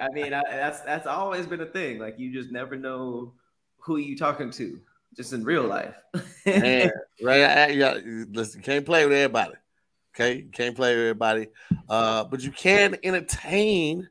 I 0.00 0.08
mean, 0.12 0.32
I, 0.32 0.42
that's 0.48 0.80
that's 0.80 1.06
always 1.06 1.46
been 1.46 1.60
a 1.60 1.66
thing. 1.66 1.98
Like 1.98 2.18
you 2.18 2.32
just 2.32 2.50
never 2.50 2.76
know 2.76 3.34
who 3.78 3.96
you 3.96 4.16
talking 4.16 4.50
to, 4.52 4.80
just 5.16 5.32
in 5.32 5.44
real 5.44 5.64
life. 5.64 5.96
Man, 6.46 6.90
right? 7.22 7.42
I- 7.42 7.66
yeah, 7.68 7.98
listen, 8.30 8.62
can't 8.62 8.86
play 8.86 9.06
with 9.06 9.16
everybody. 9.16 9.54
Okay, 10.14 10.42
you 10.42 10.50
can't 10.52 10.76
play 10.76 10.94
with 10.94 11.00
everybody, 11.00 11.48
uh, 11.88 12.24
but 12.24 12.42
you 12.42 12.52
can 12.52 12.96
entertain 13.02 14.08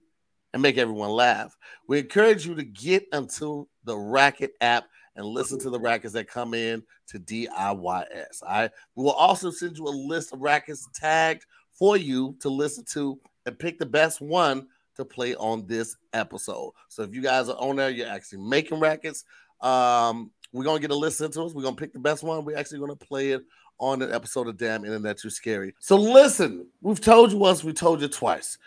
and 0.53 0.61
make 0.61 0.77
everyone 0.77 1.09
laugh. 1.09 1.55
We 1.87 1.99
encourage 1.99 2.45
you 2.45 2.55
to 2.55 2.63
get 2.63 3.05
into 3.13 3.67
the 3.83 3.97
Racket 3.97 4.53
app 4.61 4.85
and 5.15 5.25
listen 5.25 5.59
to 5.59 5.69
the 5.69 5.79
rackets 5.79 6.13
that 6.13 6.27
come 6.27 6.53
in 6.53 6.83
to 7.07 7.19
DIYS. 7.19 8.43
I 8.47 8.69
we 8.95 9.03
will 9.03 9.11
also 9.11 9.51
send 9.51 9.77
you 9.77 9.87
a 9.87 9.89
list 9.89 10.33
of 10.33 10.41
rackets 10.41 10.87
tagged 10.93 11.45
for 11.71 11.97
you 11.97 12.35
to 12.39 12.49
listen 12.49 12.85
to 12.93 13.19
and 13.45 13.57
pick 13.57 13.79
the 13.79 13.85
best 13.85 14.21
one 14.21 14.67
to 14.95 15.05
play 15.05 15.35
on 15.35 15.65
this 15.67 15.95
episode. 16.13 16.73
So 16.89 17.03
if 17.03 17.13
you 17.13 17.21
guys 17.21 17.49
are 17.49 17.57
on 17.57 17.77
there, 17.77 17.89
you're 17.89 18.07
actually 18.07 18.39
making 18.39 18.79
rackets. 18.79 19.23
Um, 19.61 20.31
we're 20.53 20.63
gonna 20.63 20.79
get 20.79 20.91
a 20.91 20.95
list 20.95 21.21
into 21.21 21.43
us. 21.43 21.53
We're 21.53 21.63
gonna 21.63 21.75
pick 21.75 21.93
the 21.93 21.99
best 21.99 22.23
one. 22.23 22.45
We're 22.45 22.57
actually 22.57 22.79
gonna 22.79 22.95
play 22.95 23.31
it 23.31 23.43
on 23.79 24.01
an 24.01 24.13
episode 24.13 24.47
of 24.47 24.57
Damn 24.57 24.85
Internet 24.85 25.23
You're 25.23 25.31
Scary. 25.31 25.73
So 25.79 25.95
listen, 25.95 26.67
we've 26.81 27.01
told 27.01 27.31
you 27.31 27.37
once, 27.37 27.63
we 27.63 27.73
told 27.73 28.01
you 28.01 28.07
twice. 28.07 28.57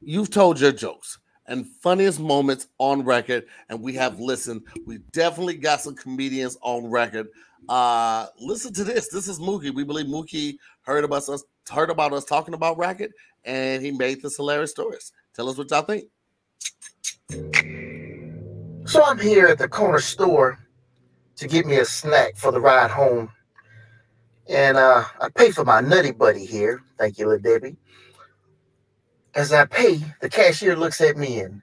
You've 0.00 0.30
told 0.30 0.60
your 0.60 0.72
jokes 0.72 1.18
and 1.46 1.66
funniest 1.66 2.20
moments 2.20 2.68
on 2.78 3.04
record, 3.04 3.46
and 3.68 3.80
we 3.80 3.94
have 3.94 4.20
listened. 4.20 4.62
We 4.86 4.98
definitely 5.12 5.56
got 5.56 5.80
some 5.80 5.94
comedians 5.94 6.56
on 6.62 6.86
record. 6.86 7.28
Uh, 7.68 8.26
listen 8.38 8.72
to 8.74 8.84
this. 8.84 9.08
This 9.08 9.28
is 9.28 9.38
Mookie. 9.38 9.74
We 9.74 9.84
believe 9.84 10.06
Mookie 10.06 10.58
heard 10.82 11.04
about 11.04 11.28
us, 11.28 11.44
heard 11.70 11.90
about 11.90 12.12
us 12.12 12.24
talking 12.24 12.54
about 12.54 12.78
racket, 12.78 13.12
and 13.44 13.82
he 13.82 13.90
made 13.90 14.22
this 14.22 14.36
hilarious 14.36 14.70
stories. 14.70 15.12
Tell 15.34 15.48
us 15.48 15.56
what 15.56 15.70
y'all 15.70 15.82
think. 15.82 16.04
So 18.86 19.02
I'm 19.02 19.18
here 19.18 19.46
at 19.46 19.58
the 19.58 19.68
corner 19.68 19.98
store 19.98 20.58
to 21.36 21.48
get 21.48 21.66
me 21.66 21.76
a 21.76 21.84
snack 21.84 22.36
for 22.36 22.52
the 22.52 22.60
ride 22.60 22.90
home. 22.90 23.30
And 24.48 24.76
uh, 24.76 25.04
I 25.20 25.28
pay 25.30 25.50
for 25.50 25.64
my 25.64 25.80
nutty 25.80 26.12
buddy 26.12 26.44
here. 26.44 26.82
Thank 26.98 27.18
you, 27.18 27.26
little 27.26 27.40
Debbie. 27.40 27.76
As 29.34 29.52
I 29.52 29.66
pay, 29.66 30.00
the 30.20 30.30
cashier 30.30 30.76
looks 30.76 31.00
at 31.00 31.16
me 31.16 31.40
and 31.40 31.62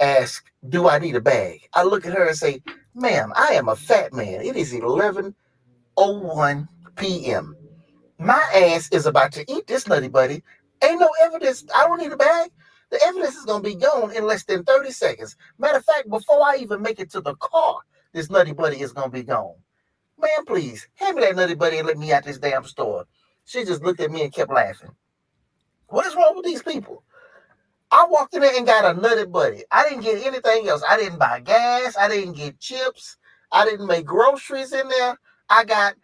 asks, 0.00 0.42
Do 0.68 0.88
I 0.88 1.00
need 1.00 1.16
a 1.16 1.20
bag? 1.22 1.68
I 1.74 1.82
look 1.84 2.06
at 2.06 2.14
her 2.14 2.28
and 2.28 2.36
say, 2.36 2.62
Ma'am, 2.94 3.32
I 3.36 3.54
am 3.54 3.68
a 3.68 3.76
fat 3.76 4.12
man. 4.12 4.42
It 4.42 4.56
is 4.56 4.72
11.01 4.74 6.68
p.m. 6.96 7.56
My 8.18 8.42
ass 8.54 8.90
is 8.92 9.06
about 9.06 9.32
to 9.32 9.44
eat 9.52 9.66
this 9.66 9.88
nutty 9.88 10.08
buddy. 10.08 10.42
Ain't 10.84 11.00
no 11.00 11.10
evidence. 11.22 11.64
I 11.76 11.86
don't 11.86 12.00
need 12.00 12.12
a 12.12 12.16
bag. 12.18 12.50
The 12.90 13.00
evidence 13.06 13.36
is 13.36 13.44
going 13.46 13.62
to 13.64 13.68
be 13.70 13.76
gone 13.76 14.16
in 14.16 14.24
less 14.26 14.44
than 14.44 14.64
30 14.64 14.90
seconds. 14.92 15.36
Matter 15.58 15.78
of 15.78 15.86
fact, 15.86 16.10
before 16.10 16.42
I 16.42 16.56
even 16.60 16.82
make 16.82 17.00
it 17.00 17.10
to 17.12 17.20
the 17.22 17.36
car, 17.36 17.78
this 18.14 18.30
nutty 18.30 18.52
buddy 18.54 18.80
is 18.80 18.92
gonna 18.92 19.10
be 19.10 19.22
gone. 19.24 19.56
Man, 20.18 20.44
please 20.46 20.88
hand 20.96 21.16
me 21.16 21.22
that 21.22 21.36
nutty 21.36 21.54
buddy 21.54 21.78
and 21.78 21.86
let 21.88 21.98
me 21.98 22.12
out 22.12 22.24
this 22.24 22.38
damn 22.38 22.64
store. 22.64 23.06
She 23.46 23.64
just 23.64 23.82
looked 23.82 24.00
at 24.00 24.10
me 24.12 24.22
and 24.22 24.32
kept 24.32 24.52
laughing. 24.52 24.90
What 25.88 26.06
is 26.06 26.16
wrong 26.16 26.34
with 26.36 26.46
these 26.46 26.62
people? 26.62 27.04
I 27.92 28.06
walked 28.08 28.34
in 28.34 28.42
there 28.42 28.56
and 28.56 28.66
got 28.66 28.96
a 28.96 29.00
nutty 29.00 29.26
buddy. 29.26 29.64
I 29.70 29.88
didn't 29.88 30.02
get 30.04 30.24
anything 30.24 30.68
else. 30.68 30.82
I 30.88 30.96
didn't 30.96 31.18
buy 31.18 31.40
gas. 31.40 31.96
I 31.96 32.08
didn't 32.08 32.34
get 32.34 32.60
chips. 32.60 33.16
I 33.52 33.64
didn't 33.64 33.86
make 33.86 34.06
groceries 34.06 34.72
in 34.72 34.88
there. 34.88 35.18
I 35.48 35.64
got 35.64 35.94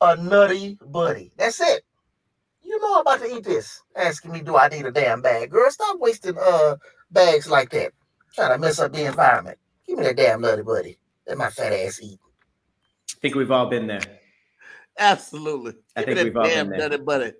a 0.00 0.16
nutty 0.16 0.78
buddy. 0.86 1.32
That's 1.36 1.60
it. 1.60 1.82
You 2.62 2.78
know 2.80 2.96
I'm 2.96 3.00
about 3.02 3.20
to 3.20 3.34
eat 3.36 3.44
this. 3.44 3.82
Asking 3.96 4.32
me, 4.32 4.40
do 4.42 4.56
I 4.56 4.68
need 4.68 4.86
a 4.86 4.92
damn 4.92 5.22
bag? 5.22 5.50
Girl, 5.50 5.70
stop 5.70 5.98
wasting 6.00 6.36
uh 6.38 6.76
bags 7.10 7.50
like 7.50 7.70
that. 7.70 7.92
Trying 8.34 8.52
to 8.52 8.58
mess 8.58 8.78
up 8.78 8.92
the 8.92 9.04
environment. 9.06 9.58
Give 9.86 9.98
me 9.98 10.04
that 10.04 10.16
damn 10.16 10.40
nutty 10.42 10.62
buddy. 10.62 10.98
Let 11.26 11.38
my 11.38 11.50
fat 11.50 11.72
ass 11.72 12.00
eat. 12.02 12.18
I 13.16 13.20
think 13.20 13.34
we've 13.34 13.50
all 13.50 13.66
been 13.66 13.86
there. 13.86 14.00
Absolutely. 14.98 15.74
I 15.96 16.00
Give 16.00 16.08
think 16.14 16.18
me 16.18 16.24
we've 16.24 16.36
all 16.36 16.44
been 16.44 16.70
there. 16.70 16.78
nutty 16.80 16.98
buddy. 16.98 17.32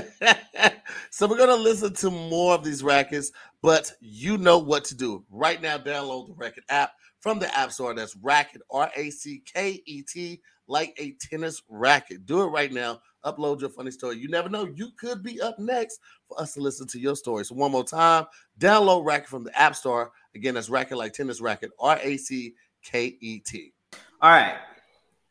so 1.10 1.26
we're 1.26 1.38
gonna 1.38 1.56
listen 1.56 1.92
to 1.94 2.10
more 2.10 2.54
of 2.54 2.64
these 2.64 2.82
rackets, 2.82 3.32
but 3.62 3.92
you 4.00 4.38
know 4.38 4.58
what 4.58 4.84
to 4.86 4.94
do. 4.94 5.24
Right 5.30 5.60
now, 5.60 5.78
download 5.78 6.28
the 6.28 6.34
Racket 6.34 6.64
app 6.68 6.92
from 7.20 7.38
the 7.38 7.56
App 7.56 7.72
Store. 7.72 7.94
That's 7.94 8.16
Racket, 8.16 8.62
R-A-C-K-E-T, 8.70 10.40
like 10.66 10.94
a 10.98 11.16
tennis 11.20 11.62
racket. 11.68 12.26
Do 12.26 12.42
it 12.42 12.46
right 12.46 12.72
now. 12.72 13.00
Upload 13.24 13.60
your 13.60 13.70
funny 13.70 13.90
story. 13.90 14.16
You 14.16 14.28
never 14.28 14.48
know. 14.48 14.68
You 14.74 14.90
could 14.98 15.22
be 15.22 15.40
up 15.40 15.58
next 15.58 15.98
for 16.28 16.40
us 16.40 16.54
to 16.54 16.60
listen 16.60 16.86
to 16.88 17.00
your 17.00 17.16
story. 17.16 17.44
So 17.44 17.54
one 17.54 17.72
more 17.72 17.84
time, 17.84 18.26
download 18.60 19.04
Racket 19.04 19.28
from 19.28 19.44
the 19.44 19.60
App 19.60 19.74
Store. 19.74 20.12
Again, 20.34 20.54
that's 20.54 20.70
Racket 20.70 20.98
like 20.98 21.12
tennis 21.12 21.40
racket, 21.40 21.70
R-A-C-K-E-T. 21.80 23.72
All 24.20 24.30
right, 24.30 24.56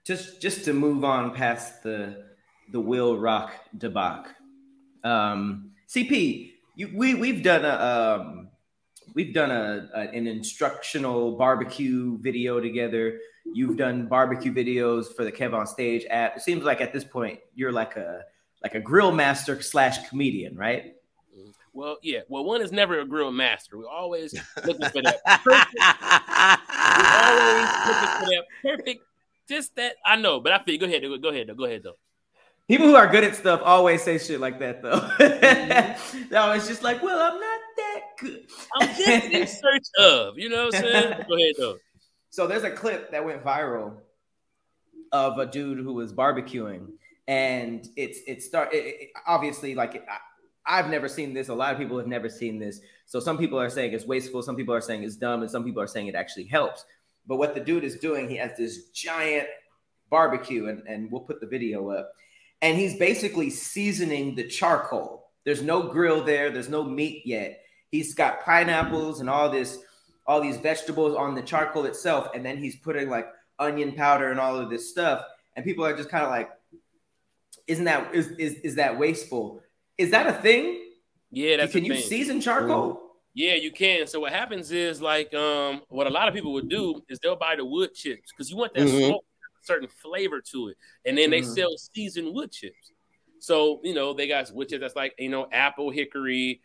just 0.06 0.42
just 0.42 0.64
to 0.66 0.74
move 0.74 1.04
on 1.04 1.34
past 1.34 1.84
the 1.84 2.26
the 2.72 2.80
Will 2.80 3.18
Rock 3.18 3.54
debacle. 3.78 4.32
Um, 5.08 5.72
CP, 5.88 6.52
you, 6.76 6.92
we 6.94 7.14
we've 7.16 7.44
done 7.44 7.64
a 7.66 8.20
um, 8.20 8.50
we've 9.14 9.34
done 9.34 9.52
a, 9.52 9.90
a 9.96 10.02
an 10.10 10.28
instructional 10.28 11.38
barbecue 11.38 12.18
video 12.20 12.60
together. 12.60 13.20
You've 13.54 13.78
done 13.78 14.08
barbecue 14.08 14.54
videos 14.54 15.16
for 15.16 15.24
the 15.24 15.32
Kev 15.32 15.54
on 15.54 15.66
Stage 15.66 16.06
app. 16.10 16.38
It 16.38 16.42
seems 16.42 16.64
like 16.64 16.82
at 16.82 16.92
this 16.92 17.06
point 17.06 17.40
you're 17.56 17.72
like 17.72 17.96
a 17.96 18.24
like 18.64 18.76
a 18.76 18.82
grill 18.82 19.12
master 19.12 19.62
slash 19.62 20.10
comedian, 20.10 20.56
right? 20.56 20.96
Well, 21.74 21.98
yeah. 22.02 22.22
Well, 22.28 22.44
one 22.44 22.62
is 22.62 22.72
never 22.72 23.00
a 23.00 23.06
grill 23.06 23.32
master. 23.32 23.78
We're 23.78 23.88
always 23.88 24.34
looking 24.66 24.90
for 24.90 25.02
that 25.04 25.24
perfect. 25.24 25.76
We're 25.78 25.94
always 27.24 27.70
looking 27.88 28.12
for 28.20 28.30
that 28.32 28.46
perfect. 28.64 29.02
Just 29.48 29.76
that 29.76 29.96
I 30.06 30.18
know, 30.18 30.42
but 30.42 30.52
I 30.52 30.60
feel. 30.60 30.78
Go 30.78 30.88
ahead. 30.88 31.04
Go 31.04 31.30
ahead. 31.30 31.56
Go 31.56 31.66
ahead 31.66 31.84
though. 31.84 31.98
People 32.68 32.88
who 32.88 32.96
are 32.96 33.08
good 33.08 33.24
at 33.24 33.36
stuff 33.36 33.62
always 33.64 34.04
say 34.04 34.18
shit 34.18 34.42
like 34.42 34.60
that, 34.60 34.82
though. 34.82 35.00
Mm-hmm. 35.00 36.24
no, 36.32 36.52
it's 36.52 36.68
just 36.68 36.84
like, 36.84 37.02
well, 37.02 37.20
I'm 37.20 37.40
not 37.40 37.60
that 37.78 38.02
good. 38.20 38.46
I'm 38.76 38.88
just 38.90 39.26
in 39.26 39.48
search 39.48 39.88
of. 40.00 40.38
You 40.38 40.50
know 40.50 40.66
what 40.66 40.76
I'm 40.76 40.82
saying? 40.82 41.26
Go 41.30 41.36
ahead 41.36 41.56
though. 41.58 41.78
So 42.30 42.46
there's 42.46 42.64
a 42.64 42.72
clip 42.72 43.12
that 43.12 43.24
went 43.24 43.44
viral 43.44 43.94
of 45.14 45.38
a 45.40 45.46
dude 45.46 45.78
who 45.80 45.94
was 45.94 46.12
barbecuing, 46.14 46.88
and 47.28 47.88
it's 47.96 48.20
it 48.28 48.44
start 48.44 48.74
it, 48.74 48.84
it- 48.86 49.10
obviously 49.26 49.74
like 49.74 49.96
it, 49.96 50.06
I, 50.10 50.80
I've 50.80 50.90
never 50.90 51.08
seen 51.08 51.34
this. 51.34 51.48
A 51.48 51.54
lot 51.56 51.72
of 51.72 51.80
people 51.80 51.98
have 51.98 52.08
never 52.08 52.28
seen 52.28 52.60
this. 52.60 52.82
So 53.06 53.22
some 53.22 53.38
people 53.38 53.58
are 53.60 53.70
saying 53.70 53.94
it's 53.94 54.06
wasteful, 54.06 54.42
some 54.42 54.58
people 54.58 54.74
are 54.76 54.82
saying 54.82 55.04
it's 55.04 55.16
dumb, 55.16 55.42
and 55.42 55.50
some 55.50 55.64
people 55.64 55.82
are 55.82 55.88
saying 55.88 56.08
it 56.08 56.16
actually 56.16 56.46
helps. 56.48 56.84
But 57.26 57.38
what 57.38 57.54
the 57.56 57.62
dude 57.62 57.86
is 57.86 57.96
doing, 57.96 58.30
he 58.30 58.36
has 58.38 58.58
this 58.58 58.90
giant 58.90 59.48
barbecue, 60.10 60.68
and, 60.68 60.86
and 60.88 61.10
we'll 61.10 61.22
put 61.22 61.40
the 61.40 61.48
video 61.48 61.90
up. 61.92 62.12
And 62.62 62.78
he's 62.78 62.98
basically 62.98 63.50
seasoning 63.50 64.36
the 64.36 64.48
charcoal. 64.48 65.26
There's 65.46 65.62
no 65.62 65.84
grill 65.84 66.24
there, 66.24 66.50
there's 66.52 66.70
no 66.70 66.84
meat 66.84 67.22
yet. 67.26 67.62
He's 67.92 68.14
got 68.14 68.44
pineapples 68.44 69.22
and 69.22 69.30
all 69.30 69.50
this, 69.50 69.80
all 70.26 70.42
these 70.42 70.58
vegetables 70.58 71.16
on 71.16 71.36
the 71.36 71.42
charcoal 71.42 71.86
itself, 71.86 72.30
and 72.36 72.46
then 72.46 72.58
he's 72.58 72.76
putting 72.76 73.10
like 73.10 73.28
onion 73.60 73.94
powder 73.94 74.30
and 74.32 74.40
all 74.40 74.58
of 74.58 74.70
this 74.70 74.90
stuff. 74.90 75.24
And 75.56 75.64
people 75.64 75.86
are 75.86 75.96
just 75.96 76.10
kind 76.10 76.24
of 76.24 76.30
like, 76.30 76.50
isn't 77.68 77.86
that 77.86 78.14
is, 78.14 78.30
is 78.38 78.54
is 78.56 78.76
that 78.76 78.98
wasteful? 78.98 79.62
Is 79.98 80.12
that 80.12 80.28
a 80.28 80.34
thing? 80.34 80.84
Yeah, 81.32 81.58
that's 81.58 81.72
can 81.72 81.82
the 81.84 81.88
you 81.88 81.94
thing. 81.96 82.04
season 82.04 82.42
charcoal? 82.42 83.02
Yeah, 83.34 83.56
you 83.56 83.72
can. 83.72 84.08
So 84.08 84.20
what 84.20 84.32
happens 84.34 84.72
is 84.72 85.02
like 85.02 85.34
um 85.34 85.82
what 85.90 86.08
a 86.08 86.10
lot 86.10 86.28
of 86.28 86.34
people 86.34 86.54
would 86.54 86.70
do 86.70 87.02
is 87.10 87.20
they'll 87.20 87.36
buy 87.36 87.56
the 87.56 87.66
wood 87.66 87.94
chips 87.94 88.32
because 88.32 88.50
you 88.50 88.58
want 88.58 88.74
that 88.74 88.88
Mhm. 88.88 89.08
smoke, 89.08 89.26
certain 89.68 89.88
flavor 89.88 90.42
to 90.52 90.70
it, 90.70 90.78
and 91.06 91.18
then 91.18 91.30
they 91.30 91.42
Mhm. 91.42 91.56
sell 91.56 91.78
seasoned 91.78 92.34
wood 92.34 92.52
chips. 92.52 92.92
So 93.40 93.82
you 93.84 93.94
know 93.94 94.14
they 94.14 94.28
got 94.28 94.52
wood 94.52 94.70
chips 94.70 94.82
that's 94.82 94.96
like 94.96 95.14
you 95.20 95.30
know 95.30 95.48
apple, 95.52 95.92
hickory, 95.92 96.62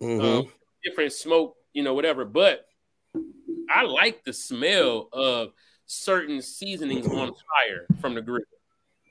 Mhm. 0.00 0.20
um, 0.20 0.52
different 0.82 1.12
smoke, 1.12 1.56
you 1.72 1.82
know 1.82 1.94
whatever. 1.94 2.24
But 2.24 2.66
I 3.70 3.82
like 3.82 4.24
the 4.24 4.32
smell 4.32 5.08
of 5.12 5.52
certain 5.86 6.42
seasonings 6.42 7.06
on 7.06 7.28
fire 7.28 7.86
from 8.00 8.14
the 8.14 8.22
grill. 8.22 8.44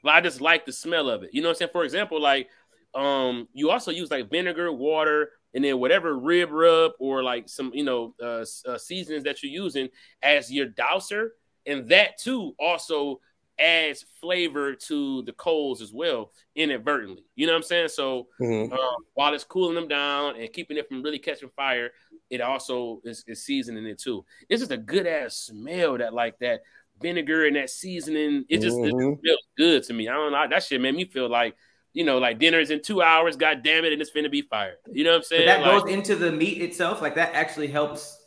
Like, 0.03 0.15
I 0.15 0.21
just 0.21 0.41
like 0.41 0.65
the 0.65 0.73
smell 0.73 1.09
of 1.09 1.23
it. 1.23 1.29
You 1.33 1.41
know 1.41 1.49
what 1.49 1.55
I'm 1.55 1.57
saying? 1.59 1.71
For 1.71 1.83
example, 1.83 2.19
like 2.21 2.49
um, 2.93 3.47
you 3.53 3.69
also 3.69 3.91
use 3.91 4.09
like 4.11 4.29
vinegar, 4.29 4.71
water, 4.71 5.31
and 5.53 5.63
then 5.63 5.79
whatever 5.79 6.17
rib 6.17 6.51
rub 6.51 6.91
or 6.99 7.23
like 7.23 7.49
some 7.49 7.71
you 7.73 7.83
know 7.83 8.13
uh, 8.21 8.45
uh, 8.67 8.77
seasonings 8.77 9.23
that 9.23 9.43
you're 9.43 9.51
using 9.51 9.89
as 10.21 10.51
your 10.51 10.67
douser, 10.67 11.29
and 11.67 11.87
that 11.89 12.17
too 12.17 12.55
also 12.59 13.19
adds 13.59 14.05
flavor 14.21 14.75
to 14.75 15.23
the 15.23 15.33
coals 15.33 15.81
as 15.81 15.91
well 15.91 16.31
inadvertently. 16.55 17.23
You 17.35 17.47
know 17.47 17.53
what 17.53 17.57
I'm 17.57 17.63
saying? 17.63 17.87
So 17.89 18.27
Mhm. 18.39 18.71
um, 18.71 19.05
while 19.13 19.33
it's 19.33 19.43
cooling 19.43 19.75
them 19.75 19.87
down 19.87 20.35
and 20.39 20.51
keeping 20.53 20.77
it 20.77 20.87
from 20.87 21.01
really 21.01 21.19
catching 21.19 21.49
fire, 21.49 21.91
it 22.29 22.39
also 22.39 23.01
is, 23.03 23.23
is 23.27 23.43
seasoning 23.43 23.85
it 23.87 23.97
too. 23.99 24.23
It's 24.47 24.61
just 24.61 24.71
a 24.71 24.77
good 24.77 25.07
ass 25.07 25.35
smell 25.35 25.97
that 25.97 26.13
like 26.13 26.37
that 26.39 26.61
vinegar 27.01 27.47
and 27.47 27.55
that 27.55 27.69
seasoning. 27.69 28.45
It 28.49 28.61
just, 28.61 28.77
it 28.79 28.91
just 28.91 29.21
feels 29.23 29.39
good 29.57 29.83
to 29.83 29.93
me. 29.93 30.07
I 30.07 30.13
don't 30.13 30.31
know. 30.31 30.47
That 30.47 30.63
shit 30.63 30.79
made 30.81 30.95
me 30.95 31.05
feel 31.05 31.29
like 31.29 31.55
you 31.93 32.03
know, 32.03 32.19
like 32.19 32.37
dinner 32.37 32.59
is 32.59 32.69
in 32.69 32.79
two 32.83 33.01
hours. 33.01 33.37
God 33.37 33.63
damn 33.63 33.83
it, 33.83 33.91
and 33.91 33.99
it's 33.99 34.11
finna 34.11 34.29
be 34.29 34.43
fired. 34.43 34.75
You 34.91 35.03
know 35.03 35.11
what 35.11 35.15
I'm 35.15 35.21
But 35.21 35.25
saying? 35.27 35.45
that 35.47 35.61
Like, 35.61 35.83
goes 35.83 35.91
into 35.91 36.15
the 36.15 36.31
meat 36.31 36.61
itself. 36.61 37.01
Like 37.01 37.15
that 37.15 37.33
actually 37.33 37.67
helps. 37.67 38.23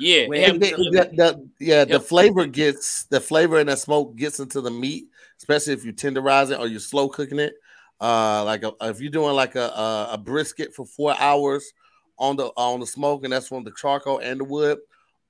Yeah, 0.00 0.26
When- 0.26 0.40
it 0.40 0.48
And 0.50 0.60
the- 0.62 0.70
the- 0.70 1.10
the- 1.14 1.48
yeah, 1.64 1.84
the 1.84 2.00
flavor 2.00 2.46
gets 2.46 3.04
the 3.04 3.20
flavor 3.20 3.58
and 3.58 3.68
the 3.68 3.76
smoke 3.76 4.16
gets 4.16 4.40
into 4.40 4.60
the 4.60 4.70
meat, 4.70 5.06
especially 5.38 5.74
if 5.74 5.84
you 5.84 5.92
tenderize 5.92 6.50
it 6.50 6.58
or 6.58 6.66
you're 6.66 6.80
slow 6.80 7.08
cooking 7.08 7.38
it. 7.38 7.54
Uh, 8.00 8.42
like 8.44 8.62
a, 8.64 8.72
if 8.82 9.00
you're 9.00 9.10
doing 9.10 9.34
like 9.34 9.56
a, 9.56 9.68
a 9.68 10.08
a 10.12 10.18
brisket 10.18 10.74
for 10.74 10.86
four 10.86 11.14
hours 11.20 11.72
on 12.18 12.34
the 12.36 12.46
on 12.56 12.80
the 12.80 12.86
smoke, 12.86 13.24
and 13.24 13.32
that's 13.32 13.48
from 13.48 13.62
the 13.62 13.72
charcoal 13.72 14.18
and 14.18 14.40
the 14.40 14.44
wood. 14.44 14.78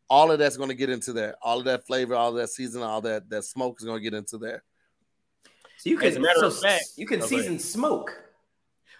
All 0.08 0.30
of 0.32 0.38
that's 0.40 0.56
going 0.56 0.70
to 0.70 0.74
get 0.74 0.90
into 0.90 1.12
there. 1.12 1.36
All 1.42 1.58
of 1.60 1.64
that 1.66 1.86
flavor, 1.86 2.14
all 2.16 2.30
of 2.30 2.36
that 2.36 2.48
season, 2.48 2.82
all 2.82 3.00
that 3.02 3.28
that 3.30 3.44
smoke 3.44 3.76
is 3.80 3.84
going 3.86 3.98
to 3.98 4.02
get 4.02 4.14
into 4.14 4.38
there. 4.38 4.62
So 5.78 5.90
you 5.90 5.96
can 5.98 6.12
so 6.14 6.50
fact- 6.50 6.84
you 6.96 7.06
can 7.06 7.18
Oh, 7.18 7.22
go 7.22 7.26
season 7.28 7.58
smoke. 7.58 8.20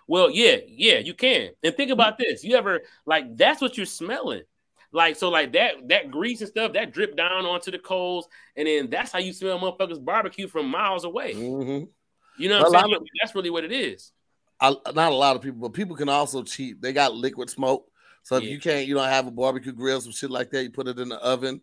Well, 0.06 0.30
yeah, 0.30 0.56
yeah, 0.66 0.98
you 0.98 1.14
can. 1.14 1.50
And 1.62 1.76
think 1.76 1.90
about 1.92 2.18
this. 2.18 2.42
You 2.42 2.56
ever 2.56 2.80
like 3.06 3.36
that's 3.36 3.60
what 3.60 3.76
you're 3.76 3.86
smelling. 3.86 4.42
Like 4.92 5.16
so, 5.16 5.28
like 5.28 5.52
that 5.52 5.88
that 5.88 6.10
grease 6.10 6.40
and 6.40 6.48
stuff 6.50 6.72
that 6.72 6.92
drip 6.92 7.16
down 7.16 7.46
onto 7.46 7.70
the 7.70 7.78
coals, 7.78 8.26
and 8.56 8.66
then 8.66 8.90
that's 8.90 9.12
how 9.12 9.20
you 9.20 9.32
smell 9.32 9.58
motherfuckers 9.60 10.04
barbecue 10.04 10.48
from 10.48 10.68
miles 10.68 11.04
away. 11.04 11.34
Mhm. 11.34 11.88
You 12.38 12.48
know 12.48 12.58
what 12.62 12.74
I'm 12.74 12.82
saying? 12.82 12.94
of- 12.96 13.06
that's 13.22 13.34
really 13.34 13.50
what 13.50 13.64
it 13.64 13.70
is. 13.72 14.12
I, 14.60 14.74
not 14.94 15.12
a 15.12 15.14
lot 15.14 15.36
of 15.36 15.42
people, 15.42 15.60
but 15.60 15.72
people 15.72 15.94
can 15.96 16.08
also 16.08 16.42
cheat. 16.42 16.82
They 16.82 16.92
got 16.92 17.14
liquid 17.14 17.48
smoke. 17.48 17.90
So 18.24 18.36
if 18.36 18.42
Yeah. 18.44 18.50
you 18.50 18.58
can't, 18.60 18.86
you 18.86 18.94
don't 18.94 19.08
have 19.08 19.26
a 19.26 19.30
barbecue 19.30 19.72
grill, 19.72 20.00
some 20.00 20.12
shit 20.12 20.30
like 20.30 20.50
that, 20.50 20.62
you 20.64 20.70
put 20.70 20.88
it 20.88 20.98
in 20.98 21.08
the 21.08 21.16
oven, 21.16 21.62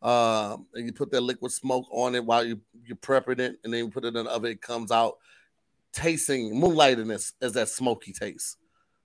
um, 0.00 0.66
and 0.72 0.86
you 0.86 0.92
put 0.92 1.10
that 1.10 1.20
liquid 1.20 1.50
smoke 1.52 1.86
on 1.90 2.14
it 2.14 2.24
while 2.24 2.44
you 2.44 2.60
you're 2.86 2.96
prepping 2.96 3.40
it, 3.40 3.58
and 3.64 3.72
then 3.74 3.84
you 3.84 3.90
put 3.90 4.04
it 4.04 4.16
in 4.16 4.24
the 4.24 4.30
oven. 4.30 4.52
It 4.52 4.62
comes 4.62 4.90
out 4.92 5.18
tasting 5.92 6.54
moonlighting 6.54 7.12
as, 7.12 7.32
as 7.42 7.52
that 7.54 7.68
smoky 7.68 8.12
taste, 8.12 8.56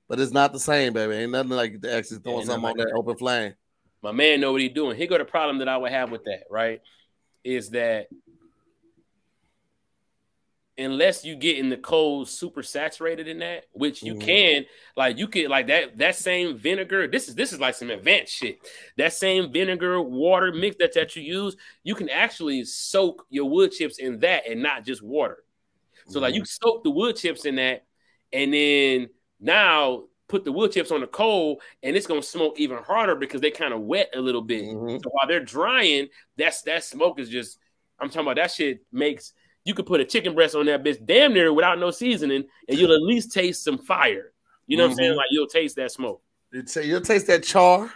but 0.07 0.19
it's 0.19 0.31
not 0.31 0.53
the 0.53 0.59
same, 0.59 0.93
baby. 0.93 1.15
Ain't 1.15 1.31
nothing 1.31 1.49
like 1.51 1.73
actually 1.85 2.19
throwing 2.19 2.39
ain't 2.39 2.47
something 2.47 2.65
on 2.69 2.77
nothing 2.77 2.91
that 2.91 2.95
open 2.95 3.17
flame. 3.17 3.53
My 4.03 4.11
man 4.11 4.41
know 4.41 4.51
what 4.51 4.61
he's 4.61 4.73
doing. 4.73 4.97
Here 4.97 5.07
go 5.07 5.17
the 5.17 5.25
problem 5.25 5.59
that 5.59 5.69
I 5.69 5.77
would 5.77 5.91
have 5.91 6.11
with 6.11 6.25
that, 6.25 6.43
right? 6.51 6.81
Is 7.43 7.69
that 7.69 8.09
unless 10.77 11.23
you 11.23 11.35
get 11.35 11.57
in 11.57 11.69
the 11.69 11.77
cold 11.77 12.27
super 12.27 12.63
saturated 12.63 13.27
in 13.27 13.39
that, 13.39 13.65
which 13.71 14.03
you 14.03 14.15
Mhm. 14.15 14.19
can, 14.19 14.65
like 14.97 15.17
you 15.17 15.27
could 15.27 15.47
like 15.49 15.67
that 15.67 15.97
that 15.99 16.15
same 16.15 16.57
vinegar. 16.57 17.07
This 17.07 17.29
is 17.29 17.35
this 17.35 17.53
is 17.53 17.61
like 17.61 17.75
some 17.75 17.91
advanced 17.91 18.33
shit. 18.33 18.59
That 18.97 19.13
same 19.13 19.53
vinegar 19.53 20.01
water 20.01 20.51
mix 20.51 20.75
that 20.77 20.93
that 20.93 21.15
you 21.15 21.23
use, 21.23 21.55
you 21.83 21.95
can 21.95 22.09
actually 22.09 22.65
soak 22.65 23.25
your 23.29 23.49
wood 23.49 23.71
chips 23.71 23.99
in 23.99 24.19
that 24.19 24.47
and 24.47 24.61
not 24.61 24.85
just 24.85 25.01
water. 25.01 25.43
So 26.07 26.19
like 26.19 26.35
you 26.35 26.43
soak 26.43 26.83
the 26.83 26.89
wood 26.89 27.15
chips 27.15 27.45
in 27.45 27.55
that, 27.55 27.85
and 28.33 28.53
then 28.53 29.09
now 29.39 30.09
put 30.33 30.43
the 30.43 30.51
wood 30.51 30.71
chips 30.71 30.89
on 30.91 31.01
the 31.01 31.07
coal, 31.07 31.61
and 31.83 31.95
it's 31.95 32.07
gonna 32.07 32.23
smoke 32.23 32.59
even 32.59 32.77
harder 32.79 33.15
because 33.15 33.39
they 33.39 33.51
kind 33.51 33.71
of 33.73 33.81
wet 33.81 34.09
a 34.15 34.19
little 34.19 34.41
bit. 34.41 34.63
Mhm. 34.63 35.01
So 35.03 35.09
while 35.11 35.27
they're 35.27 35.39
drying, 35.45 36.09
that's 36.37 36.63
that 36.63 36.83
smoke 36.83 37.19
is 37.19 37.29
just. 37.29 37.59
I'm 37.99 38.09
talking 38.09 38.21
about 38.23 38.37
that 38.37 38.49
shit 38.51 38.81
makes 38.91 39.33
you 39.63 39.73
could 39.75 39.85
put 39.85 40.01
a 40.01 40.05
chicken 40.05 40.33
breast 40.33 40.55
on 40.55 40.65
that 40.65 40.83
bitch 40.83 41.05
damn 41.05 41.33
near 41.33 41.53
without 41.53 41.77
no 41.79 41.91
seasoning, 41.91 42.45
and 42.67 42.77
you'll 42.79 42.93
at 42.93 43.01
least 43.01 43.31
taste 43.31 43.63
some 43.63 43.77
fire. 43.77 44.33
You 44.65 44.77
know 44.77 44.85
what 44.85 44.91
I'm 44.91 44.95
saying? 44.97 45.11
Mhm. 45.13 45.17
Like 45.17 45.27
you'll 45.29 45.47
taste 45.47 45.75
that 45.75 45.91
smoke. 45.91 46.21
You'll 46.51 46.83
you'll 46.83 47.01
taste 47.01 47.27
that 47.27 47.43
char. 47.43 47.93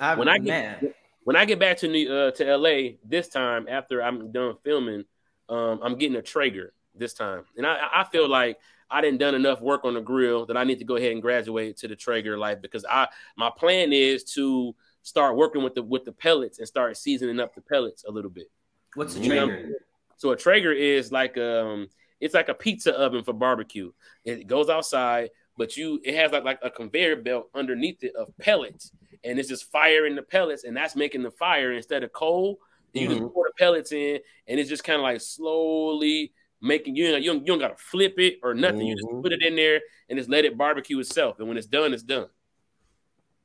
I, 0.00 0.14
When 0.14 0.28
I 0.28 0.38
get- 0.38 0.44
man, 0.82 0.94
When 1.24 1.36
I 1.36 1.44
get 1.44 1.58
back 1.58 1.76
to 1.78 1.88
New 1.88 2.10
uh, 2.12 2.30
to 2.32 2.44
LA 2.56 2.98
this 3.04 3.28
time 3.28 3.66
after 3.68 4.00
I'm 4.02 4.30
done 4.32 4.54
filming, 4.64 5.04
um, 5.48 5.80
I'm 5.82 5.96
getting 5.96 6.16
a 6.16 6.22
Traeger 6.22 6.72
this 6.94 7.12
time, 7.14 7.44
and 7.56 7.66
I, 7.66 7.76
I 7.92 8.04
feel 8.04 8.28
like 8.28 8.58
I 8.90 9.00
didn't 9.00 9.18
done 9.18 9.34
enough 9.34 9.60
work 9.60 9.84
on 9.84 9.94
the 9.94 10.00
grill 10.00 10.46
that 10.46 10.56
I 10.56 10.64
need 10.64 10.78
to 10.78 10.84
go 10.84 10.96
ahead 10.96 11.12
and 11.12 11.22
graduate 11.22 11.76
to 11.78 11.88
the 11.88 11.96
Traeger 11.96 12.38
life 12.38 12.60
because 12.62 12.84
I 12.88 13.08
my 13.36 13.50
plan 13.56 13.92
is 13.92 14.24
to 14.34 14.74
start 15.02 15.36
working 15.36 15.62
with 15.62 15.74
the 15.74 15.82
with 15.82 16.04
the 16.04 16.12
pellets 16.12 16.58
and 16.58 16.68
start 16.68 16.96
seasoning 16.96 17.40
up 17.40 17.54
the 17.54 17.60
pellets 17.60 18.04
a 18.04 18.10
little 18.10 18.30
bit. 18.30 18.50
what's 18.94 19.14
the 19.14 19.20
You 19.22 19.28
know, 19.34 19.48
Traeger? 19.48 19.68
So 20.18 20.30
a 20.30 20.36
Traeger 20.36 20.72
is 20.72 21.12
like 21.12 21.36
um 21.38 21.88
it's 22.20 22.34
like 22.34 22.48
a 22.48 22.54
pizza 22.54 22.92
oven 22.98 23.22
for 23.22 23.32
barbecue. 23.32 23.92
It 24.24 24.46
goes 24.46 24.68
outside, 24.70 25.30
but 25.58 25.76
you 25.76 26.00
it 26.04 26.14
has 26.14 26.32
like, 26.32 26.44
like 26.44 26.60
a 26.62 26.70
conveyor 26.70 27.16
belt 27.16 27.50
underneath 27.54 28.02
it 28.02 28.14
of 28.16 28.28
pellets, 28.38 28.92
and 29.24 29.38
it's 29.38 29.48
just 29.48 29.70
firing 29.70 30.14
the 30.14 30.22
pellets, 30.22 30.64
and 30.64 30.76
that's 30.76 30.96
making 30.96 31.22
the 31.22 31.30
fire 31.30 31.72
instead 31.72 32.02
of 32.04 32.12
coal. 32.12 32.58
And 32.94 33.02
you 33.02 33.08
Mhm. 33.08 33.18
just 33.20 33.34
pour 33.34 33.44
the 33.46 33.52
pellets 33.58 33.92
in, 33.92 34.20
and 34.46 34.58
it's 34.58 34.70
just 34.70 34.84
kind 34.84 34.96
of 34.96 35.02
like 35.02 35.20
slowly 35.20 36.32
making 36.66 36.96
you 36.96 37.10
know 37.12 37.16
you 37.16 37.32
don't, 37.32 37.40
you 37.40 37.46
don't 37.46 37.58
gotta 37.58 37.76
flip 37.76 38.14
it 38.18 38.38
or 38.42 38.54
nothing. 38.54 38.82
You 38.86 38.94
just 38.96 39.06
Mhm. 39.08 39.22
put 39.22 39.32
it 39.32 39.42
in 39.42 39.56
there 39.56 39.80
and 40.08 40.18
just 40.18 40.28
let 40.30 40.44
it 40.44 40.56
barbecue 40.58 40.98
itself. 40.98 41.38
And 41.38 41.48
when 41.48 41.56
it's 41.56 41.66
done, 41.66 41.92
it's 41.94 42.02
done. 42.02 42.28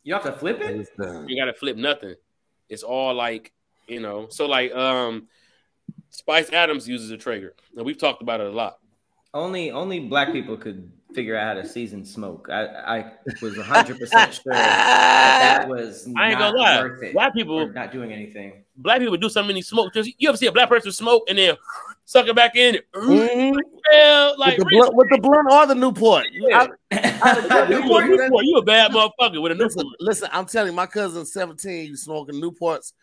You 0.04 0.14
have 0.16 0.24
to 0.24 0.32
flip 0.32 0.60
it. 0.62 0.88
You 1.28 1.36
gotta 1.40 1.54
flip 1.54 1.78
nothing. 1.78 2.16
It's 2.70 2.84
all 2.84 3.14
like 3.14 3.52
you 3.88 4.00
know. 4.00 4.28
So 4.30 4.46
like 4.48 4.74
um, 4.74 5.28
Spice 6.10 6.52
Adams 6.52 6.88
uses 6.88 7.12
a 7.12 7.18
Traeger, 7.18 7.54
and 7.76 7.86
we've 7.86 7.98
talked 7.98 8.22
about 8.22 8.42
it 8.42 8.48
a 8.48 8.52
lot. 8.52 8.78
Only 9.34 9.72
only 9.72 10.00
black 10.00 10.32
people 10.32 10.58
could 10.58 10.92
figure 11.14 11.36
out 11.38 11.56
how 11.58 11.62
to 11.62 11.68
season 11.68 12.04
smoke. 12.06 12.48
I 12.50 12.66
I 12.66 13.12
was 13.42 13.58
100 13.58 14.00
percent 14.00 14.34
sure 14.44 14.54
that 14.54 15.60
that 15.64 15.70
was 15.70 16.08
I 16.18 16.32
ain't 16.32 16.40
not 16.40 16.54
gonna 16.54 16.58
lie. 16.58 16.82
worth 16.82 17.04
it. 17.04 17.14
Black 17.14 17.34
people, 17.34 17.68
not 17.70 17.92
doing 17.92 18.12
anything. 18.12 18.64
black 18.78 19.00
people 19.00 19.18
do 19.18 19.30
so 19.30 19.44
many 19.44 19.62
smoke. 19.62 19.94
Just 19.94 20.12
you 20.18 20.28
ever 20.30 20.38
see 20.38 20.48
a 20.48 20.52
black 20.52 20.70
person 20.70 20.92
smoke 20.92 21.24
and 21.30 21.38
then 21.38 21.56
suck 22.06 22.28
it 22.28 22.36
back 22.36 22.56
in? 22.56 22.78
Mhm. 22.96 23.58
Well, 23.92 24.36
like 24.38 24.58
with, 24.58 24.68
the 24.68 24.76
blunt, 24.76 24.96
with 24.96 25.10
the 25.10 25.18
blunt 25.18 25.52
or 25.52 25.66
the 25.68 25.76
Newport. 25.76 26.26
Yeah. 26.32 26.68
I- 26.92 27.68
you, 27.70 27.78
a 27.78 28.08
Newport, 28.08 28.46
you 28.46 28.58
a 28.58 28.62
bad 28.64 28.92
motherfucker 28.92 29.42
with 29.42 29.52
a 29.52 29.56
Listen, 29.56 29.80
Newport. 29.84 29.96
listen, 30.00 30.30
I'm 30.32 30.46
telling 30.46 30.72
you, 30.72 30.76
my 30.76 30.86
cousin's 30.86 31.34
17, 31.34 31.88
you 31.88 31.96
smoking 31.98 32.36
Newports, 32.42 32.94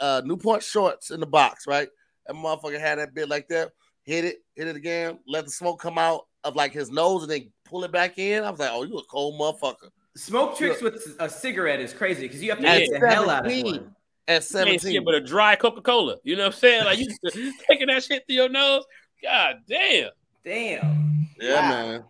uh, 0.00 0.22
Newport 0.24 0.62
shorts 0.62 1.10
in 1.10 1.20
the 1.20 1.26
box, 1.26 1.66
right? 1.66 1.88
That 2.26 2.34
motherfucker 2.36 2.80
had 2.80 2.98
that 2.98 3.14
bit 3.14 3.28
like 3.28 3.48
that, 3.48 3.72
hit 4.04 4.24
it, 4.24 4.36
hit 4.54 4.68
it 4.68 4.76
again, 4.76 5.18
let 5.26 5.44
the 5.44 5.50
smoke 5.50 5.80
come 5.80 5.98
out 5.98 6.26
of 6.44 6.56
like 6.56 6.72
his 6.72 6.90
nose 6.90 7.22
and 7.22 7.30
then 7.30 7.50
pull 7.64 7.84
it 7.84 7.92
back 7.92 8.18
in. 8.18 8.44
I 8.44 8.50
was 8.50 8.60
like, 8.60 8.70
oh, 8.72 8.82
you 8.84 8.96
a 8.98 9.04
cold 9.04 9.38
motherfucker. 9.40 9.90
Smoke 10.16 10.56
tricks 10.56 10.80
with 10.80 11.16
a 11.20 11.28
cigarette 11.28 11.80
is 11.80 11.92
crazy 11.92 12.22
because 12.22 12.42
you 12.42 12.50
have 12.50 12.58
to 12.58 12.64
get 12.64 13.00
the 13.00 13.08
hell 13.08 13.28
out 13.28 13.44
of 13.46 13.52
17. 13.52 13.64
one. 13.82 13.94
At 14.28 14.42
17. 14.44 14.92
shit 14.92 15.04
but 15.04 15.14
a 15.14 15.20
dry 15.20 15.54
Coca 15.56 15.80
Cola. 15.80 16.16
You 16.24 16.36
know 16.36 16.42
what 16.44 16.54
I'm 16.54 16.58
saying? 16.58 16.84
Like 16.84 16.98
you 16.98 17.08
taking 17.68 17.86
that 17.86 18.02
shit 18.02 18.24
through 18.26 18.36
your 18.36 18.48
nose. 18.48 18.84
God 19.22 19.56
damn. 19.68 20.10
Damn. 20.44 21.28
yeah, 21.40 21.54
Wow. 21.54 21.70
man. 21.70 22.04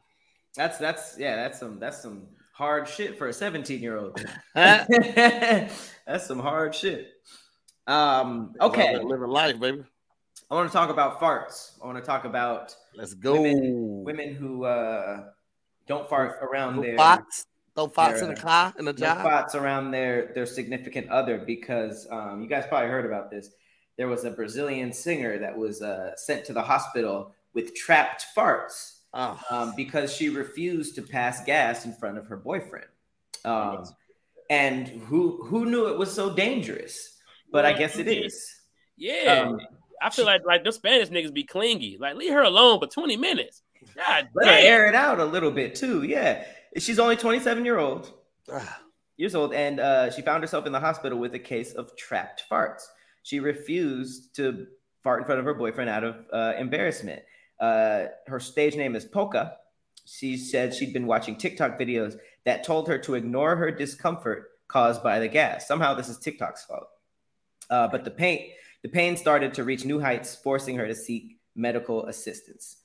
That's 0.54 0.78
that's 0.78 1.16
yeah, 1.18 1.36
that's 1.36 1.58
some 1.60 1.78
that's 1.78 2.00
some 2.00 2.26
hard 2.52 2.88
shit 2.88 3.18
for 3.18 3.28
a 3.28 3.32
17 3.32 3.80
year 3.80 3.98
old. 3.98 4.18
that's 4.54 6.26
some 6.26 6.38
hard 6.38 6.74
shit. 6.74 7.12
Um, 7.86 8.54
okay, 8.60 8.98
living 8.98 9.28
life, 9.28 9.60
baby. 9.60 9.84
I 10.50 10.54
want 10.54 10.68
to 10.68 10.72
talk 10.72 10.90
about 10.90 11.20
farts. 11.20 11.72
I 11.82 11.86
want 11.86 11.98
to 11.98 12.04
talk 12.04 12.24
about 12.24 12.74
let's 12.96 13.14
go 13.14 13.42
women, 13.42 14.04
women 14.04 14.34
who 14.34 14.64
uh, 14.64 15.24
don't 15.86 16.08
fart 16.08 16.38
around 16.42 16.76
no 16.76 16.82
their 16.82 16.96
farts, 16.96 17.44
no 17.76 17.88
farts 17.88 18.14
their, 18.20 18.24
in 18.28 18.34
the 18.34 18.40
car 18.40 18.72
in 18.78 18.84
the 18.84 18.92
no 18.92 18.98
job. 18.98 19.18
farts 19.26 19.54
around 19.54 19.90
their 19.90 20.32
their 20.34 20.46
significant 20.46 21.08
other 21.10 21.38
because 21.38 22.06
um, 22.10 22.42
you 22.42 22.48
guys 22.48 22.64
probably 22.68 22.88
heard 22.88 23.06
about 23.06 23.30
this. 23.30 23.50
There 23.96 24.08
was 24.08 24.24
a 24.24 24.30
Brazilian 24.30 24.92
singer 24.92 25.38
that 25.38 25.56
was 25.56 25.80
uh, 25.82 26.14
sent 26.16 26.44
to 26.46 26.52
the 26.52 26.62
hospital 26.62 27.34
with 27.54 27.74
trapped 27.74 28.26
farts 28.36 28.92
Oh. 29.14 29.40
um, 29.50 29.72
because 29.76 30.12
she 30.14 30.28
refused 30.28 30.94
to 30.96 31.02
pass 31.02 31.42
gas 31.44 31.86
in 31.86 31.94
front 31.94 32.18
of 32.18 32.26
her 32.26 32.36
boyfriend. 32.36 32.84
Um, 33.46 33.84
and 34.50 34.86
who 34.88 35.42
who 35.44 35.64
knew 35.64 35.86
it 35.88 35.96
was 35.98 36.12
so 36.12 36.34
dangerous? 36.34 37.16
But 37.50 37.64
I 37.64 37.72
guess 37.72 37.96
it 37.98 38.08
is. 38.08 38.54
Yeah. 38.98 39.46
Um, 39.48 39.60
I 40.02 40.10
feel 40.10 40.26
like 40.26 40.44
like 40.44 40.64
the 40.64 40.72
Spanish 40.72 41.08
niggas 41.08 41.32
be 41.32 41.44
clingy. 41.44 41.96
Like 41.98 42.16
leave 42.16 42.32
her 42.32 42.42
alone 42.42 42.78
for 42.78 42.86
20 42.86 43.16
minutes. 43.16 43.62
God 43.94 44.28
Let 44.34 44.48
her 44.48 44.54
damn. 44.54 44.66
air 44.66 44.88
it 44.88 44.94
out 44.94 45.18
a 45.20 45.24
little 45.24 45.50
bit 45.50 45.74
too. 45.74 46.02
Yeah, 46.02 46.44
she's 46.78 46.98
only 46.98 47.16
27 47.16 47.64
year 47.64 47.78
old 47.78 48.12
Ah, 48.52 48.80
years 49.16 49.34
old, 49.34 49.52
and 49.54 49.80
uh, 49.80 50.10
she 50.10 50.22
found 50.22 50.42
herself 50.42 50.66
in 50.66 50.72
the 50.72 50.80
hospital 50.80 51.18
with 51.18 51.34
a 51.34 51.38
case 51.38 51.72
of 51.72 51.96
trapped 51.96 52.44
farts. 52.50 52.82
She 53.22 53.40
refused 53.40 54.36
to 54.36 54.66
fart 55.02 55.20
in 55.20 55.26
front 55.26 55.40
of 55.40 55.44
her 55.44 55.54
boyfriend 55.54 55.90
out 55.90 56.04
of 56.04 56.16
uh, 56.32 56.52
embarrassment. 56.58 57.22
Uh, 57.58 58.06
her 58.26 58.38
stage 58.38 58.76
name 58.76 58.94
is 58.94 59.04
Polka. 59.04 59.56
She 60.04 60.36
said 60.36 60.72
she'd 60.72 60.92
been 60.92 61.06
watching 61.06 61.36
TikTok 61.36 61.78
videos 61.78 62.16
that 62.44 62.62
told 62.62 62.86
her 62.88 62.98
to 62.98 63.14
ignore 63.14 63.56
her 63.56 63.72
discomfort 63.72 64.50
caused 64.68 65.02
by 65.02 65.18
the 65.18 65.28
gas. 65.28 65.66
Somehow, 65.66 65.94
this 65.94 66.08
is 66.08 66.18
TikTok's 66.18 66.64
fault. 66.64 66.86
Uh, 67.68 67.88
but 67.88 68.04
the 68.04 68.10
pain, 68.10 68.50
the 68.82 68.88
pain 68.88 69.16
started 69.16 69.54
to 69.54 69.64
reach 69.64 69.84
new 69.84 70.00
heights, 70.00 70.36
forcing 70.36 70.76
her 70.76 70.86
to 70.86 70.94
seek 70.94 71.38
medical 71.56 72.06
assistance. 72.06 72.76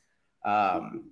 Um, 0.43 1.03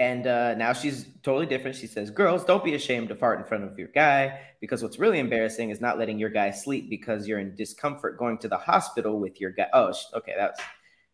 and 0.00 0.26
uh, 0.26 0.54
now 0.54 0.72
she's 0.72 1.04
totally 1.22 1.44
different. 1.44 1.76
She 1.76 1.86
says, 1.86 2.10
"Girls, 2.10 2.42
don't 2.42 2.64
be 2.64 2.74
ashamed 2.74 3.10
to 3.10 3.14
fart 3.14 3.38
in 3.38 3.44
front 3.44 3.64
of 3.64 3.78
your 3.78 3.88
guy 3.88 4.40
because 4.58 4.82
what's 4.82 4.98
really 4.98 5.18
embarrassing 5.18 5.68
is 5.68 5.80
not 5.80 5.98
letting 5.98 6.18
your 6.18 6.30
guy 6.30 6.50
sleep 6.50 6.88
because 6.88 7.28
you're 7.28 7.38
in 7.38 7.54
discomfort 7.54 8.18
going 8.18 8.38
to 8.38 8.48
the 8.48 8.56
hospital 8.56 9.20
with 9.20 9.40
your 9.40 9.50
guy." 9.50 9.66
Oh, 9.74 9.92
okay, 10.14 10.32
that's 10.36 10.58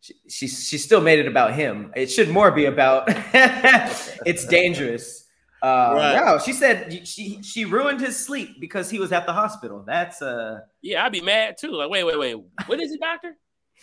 she, 0.00 0.14
she. 0.28 0.46
She 0.46 0.78
still 0.78 1.00
made 1.00 1.18
it 1.18 1.26
about 1.26 1.54
him. 1.54 1.92
It 1.96 2.06
should 2.06 2.30
more 2.30 2.52
be 2.52 2.66
about. 2.66 3.04
it's 3.08 4.46
dangerous. 4.46 5.24
Uh, 5.60 5.92
Right. 5.96 6.14
Wow, 6.14 6.38
she 6.38 6.52
said 6.52 7.08
she 7.08 7.42
she 7.42 7.64
ruined 7.64 8.00
his 8.00 8.16
sleep 8.16 8.60
because 8.60 8.88
he 8.88 9.00
was 9.00 9.10
at 9.10 9.26
the 9.26 9.32
hospital. 9.32 9.82
That's 9.84 10.22
uh. 10.22 10.60
Yeah, 10.80 11.04
I'd 11.04 11.12
be 11.12 11.22
mad 11.22 11.56
too. 11.58 11.72
Like, 11.72 11.90
wait, 11.90 12.04
wait, 12.04 12.18
wait. 12.20 12.36
What 12.66 12.80
is 12.80 12.92
it, 12.92 13.00
doctor? 13.00 13.36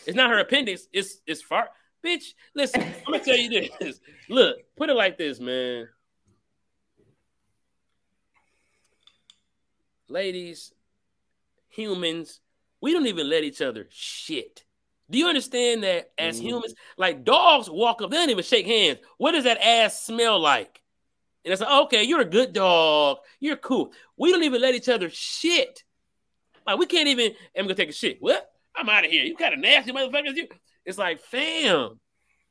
It's 0.07 0.15
not 0.15 0.29
her 0.29 0.39
appendix. 0.39 0.87
It's 0.93 1.17
it's 1.27 1.41
fart. 1.41 1.69
Bitch, 2.05 2.33
listen, 2.53 2.81
I'm 3.07 3.13
gonna 3.13 3.23
tell 3.23 3.37
you 3.37 3.49
this. 3.79 3.99
Look, 4.29 4.57
put 4.75 4.89
it 4.89 4.93
like 4.93 5.17
this, 5.17 5.39
man. 5.39 5.87
Ladies, 10.09 10.73
humans, 11.69 12.41
we 12.81 12.91
don't 12.91 13.07
even 13.07 13.29
let 13.29 13.43
each 13.43 13.61
other 13.61 13.87
shit. 13.89 14.65
Do 15.09 15.17
you 15.17 15.27
understand 15.27 15.83
that 15.83 16.11
as 16.17 16.39
Mhm. 16.39 16.43
humans, 16.43 16.75
like 16.97 17.23
dogs 17.23 17.69
walk 17.69 18.01
up, 18.01 18.11
they 18.11 18.17
don't 18.17 18.29
even 18.29 18.43
shake 18.43 18.65
hands. 18.65 18.99
What 19.17 19.31
does 19.31 19.43
that 19.45 19.63
ass 19.63 20.03
smell 20.03 20.39
like? 20.39 20.81
And 21.45 21.51
it's 21.51 21.61
like, 21.61 21.85
okay, 21.85 22.03
you're 22.03 22.21
a 22.21 22.25
good 22.25 22.53
dog. 22.53 23.19
You're 23.39 23.57
cool. 23.57 23.93
We 24.17 24.31
don't 24.31 24.43
even 24.43 24.61
let 24.61 24.75
each 24.75 24.89
other 24.89 25.09
shit. 25.09 25.83
Like 26.65 26.79
we 26.79 26.85
can't 26.85 27.07
even. 27.07 27.33
I'm 27.55 27.65
gonna 27.65 27.75
take 27.75 27.89
a 27.89 27.93
shit. 27.93 28.21
What? 28.21 28.49
I'm 28.75 28.89
out 28.89 29.05
of 29.05 29.11
here. 29.11 29.23
You 29.23 29.35
kind 29.35 29.53
of 29.53 29.59
nasty 29.59 29.91
motherfuckers. 29.91 30.35
You. 30.35 30.47
It's 30.85 30.97
like, 30.97 31.21
fam. 31.21 31.99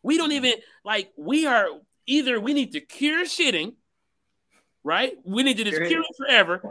We 0.02 0.16
don't 0.16 0.32
even 0.32 0.54
like. 0.84 1.12
We 1.16 1.46
are 1.46 1.66
either 2.06 2.40
we 2.40 2.54
need 2.54 2.72
to 2.72 2.80
cure 2.80 3.24
shitting, 3.24 3.74
right? 4.82 5.12
We 5.24 5.42
need 5.42 5.58
to 5.58 5.64
just 5.64 5.76
Cure 5.82 6.00
it. 6.00 6.06
forever, 6.16 6.62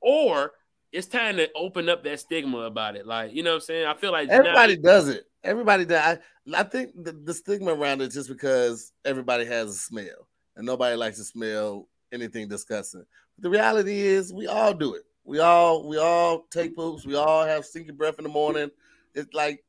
or 0.00 0.52
it's 0.92 1.08
time 1.08 1.36
to 1.38 1.50
open 1.56 1.88
up 1.88 2.04
that 2.04 2.20
stigma 2.20 2.58
about 2.58 2.94
it. 2.94 3.06
Like, 3.06 3.32
you 3.32 3.42
know 3.42 3.50
what 3.50 3.56
I'm 3.56 3.60
saying? 3.62 3.86
I 3.86 3.94
feel 3.94 4.12
like 4.12 4.28
now- 4.28 4.36
Everybody 4.36 4.76
does 4.76 5.08
it. 5.08 5.24
Everybody 5.42 5.84
does. 5.84 6.18
I, 6.54 6.60
I 6.60 6.62
think 6.62 6.92
the, 6.94 7.12
the 7.12 7.34
stigma 7.34 7.74
around 7.74 8.00
it 8.00 8.08
is 8.08 8.14
just 8.14 8.28
because 8.28 8.92
everybody 9.04 9.44
has 9.44 9.70
a 9.70 9.74
smell 9.74 10.28
and 10.56 10.64
nobody 10.64 10.96
likes 10.96 11.18
to 11.18 11.24
smell 11.24 11.88
anything 12.12 12.48
disgusting. 12.48 13.04
The 13.40 13.50
reality 13.50 14.00
is 14.00 14.32
we 14.32 14.46
all 14.46 14.72
do 14.72 14.94
it. 14.94 15.02
We 15.24 15.40
all 15.40 15.88
we 15.88 15.98
all 15.98 16.44
take 16.50 16.76
poops. 16.76 17.04
We 17.04 17.16
all 17.16 17.44
have 17.44 17.64
stinky 17.64 17.90
breath 17.92 18.18
in 18.18 18.24
the 18.24 18.30
morning. 18.30 18.70
It's 19.14 19.34
like 19.34 19.64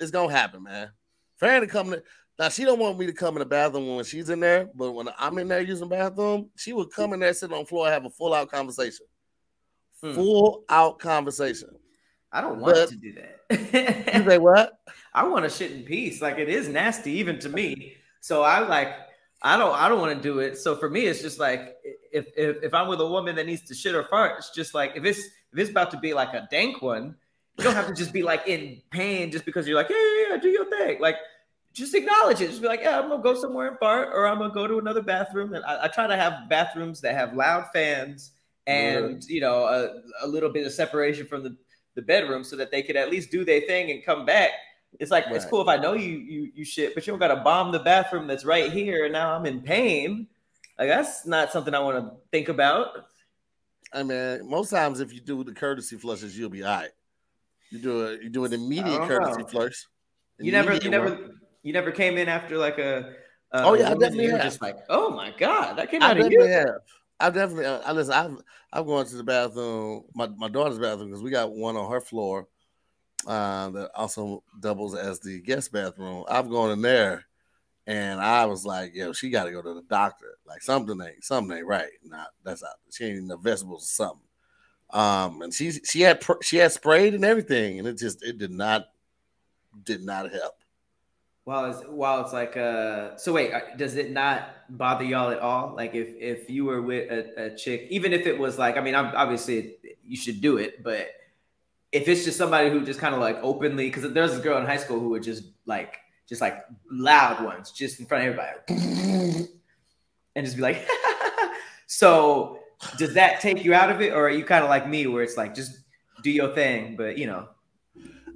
it's 0.00 0.10
gonna 0.10 0.32
happen, 0.32 0.62
man. 0.62 0.90
Farron 1.38 1.62
to 1.62 1.66
come 1.66 1.90
to 1.90 2.02
now 2.38 2.48
she 2.50 2.64
don't 2.64 2.78
want 2.78 2.98
me 2.98 3.06
to 3.06 3.12
come 3.12 3.34
in 3.36 3.40
the 3.40 3.46
bathroom 3.46 3.96
when 3.96 4.04
she's 4.04 4.28
in 4.28 4.40
there, 4.40 4.68
but 4.74 4.92
when 4.92 5.08
I'm 5.18 5.38
in 5.38 5.48
there 5.48 5.60
using 5.62 5.88
the 5.88 5.96
bathroom, 5.96 6.50
she 6.56 6.72
would 6.72 6.90
come 6.90 7.12
in 7.14 7.20
there, 7.20 7.32
sit 7.32 7.52
on 7.52 7.60
the 7.60 7.64
floor, 7.66 7.88
have 7.88 8.04
a 8.04 8.10
full 8.10 8.34
out 8.34 8.50
conversation. 8.50 9.06
Hmm. 10.02 10.12
Full 10.12 10.64
out 10.68 10.98
conversation. 10.98 11.70
I 12.30 12.42
don't 12.42 12.60
want 12.60 12.74
But- 12.74 12.88
to 12.90 12.96
do 12.96 13.14
that. 13.14 14.14
You 14.14 14.24
say 14.30 14.38
what? 14.38 14.78
I 15.14 15.24
want 15.26 15.44
to 15.44 15.50
shit 15.50 15.72
in 15.72 15.84
peace. 15.84 16.20
Like 16.20 16.38
it 16.38 16.48
is 16.50 16.68
nasty 16.68 17.12
even 17.12 17.38
to 17.38 17.48
me. 17.48 17.96
So 18.20 18.42
I 18.42 18.58
like 18.60 18.92
I 19.42 19.56
don't 19.56 19.74
I 19.74 19.88
don't 19.88 20.00
want 20.00 20.14
to 20.16 20.22
do 20.22 20.40
it. 20.40 20.58
So 20.58 20.76
for 20.76 20.90
me, 20.90 21.06
it's 21.06 21.22
just 21.22 21.38
like 21.38 21.76
if, 22.12 22.26
if 22.36 22.62
if 22.64 22.74
I'm 22.74 22.88
with 22.88 23.00
a 23.00 23.06
woman 23.06 23.36
that 23.36 23.46
needs 23.46 23.62
to 23.68 23.74
shit 23.74 23.94
or 23.94 24.02
fart, 24.04 24.34
it's 24.38 24.50
just 24.50 24.74
like 24.74 24.92
if 24.96 25.04
it's 25.04 25.20
if 25.20 25.58
it's 25.58 25.70
about 25.70 25.90
to 25.92 25.98
be 25.98 26.12
like 26.12 26.34
a 26.34 26.46
dank 26.50 26.82
one, 26.82 27.14
you 27.58 27.64
don't 27.64 27.74
have 27.74 27.86
to 27.86 27.94
just 27.94 28.12
be 28.12 28.22
like 28.22 28.46
in 28.46 28.80
pain 28.90 29.30
just 29.30 29.44
because 29.44 29.66
you're 29.66 29.76
like, 29.76 29.88
yeah, 29.88 29.96
yeah, 29.96 30.30
yeah, 30.30 30.36
do 30.36 30.48
your 30.48 30.66
thing. 30.66 31.00
Like 31.00 31.16
just 31.72 31.94
acknowledge 31.94 32.40
it. 32.40 32.48
Just 32.48 32.62
be 32.62 32.68
like, 32.68 32.80
yeah, 32.80 32.98
I'm 32.98 33.08
gonna 33.08 33.22
go 33.22 33.34
somewhere 33.34 33.68
and 33.68 33.78
fart, 33.78 34.08
or 34.12 34.26
I'm 34.26 34.38
gonna 34.38 34.52
go 34.52 34.66
to 34.66 34.78
another 34.78 35.02
bathroom. 35.02 35.54
And 35.54 35.64
I, 35.64 35.84
I 35.84 35.88
try 35.88 36.06
to 36.06 36.16
have 36.16 36.48
bathrooms 36.48 37.00
that 37.02 37.14
have 37.14 37.34
loud 37.34 37.66
fans 37.72 38.32
and 38.66 39.24
you 39.28 39.40
know 39.40 39.64
a, 39.64 40.24
a 40.24 40.26
little 40.26 40.50
bit 40.50 40.66
of 40.66 40.72
separation 40.72 41.26
from 41.26 41.42
the 41.42 41.56
the 41.94 42.02
bedroom 42.02 42.44
so 42.44 42.56
that 42.56 42.70
they 42.70 42.82
could 42.82 42.96
at 42.96 43.10
least 43.10 43.30
do 43.30 43.44
their 43.44 43.60
thing 43.62 43.90
and 43.90 44.04
come 44.04 44.26
back. 44.26 44.50
It's 44.98 45.10
like 45.10 45.24
it's 45.30 45.44
cool 45.44 45.62
if 45.62 45.68
I 45.68 45.76
know 45.76 45.94
you 45.94 46.18
you 46.18 46.50
you 46.54 46.64
shit, 46.64 46.94
but 46.94 47.06
you 47.06 47.12
don't 47.12 47.20
gotta 47.20 47.42
bomb 47.42 47.72
the 47.72 47.80
bathroom 47.80 48.26
that's 48.26 48.44
right 48.44 48.72
here, 48.72 49.04
and 49.04 49.12
now 49.12 49.34
I'm 49.34 49.46
in 49.46 49.60
pain. 49.60 50.26
Like 50.78 50.88
that's 50.88 51.26
not 51.26 51.52
something 51.52 51.74
I 51.74 51.80
want 51.80 51.98
to 52.04 52.16
think 52.30 52.48
about. 52.48 52.88
I 53.92 54.02
mean, 54.02 54.48
most 54.48 54.70
times 54.70 55.00
if 55.00 55.12
you 55.12 55.20
do 55.20 55.42
the 55.44 55.52
courtesy 55.52 55.96
flushes, 55.96 56.38
you'll 56.38 56.50
be 56.50 56.64
all 56.64 56.80
right. 56.80 56.90
You 57.70 57.78
do 57.78 58.06
a 58.06 58.12
you 58.12 58.30
do 58.30 58.44
an 58.44 58.52
immediate 58.52 59.02
courtesy 59.02 59.42
know. 59.42 59.70
You 60.38 60.52
never 60.52 60.74
you 60.74 60.90
never 60.90 61.10
one. 61.10 61.40
you 61.62 61.72
never 61.72 61.90
came 61.90 62.18
in 62.18 62.28
after 62.28 62.58
like 62.58 62.78
a. 62.78 63.14
Oh, 63.52 63.74
yeah, 63.74 63.90
I 63.90 63.94
definitely 63.94 64.28
have. 64.28 64.42
Just 64.42 64.60
like, 64.60 64.76
oh 64.88 65.10
my 65.10 65.32
god, 65.38 65.76
that 65.76 65.90
came 65.90 66.02
I 66.02 66.10
out 66.10 66.18
of 66.18 66.24
definitely 66.24 66.48
you. 66.48 66.58
have. 66.58 66.80
I 67.18 67.30
definitely. 67.30 67.66
I 67.66 67.92
listen. 67.92 68.12
I've 68.12 68.36
I'm 68.72 68.86
going 68.86 69.06
to 69.06 69.16
the 69.16 69.24
bathroom, 69.24 70.04
my, 70.14 70.26
my 70.36 70.48
daughter's 70.48 70.78
bathroom, 70.78 71.08
because 71.08 71.22
we 71.22 71.30
got 71.30 71.52
one 71.52 71.76
on 71.76 71.90
her 71.90 72.00
floor 72.00 72.48
uh, 73.26 73.70
that 73.70 73.90
also 73.94 74.42
doubles 74.60 74.94
as 74.94 75.20
the 75.20 75.40
guest 75.40 75.72
bathroom. 75.72 76.24
I've 76.28 76.50
gone 76.50 76.72
in 76.72 76.82
there, 76.82 77.24
and 77.86 78.20
I 78.20 78.44
was 78.44 78.66
like, 78.66 78.94
"Yo, 78.94 79.12
she 79.12 79.30
got 79.30 79.44
to 79.44 79.52
go 79.52 79.62
to 79.62 79.74
the 79.74 79.84
doctor. 79.88 80.36
Like 80.46 80.62
something 80.62 81.00
ain't 81.00 81.24
something 81.24 81.56
ain't 81.56 81.66
right. 81.66 81.88
Not 82.04 82.28
that's 82.44 82.62
out. 82.62 82.76
She 82.90 83.04
ain't 83.04 83.18
in 83.18 83.28
the 83.28 83.38
vegetables 83.38 83.84
or 83.84 83.86
something." 83.86 84.25
Um, 84.90 85.42
and 85.42 85.52
she 85.52 85.72
she 85.72 86.02
had 86.02 86.24
she 86.42 86.58
had 86.58 86.72
sprayed 86.72 87.14
and 87.14 87.24
everything, 87.24 87.78
and 87.78 87.88
it 87.88 87.98
just 87.98 88.22
it 88.22 88.38
did 88.38 88.52
not 88.52 88.86
did 89.84 90.04
not 90.04 90.32
help. 90.32 90.54
While 91.44 91.70
it's 91.70 91.82
while 91.86 92.22
it's 92.22 92.32
like 92.32 92.56
uh 92.56 93.16
so 93.16 93.32
wait 93.32 93.52
uh, 93.52 93.60
does 93.76 93.94
it 93.94 94.10
not 94.10 94.48
bother 94.68 95.04
y'all 95.04 95.30
at 95.30 95.38
all 95.38 95.74
like 95.76 95.94
if 95.94 96.08
if 96.18 96.50
you 96.50 96.64
were 96.64 96.82
with 96.82 97.08
a, 97.08 97.44
a 97.44 97.56
chick 97.56 97.86
even 97.88 98.12
if 98.12 98.26
it 98.26 98.36
was 98.36 98.58
like 98.58 98.76
I 98.76 98.80
mean 98.80 98.96
obviously 98.96 99.76
you 100.04 100.16
should 100.16 100.40
do 100.40 100.56
it 100.56 100.82
but 100.82 101.08
if 101.92 102.08
it's 102.08 102.24
just 102.24 102.36
somebody 102.36 102.68
who 102.68 102.84
just 102.84 102.98
kind 102.98 103.14
of 103.14 103.20
like 103.20 103.38
openly 103.44 103.86
because 103.88 104.12
there's 104.12 104.32
this 104.32 104.40
girl 104.40 104.58
in 104.58 104.66
high 104.66 104.76
school 104.76 104.98
who 104.98 105.10
would 105.10 105.22
just 105.22 105.44
like 105.66 105.98
just 106.28 106.40
like 106.40 106.64
loud 106.90 107.44
ones 107.44 107.70
just 107.70 108.00
in 108.00 108.06
front 108.06 108.26
of 108.26 108.36
everybody 108.36 109.48
and 110.34 110.44
just 110.44 110.56
be 110.56 110.62
like 110.62 110.84
so 111.86 112.58
does 112.98 113.14
that 113.14 113.40
take 113.40 113.64
you 113.64 113.74
out 113.74 113.90
of 113.90 114.00
it 114.00 114.12
or 114.12 114.26
are 114.26 114.30
you 114.30 114.44
kind 114.44 114.62
of 114.62 114.70
like 114.70 114.88
me 114.88 115.06
where 115.06 115.22
it's 115.22 115.36
like 115.36 115.54
just 115.54 115.78
do 116.22 116.30
your 116.30 116.54
thing 116.54 116.96
but 116.96 117.18
you 117.18 117.26
know? 117.26 117.48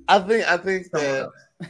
I 0.09 0.19
think 0.21 0.45
I 0.49 0.57
think 0.57 0.91
that 0.93 1.31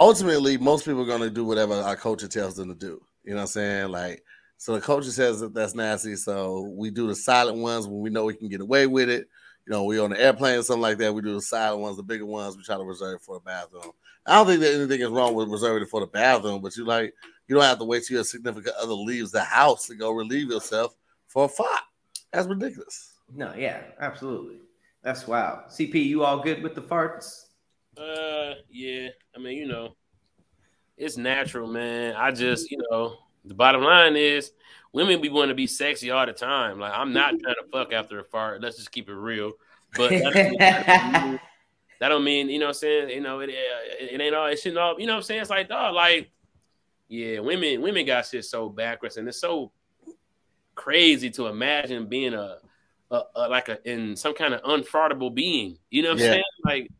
ultimately 0.00 0.58
most 0.58 0.84
people 0.84 1.02
are 1.02 1.06
going 1.06 1.20
to 1.20 1.30
do 1.30 1.44
whatever 1.44 1.74
our 1.74 1.96
culture 1.96 2.28
tells 2.28 2.56
them 2.56 2.68
to 2.68 2.74
do. 2.74 3.00
You 3.24 3.30
know 3.30 3.36
what 3.36 3.42
i'm 3.42 3.48
saying? 3.48 3.88
Like 3.90 4.22
so 4.58 4.74
the 4.74 4.80
culture 4.80 5.10
says 5.10 5.40
that 5.40 5.54
that's 5.54 5.74
nasty 5.74 6.16
so 6.16 6.72
we 6.76 6.90
do 6.90 7.06
the 7.06 7.14
silent 7.14 7.58
ones 7.58 7.86
when 7.86 8.00
we 8.00 8.10
know 8.10 8.24
we 8.24 8.34
can 8.34 8.48
get 8.48 8.60
away 8.60 8.86
with 8.86 9.08
it. 9.08 9.28
You 9.66 9.72
know, 9.72 9.82
we 9.82 9.98
on 9.98 10.10
the 10.10 10.20
airplane 10.20 10.60
or 10.60 10.62
something 10.62 10.80
like 10.82 10.98
that, 10.98 11.12
we 11.12 11.22
do 11.22 11.34
the 11.34 11.42
silent 11.42 11.80
ones, 11.80 11.96
the 11.96 12.04
bigger 12.04 12.24
ones, 12.24 12.56
we 12.56 12.62
try 12.62 12.76
to 12.76 12.84
reserve 12.84 13.20
for 13.22 13.34
the 13.34 13.40
bathroom. 13.40 13.90
I 14.24 14.36
don't 14.36 14.46
think 14.46 14.60
that 14.60 14.74
anything 14.74 15.00
is 15.00 15.08
wrong 15.08 15.34
with 15.34 15.48
reserving 15.48 15.82
it 15.82 15.88
for 15.88 16.00
the 16.00 16.06
bathroom, 16.06 16.60
but 16.60 16.76
you 16.76 16.84
like 16.84 17.14
you 17.48 17.54
don't 17.54 17.64
have 17.64 17.78
to 17.78 17.84
wait 17.84 18.04
till 18.04 18.16
your 18.16 18.24
significant 18.24 18.74
other 18.80 18.92
leaves 18.92 19.30
the 19.30 19.42
house 19.42 19.86
to 19.86 19.94
go 19.94 20.10
relieve 20.10 20.50
yourself 20.50 20.96
for 21.26 21.44
a 21.44 21.48
fart. 21.48 21.80
That's 22.32 22.48
ridiculous. 22.48 23.14
No, 23.34 23.54
yeah, 23.56 23.82
absolutely. 24.00 24.58
That's 25.02 25.26
wow. 25.26 25.64
CP, 25.68 25.94
you 25.94 26.24
all 26.24 26.40
good 26.42 26.62
with 26.62 26.74
the 26.74 26.82
farts? 26.82 27.46
Uh, 27.96 28.54
yeah. 28.70 29.08
I 29.34 29.38
mean, 29.38 29.56
you 29.56 29.68
know, 29.68 29.96
it's 30.96 31.16
natural, 31.16 31.68
man. 31.68 32.14
I 32.16 32.30
just, 32.30 32.70
you 32.70 32.78
know, 32.90 33.16
the 33.44 33.54
bottom 33.54 33.82
line 33.82 34.16
is 34.16 34.52
women 34.92 35.20
be 35.20 35.28
want 35.28 35.50
to 35.50 35.54
be 35.54 35.66
sexy 35.66 36.10
all 36.10 36.26
the 36.26 36.32
time. 36.32 36.78
Like 36.78 36.92
I'm 36.94 37.12
not 37.12 37.30
trying 37.38 37.54
to 37.54 37.70
fuck 37.70 37.92
after 37.92 38.18
a 38.18 38.24
fart. 38.24 38.62
Let's 38.62 38.76
just 38.76 38.90
keep 38.90 39.08
it 39.08 39.14
real. 39.14 39.52
But 39.96 40.10
that 40.10 41.40
don't 42.00 42.24
mean, 42.24 42.48
you 42.48 42.58
know 42.58 42.66
what 42.66 42.70
I'm 42.70 42.74
saying? 42.74 43.10
You 43.10 43.20
know, 43.20 43.40
it, 43.40 43.50
it, 43.50 44.12
it 44.12 44.20
ain't 44.20 44.34
all 44.34 44.46
it 44.46 44.58
shouldn't 44.58 44.78
all, 44.78 44.98
you 44.98 45.06
know 45.06 45.12
what 45.12 45.18
I'm 45.18 45.22
saying? 45.22 45.42
It's 45.42 45.50
like, 45.50 45.68
dog, 45.68 45.94
like, 45.94 46.30
yeah, 47.08 47.40
women, 47.40 47.80
women 47.82 48.04
got 48.06 48.26
shit 48.26 48.44
so 48.44 48.68
backwards, 48.68 49.16
and 49.16 49.28
it's 49.28 49.40
so 49.40 49.70
crazy 50.74 51.30
to 51.30 51.46
imagine 51.46 52.06
being 52.06 52.34
a, 52.34 52.58
a, 53.10 53.22
a 53.34 53.48
like 53.48 53.68
a 53.68 53.78
in 53.90 54.16
some 54.16 54.34
kind 54.34 54.54
of 54.54 54.62
unfartable 54.62 55.34
being. 55.34 55.78
You 55.90 56.02
know 56.02 56.10
what 56.10 56.20
I'm 56.20 56.30
saying? 56.32 56.42
Like 56.64 56.90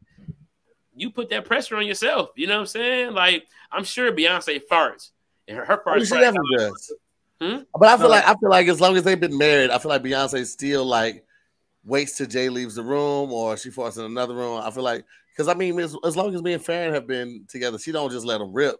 you 0.94 1.10
put 1.10 1.28
that 1.30 1.44
pressure 1.44 1.76
on 1.76 1.86
yourself. 1.86 2.30
You 2.36 2.46
know 2.46 2.54
what 2.54 2.60
I'm 2.60 2.66
saying? 2.66 3.12
Like 3.12 3.46
I'm 3.70 3.84
sure 3.84 4.12
Beyonce 4.12 4.60
farts, 4.70 5.10
and 5.48 5.58
her, 5.58 5.64
her 5.64 5.82
Oh, 5.86 5.90
farts. 5.90 6.02
she 6.04 6.08
probably 6.08 6.26
definitely 6.26 6.56
does. 6.58 6.94
Hmm? 7.40 7.56
But 7.78 7.88
I 7.88 7.96
feel 7.96 8.06
No, 8.06 8.12
like 8.14 8.24
I 8.24 8.34
feel 8.34 8.48
like 8.50 8.68
as 8.68 8.80
long 8.80 8.96
as 8.96 9.02
they've 9.02 9.20
been 9.20 9.36
married, 9.36 9.70
I 9.70 9.78
feel 9.78 9.90
like 9.90 10.02
Beyonce 10.02 10.46
still 10.46 10.84
like 10.84 11.24
waits 11.84 12.16
till 12.16 12.26
Jay 12.26 12.48
leaves 12.48 12.76
the 12.76 12.82
room 12.82 13.32
or 13.32 13.56
she 13.56 13.70
falls 13.70 13.98
in 13.98 14.04
another 14.04 14.34
room. 14.34 14.60
I 14.62 14.70
feel 14.70 14.82
like 14.82 15.04
because 15.32 15.48
I 15.48 15.54
mean, 15.54 15.78
as, 15.78 15.94
as 16.02 16.16
long 16.16 16.34
as 16.34 16.42
me 16.42 16.54
and 16.54 16.64
Farron 16.64 16.94
have 16.94 17.06
been 17.06 17.44
together, 17.46 17.78
she 17.78 17.92
don't 17.92 18.10
just 18.10 18.24
let 18.24 18.38
them 18.38 18.54
rip. 18.54 18.76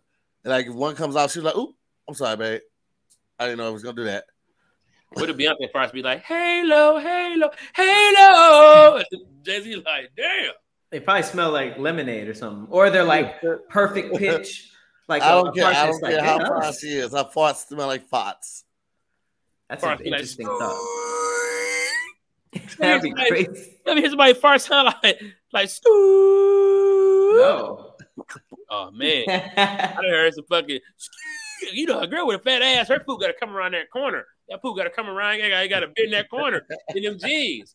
And 0.47 0.53
like 0.53 0.67
if 0.69 0.75
one 0.75 0.95
comes 0.95 1.17
out, 1.17 1.29
she's 1.33 1.43
like, 1.43 1.57
"Oop, 1.57 1.75
I'm 2.09 2.15
sorry, 2.15 2.37
babe. 2.37 2.61
I 3.37 3.47
didn't 3.47 3.59
know 3.59 3.67
I 3.67 3.71
was 3.71 3.83
gonna 3.83 3.97
do 3.97 4.05
that." 4.05 4.23
What 5.15 5.27
did 5.27 5.37
Beyonce 5.37 5.73
farts 5.75 5.93
be 5.93 6.03
like? 6.03 6.23
Halo, 6.23 7.01
halo, 7.01 7.51
halo. 7.75 9.03
Jay 9.43 9.61
Z 9.61 9.75
like, 9.85 10.11
damn. 10.17 10.53
They 10.91 11.01
probably 11.01 11.25
smell 11.25 11.51
like 11.51 11.79
lemonade 11.79 12.29
or 12.29 12.35
something, 12.35 12.69
or 12.71 12.91
they're 12.91 13.03
like 13.03 13.43
perfect 13.69 14.15
pitch. 14.17 14.71
Like 15.09 15.23
I 15.23 15.31
a- 15.31 15.43
don't 15.43 15.49
a 15.49 15.53
care. 15.53 15.65
fart 15.65 15.77
I 15.77 15.87
don't 15.87 16.03
like, 16.03 16.13
care 16.15 16.25
how 16.25 16.39
"Damn, 16.39 16.47
far 16.47 16.73
she 16.75 16.89
is. 16.95 17.11
Her 17.11 17.25
farts 17.25 17.67
smell 17.67 17.89
like 17.89 18.09
farts. 18.09 18.63
That's 19.69 19.83
Fart 19.83 19.99
an 19.99 20.05
be 20.05 20.11
like, 20.11 20.21
interesting 20.21 20.47
thought. 20.47 20.81
That'd 22.79 23.03
be 23.03 23.13
Like- 23.15 23.29
crazy. 23.29 23.79
Let 23.85 23.97
me 23.97 24.03
hear 24.03 24.11
somebody 24.11 24.35
fart 24.35 24.61
sound 24.61 24.95
like 25.03 25.21
like 25.53 25.69
Scoo. 25.69 27.37
No. 27.37 27.86
Oh 28.71 28.91
man. 28.93 29.25
I 29.29 29.93
done 29.95 30.05
heard 30.05 30.35
some 30.35 30.45
fucking 30.49 30.81
you 31.73 31.87
know, 31.87 32.01
a 32.01 32.07
girl 32.07 32.27
with 32.27 32.41
a 32.41 32.43
fat 32.43 32.63
ass, 32.63 32.89
her 32.89 33.01
poop 33.01 33.21
gotta 33.21 33.33
come 33.39 33.55
around 33.57 33.73
that 33.75 33.91
corner. 33.91 34.25
That 34.49 34.61
poop 34.63 34.77
gotta 34.77 34.91
come 34.91 35.09
around, 35.09 35.39
you 35.39 35.49
gotta, 35.49 35.69
gotta 35.69 35.89
bend 35.89 36.13
that 36.13 36.29
corner 36.31 36.67
in 36.95 37.03
them 37.03 37.19
jeans. 37.19 37.75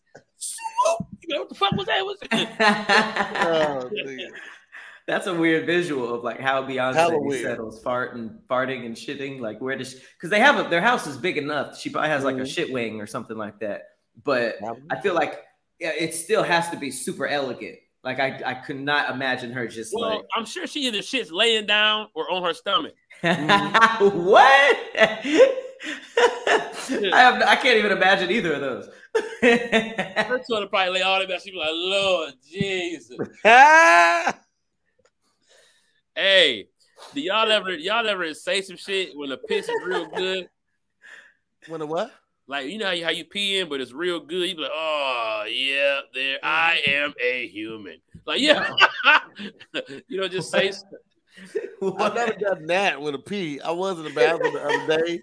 You 1.22 1.36
know, 1.36 1.40
what 1.42 1.50
the 1.50 1.56
fuck 1.56 1.72
was 1.74 1.86
that? 1.88 2.04
What's 2.06 2.22
Oh. 2.32 3.90
That's 5.08 5.28
a 5.28 5.34
weird 5.34 5.66
visual 5.66 6.14
of 6.14 6.24
like 6.24 6.40
how 6.40 6.62
Beyonce 6.64 7.10
weird. 7.26 7.42
settles 7.42 7.82
fart 7.84 8.16
and 8.16 8.40
farting 8.50 8.86
and 8.86 8.96
shitting. 8.96 9.40
Like 9.42 9.60
where 9.60 9.76
does 9.76 9.96
because 9.96 10.30
they 10.30 10.40
have 10.40 10.64
a, 10.64 10.70
their 10.70 10.80
house 10.82 11.08
is 11.08 11.18
big 11.18 11.38
enough. 11.38 11.78
She 11.80 11.90
probably 11.90 12.10
has 12.10 12.24
like 12.24 12.36
a 12.38 12.42
Mhm. 12.42 12.54
shit 12.54 12.72
wing 12.72 13.02
or 13.02 13.08
something 13.08 13.36
like 13.38 13.60
that. 13.60 13.82
But 14.24 14.58
I 14.90 15.02
feel 15.02 15.16
like 15.16 15.40
yeah, 15.80 15.92
it 15.98 16.14
still 16.14 16.44
has 16.44 16.70
to 16.70 16.78
be 16.78 16.92
super 16.92 17.26
elegant. 17.28 17.80
Like 18.04 18.20
I, 18.20 18.42
I 18.46 18.54
could 18.56 18.80
not 18.80 19.14
imagine 19.14 19.52
her 19.52 19.68
just 19.68 19.94
well, 19.96 20.24
I'm 20.36 20.46
sure 20.46 20.66
she 20.66 20.88
either 20.88 21.00
shits 21.00 21.32
laying 21.32 21.68
down 21.68 22.08
or 22.16 22.32
on 22.32 22.44
her 22.44 22.54
stomach. 22.54 22.96
like 23.22 24.00
what? 24.00 24.78
I 27.04 27.22
have 27.22 27.42
I 27.44 27.56
can't 27.56 27.78
even 27.78 27.92
imagine 27.92 28.32
either 28.32 28.54
of 28.54 28.62
those. 28.62 28.90
Her 29.42 30.40
toilet 30.50 30.70
probably 30.70 30.94
lay 30.94 31.02
all 31.02 31.20
the 31.20 31.26
way 31.26 31.32
back. 31.32 31.42
She 31.42 31.52
be 31.52 31.58
like, 31.58 31.70
Lord 31.72 32.34
Jesus. 32.50 33.18
Hey, 36.14 36.68
do 37.16 37.22
y'all 37.22 37.50
ever 37.50 37.72
y'all 37.72 38.06
ever 38.06 38.34
say 38.34 38.62
some 38.62 38.76
shit 38.76 39.16
when 39.16 39.30
the 39.30 39.38
piss 39.38 39.70
is 39.70 39.82
real 39.86 40.08
good? 40.10 40.50
When 41.70 41.80
the 41.80 41.86
what? 41.86 42.12
Like 42.48 42.68
you 42.68 42.78
know 42.80 42.88
how 42.88 42.92
you, 42.92 43.06
how 43.06 43.12
you 43.12 43.24
pee 43.24 43.60
in, 43.60 43.70
but 43.70 43.80
it's 43.80 43.94
real 43.94 44.20
good. 44.20 44.50
You 44.50 44.56
be 44.56 44.62
like, 44.62 44.72
oh 44.74 45.31
Uh, 45.42 45.46
yeah, 45.46 46.02
there 46.14 46.38
I 46.44 46.82
mm-hmm. 46.86 47.04
am 47.04 47.14
a 47.22 47.48
human. 47.48 47.98
Like 48.26 48.42
yeah, 48.42 48.70
you 50.08 50.20
know, 50.20 50.28
just 50.28 50.52
say 50.52 50.72
I've 51.82 52.14
never 52.14 52.34
done 52.34 52.68
that 52.68 53.02
with 53.02 53.16
a 53.16 53.20
pee. 53.20 53.60
I 53.60 53.72
was 53.72 53.98
in 53.98 54.04
the 54.04 54.12
bathroom 54.12 54.54
the 54.54 54.64
other 54.64 55.06
day, 55.06 55.22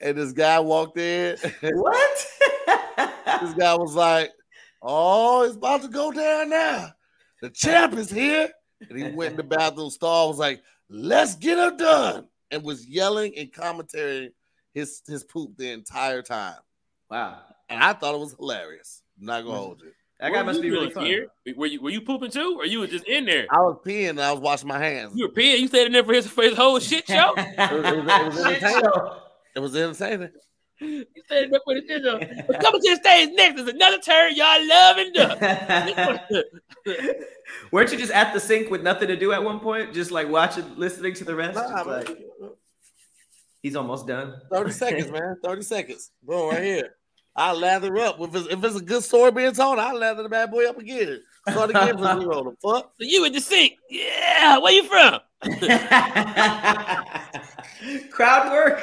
and 0.00 0.18
this 0.18 0.32
guy 0.32 0.60
walked 0.60 0.98
in. 0.98 1.38
what? 1.62 2.26
this 3.40 3.54
guy 3.54 3.74
was 3.74 3.94
like, 3.94 4.32
"Oh, 4.82 5.44
it's 5.44 5.56
about 5.56 5.82
to 5.82 5.88
go 5.88 6.12
down 6.12 6.50
now. 6.50 6.90
The 7.40 7.50
champ 7.50 7.94
is 7.94 8.10
here." 8.10 8.50
And 8.88 8.98
he 8.98 9.04
went 9.10 9.32
in 9.32 9.36
the 9.38 9.44
bathroom 9.44 9.90
stall. 9.90 10.28
Was 10.28 10.38
like, 10.38 10.62
"Let's 10.90 11.36
get 11.36 11.56
her 11.56 11.74
done," 11.74 12.28
and 12.50 12.62
was 12.62 12.86
yelling 12.86 13.32
and 13.38 13.52
commentary 13.52 14.32
his 14.74 15.00
his 15.06 15.24
poop 15.24 15.56
the 15.56 15.70
entire 15.70 16.20
time. 16.20 16.58
wow, 17.08 17.40
And 17.70 17.82
I 17.82 17.94
thought 17.94 18.14
it 18.14 18.20
was 18.20 18.34
hilarious. 18.34 19.02
I'm 19.20 19.26
not 19.26 19.44
gonna 19.44 19.56
hold 19.58 19.80
you. 19.82 19.90
that 20.20 20.30
What 20.30 20.36
guy 20.36 20.42
were 20.42 20.46
must 20.46 20.56
you 20.58 20.62
be 20.62 20.70
really 20.70 20.82
doing 20.86 20.94
fun. 20.94 21.04
here? 21.06 21.28
Were 21.56 21.66
you 21.66 21.80
were 21.82 21.90
you 21.90 22.00
pooping 22.00 22.30
too, 22.30 22.56
or 22.58 22.66
you 22.66 22.80
were 22.80 22.86
just 22.86 23.06
in 23.06 23.24
there? 23.26 23.46
I 23.50 23.58
was 23.60 23.78
peeing 23.84 24.10
and 24.10 24.20
I 24.20 24.32
was 24.32 24.40
washing 24.40 24.68
my 24.68 24.78
hands. 24.78 25.12
You 25.16 25.26
were 25.26 25.32
peeing. 25.32 25.58
You 25.60 25.68
stayed 25.68 25.86
in 25.86 25.92
there 25.92 26.04
for 26.04 26.14
his 26.14 26.26
for 26.26 26.42
his 26.44 26.56
whole 26.56 26.78
shit 26.78 27.06
show. 27.06 27.32
was- 27.36 27.44
it 27.46 27.74
was 27.74 28.36
Shit 28.36 28.62
entertaining. 28.62 28.90
It 29.56 29.60
was 29.60 29.76
entertaining. 29.76 30.30
You 30.80 31.04
stayed 31.26 31.44
in 31.44 31.50
there 31.50 31.60
for 31.64 31.74
his 31.74 31.84
shit 31.88 32.02
show. 32.02 32.18
But 32.46 32.60
coming 32.60 32.80
to 32.80 32.90
the 32.90 32.96
stage 33.02 33.30
next 33.34 33.60
is 33.62 33.68
another 33.68 33.98
turn 33.98 34.34
y'all 34.36 34.66
loving 34.68 35.18
up. 35.18 36.34
Weren't 37.72 37.90
you 37.92 37.98
just 37.98 38.12
at 38.12 38.32
the 38.32 38.40
sink 38.40 38.70
with 38.70 38.82
nothing 38.82 39.08
to 39.08 39.16
do 39.16 39.32
at 39.32 39.42
one 39.42 39.58
point? 39.60 39.92
Just 39.94 40.10
like 40.10 40.28
watching, 40.28 40.64
listening 40.76 41.14
to 41.14 41.24
the 41.24 41.34
rest? 41.34 41.56
Nah, 41.56 41.76
Just 41.84 41.86
like, 42.08 42.18
he's 43.62 43.74
almost 43.76 44.06
done. 44.06 44.34
30 44.52 44.70
seconds, 44.84 45.10
man. 45.10 45.36
30 45.42 45.62
seconds. 45.62 46.10
Boom, 46.22 46.50
right 46.50 46.62
here. 46.62 46.94
I'll 47.38 47.56
lather 47.56 47.96
up. 47.98 48.20
If 48.20 48.34
it's, 48.34 48.48
if 48.48 48.64
it's 48.64 48.74
a 48.74 48.82
good 48.82 49.04
story 49.04 49.30
being 49.30 49.52
told, 49.52 49.78
I'll 49.78 49.96
lather 49.96 50.24
the 50.24 50.28
bad 50.28 50.50
boy 50.50 50.68
up 50.68 50.76
again. 50.76 51.22
Start 51.48 51.70
again 51.70 51.96
from 51.96 52.20
zero. 52.20 52.42
The 52.42 52.56
fuck? 52.60 52.90
So 52.98 53.06
you 53.06 53.24
in 53.24 53.32
the 53.32 53.40
sink? 53.40 53.74
Yeah. 53.88 54.58
Where 54.58 54.72
you 54.72 54.82
from? 54.82 55.20
Crowd 58.10 58.50
work. 58.50 58.82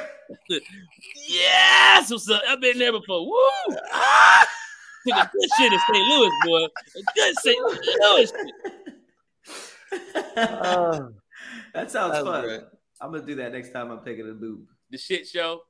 Yes. 1.28 2.10
What's 2.10 2.30
up? 2.30 2.44
I've 2.48 2.62
been 2.62 2.78
there 2.78 2.94
before. 2.94 3.26
Woo. 3.26 3.76
Ah! 3.92 4.48
Took 5.08 5.18
a 5.18 5.30
good 5.34 5.50
shit 5.58 5.74
in 5.74 5.80
St. 5.80 6.08
Louis, 6.08 6.32
boy. 6.46 6.64
A 6.64 6.70
good 7.14 7.36
St. 7.40 7.60
Louis. 8.02 8.32
Uh, 10.38 11.10
that 11.74 11.92
sounds 11.92 12.14
that's 12.14 12.26
fun. 12.26 12.44
great. 12.44 12.62
I'm 13.02 13.12
gonna 13.12 13.26
do 13.26 13.36
that 13.36 13.52
next 13.52 13.72
time 13.72 13.92
I'm 13.92 14.02
taking 14.04 14.30
a 14.30 14.34
boob. 14.34 14.62
The 14.92 14.98
shit 14.98 15.28
show. 15.28 15.64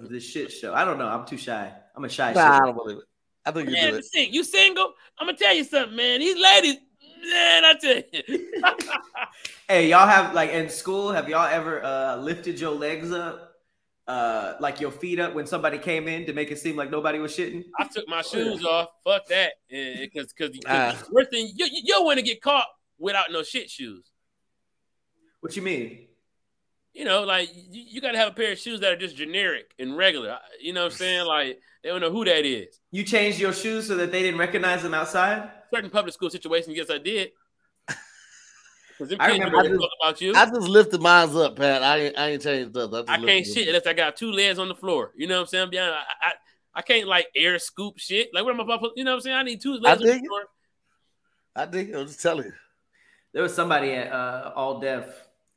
The 0.00 0.20
shit 0.20 0.50
show. 0.52 0.74
I 0.74 0.84
don't 0.84 0.98
know. 0.98 1.08
I'm 1.08 1.24
too 1.26 1.36
shy. 1.36 1.72
I'm 1.94 2.04
a 2.04 2.08
shy 2.08 2.32
Nah, 2.32 2.56
I 2.56 2.58
don't 2.60 2.76
believe 2.76 2.98
it. 2.98 3.04
I 3.44 3.50
think 3.50 3.68
you 3.68 3.74
Man, 3.74 3.90
do 3.92 3.96
it. 3.98 4.04
sink. 4.04 4.32
You 4.32 4.44
single? 4.44 4.92
I'm 5.18 5.26
gonna 5.26 5.36
tell 5.38 5.54
you 5.54 5.64
something, 5.64 5.96
man. 5.96 6.20
These 6.20 6.40
ladies, 6.40 6.76
man, 7.22 7.64
I 7.64 7.74
tell 7.80 8.02
you. 8.12 8.52
Hey, 9.68 9.88
y'all 9.88 10.06
have 10.06 10.34
like 10.34 10.50
in 10.50 10.68
school, 10.68 11.12
have 11.12 11.28
y'all 11.28 11.46
ever 11.46 11.82
uh 11.82 12.16
lifted 12.16 12.60
your 12.60 12.72
legs 12.72 13.10
up? 13.12 13.54
Uh 14.06 14.54
like 14.60 14.80
your 14.80 14.90
feet 14.90 15.18
up 15.20 15.32
when 15.34 15.46
somebody 15.46 15.78
came 15.78 16.08
in 16.08 16.26
to 16.26 16.32
make 16.32 16.50
it 16.50 16.58
seem 16.58 16.76
like 16.76 16.90
nobody 16.90 17.18
was 17.18 17.34
shitting? 17.34 17.64
I 17.78 17.86
took 17.86 18.06
my 18.08 18.20
shoes 18.22 18.64
off. 18.64 18.88
Fuck 19.04 19.26
that. 19.28 19.52
Because 19.70 20.32
because 20.32 20.58
Ah. 20.66 21.00
worst 21.10 21.30
thing 21.30 21.48
you 21.54 21.66
you, 21.66 21.82
you 21.84 22.04
want 22.04 22.18
to 22.18 22.22
get 22.22 22.42
caught 22.42 22.66
without 22.98 23.30
no 23.32 23.42
shit 23.42 23.70
shoes. 23.70 24.10
What 25.40 25.56
you 25.56 25.62
mean? 25.62 26.08
You 26.94 27.04
know, 27.06 27.22
like 27.22 27.48
you, 27.54 27.84
you 27.88 28.00
got 28.00 28.12
to 28.12 28.18
have 28.18 28.28
a 28.28 28.34
pair 28.34 28.52
of 28.52 28.58
shoes 28.58 28.80
that 28.80 28.92
are 28.92 28.96
just 28.96 29.16
generic 29.16 29.72
and 29.78 29.96
regular. 29.96 30.38
You 30.60 30.72
know 30.74 30.82
what 30.84 30.92
I'm 30.92 30.98
saying? 30.98 31.26
Like 31.26 31.58
they 31.82 31.88
don't 31.88 32.00
know 32.00 32.10
who 32.10 32.24
that 32.26 32.44
is. 32.44 32.78
You 32.90 33.02
changed 33.02 33.38
your 33.40 33.52
shoes 33.52 33.86
so 33.88 33.96
that 33.96 34.12
they 34.12 34.22
didn't 34.22 34.38
recognize 34.38 34.82
them 34.82 34.92
outside? 34.94 35.50
Certain 35.72 35.88
public 35.90 36.12
school 36.14 36.28
situations, 36.30 36.76
yes, 36.76 36.90
I 36.90 36.98
did. 36.98 37.30
Because 38.98 39.08
them 39.08 39.20
I 39.20 39.30
kids 39.30 39.44
remember- 39.44 39.68
don't 39.68 39.78
talk 39.80 39.90
about 40.02 40.20
you. 40.20 40.34
I 40.34 40.44
just 40.44 40.68
lifted 40.68 41.00
mine 41.00 41.34
up, 41.34 41.56
Pat. 41.56 41.82
I 41.82 41.96
ain't, 41.98 42.18
I 42.18 42.28
ain't 42.28 42.42
changed 42.42 42.76
up. 42.76 42.90
just 42.90 43.08
I 43.08 43.16
can't 43.16 43.46
shit 43.46 43.66
unless 43.66 43.86
I 43.86 43.94
got 43.94 44.16
two 44.16 44.30
legs 44.30 44.58
on 44.58 44.68
the 44.68 44.74
floor. 44.74 45.12
You 45.16 45.26
know 45.26 45.36
what 45.36 45.40
I'm 45.40 45.46
saying? 45.46 45.70
Beyond, 45.70 45.94
I, 45.94 46.28
I, 46.28 46.32
I 46.74 46.82
can't 46.82 47.08
like 47.08 47.26
air 47.34 47.58
scoop 47.58 47.98
shit. 47.98 48.28
Like 48.34 48.44
what 48.44 48.52
am 48.54 48.60
I 48.60 48.64
supposed 48.64 48.82
to- 48.82 48.92
You 48.96 49.04
know 49.04 49.12
what 49.12 49.16
I'm 49.16 49.20
saying? 49.22 49.36
I 49.36 49.42
need 49.44 49.62
two 49.62 49.74
legs 49.74 50.00
on 50.00 50.06
the 50.06 50.12
dig 50.12 50.22
it. 50.22 50.26
floor. 50.28 50.44
I 51.56 51.66
think 51.66 51.94
I'm 51.94 52.06
just 52.06 52.20
telling 52.20 52.44
you. 52.44 52.52
There 53.32 53.42
was 53.42 53.54
somebody 53.54 53.92
at 53.92 54.12
uh, 54.12 54.52
All 54.54 54.78
Def. 54.78 55.06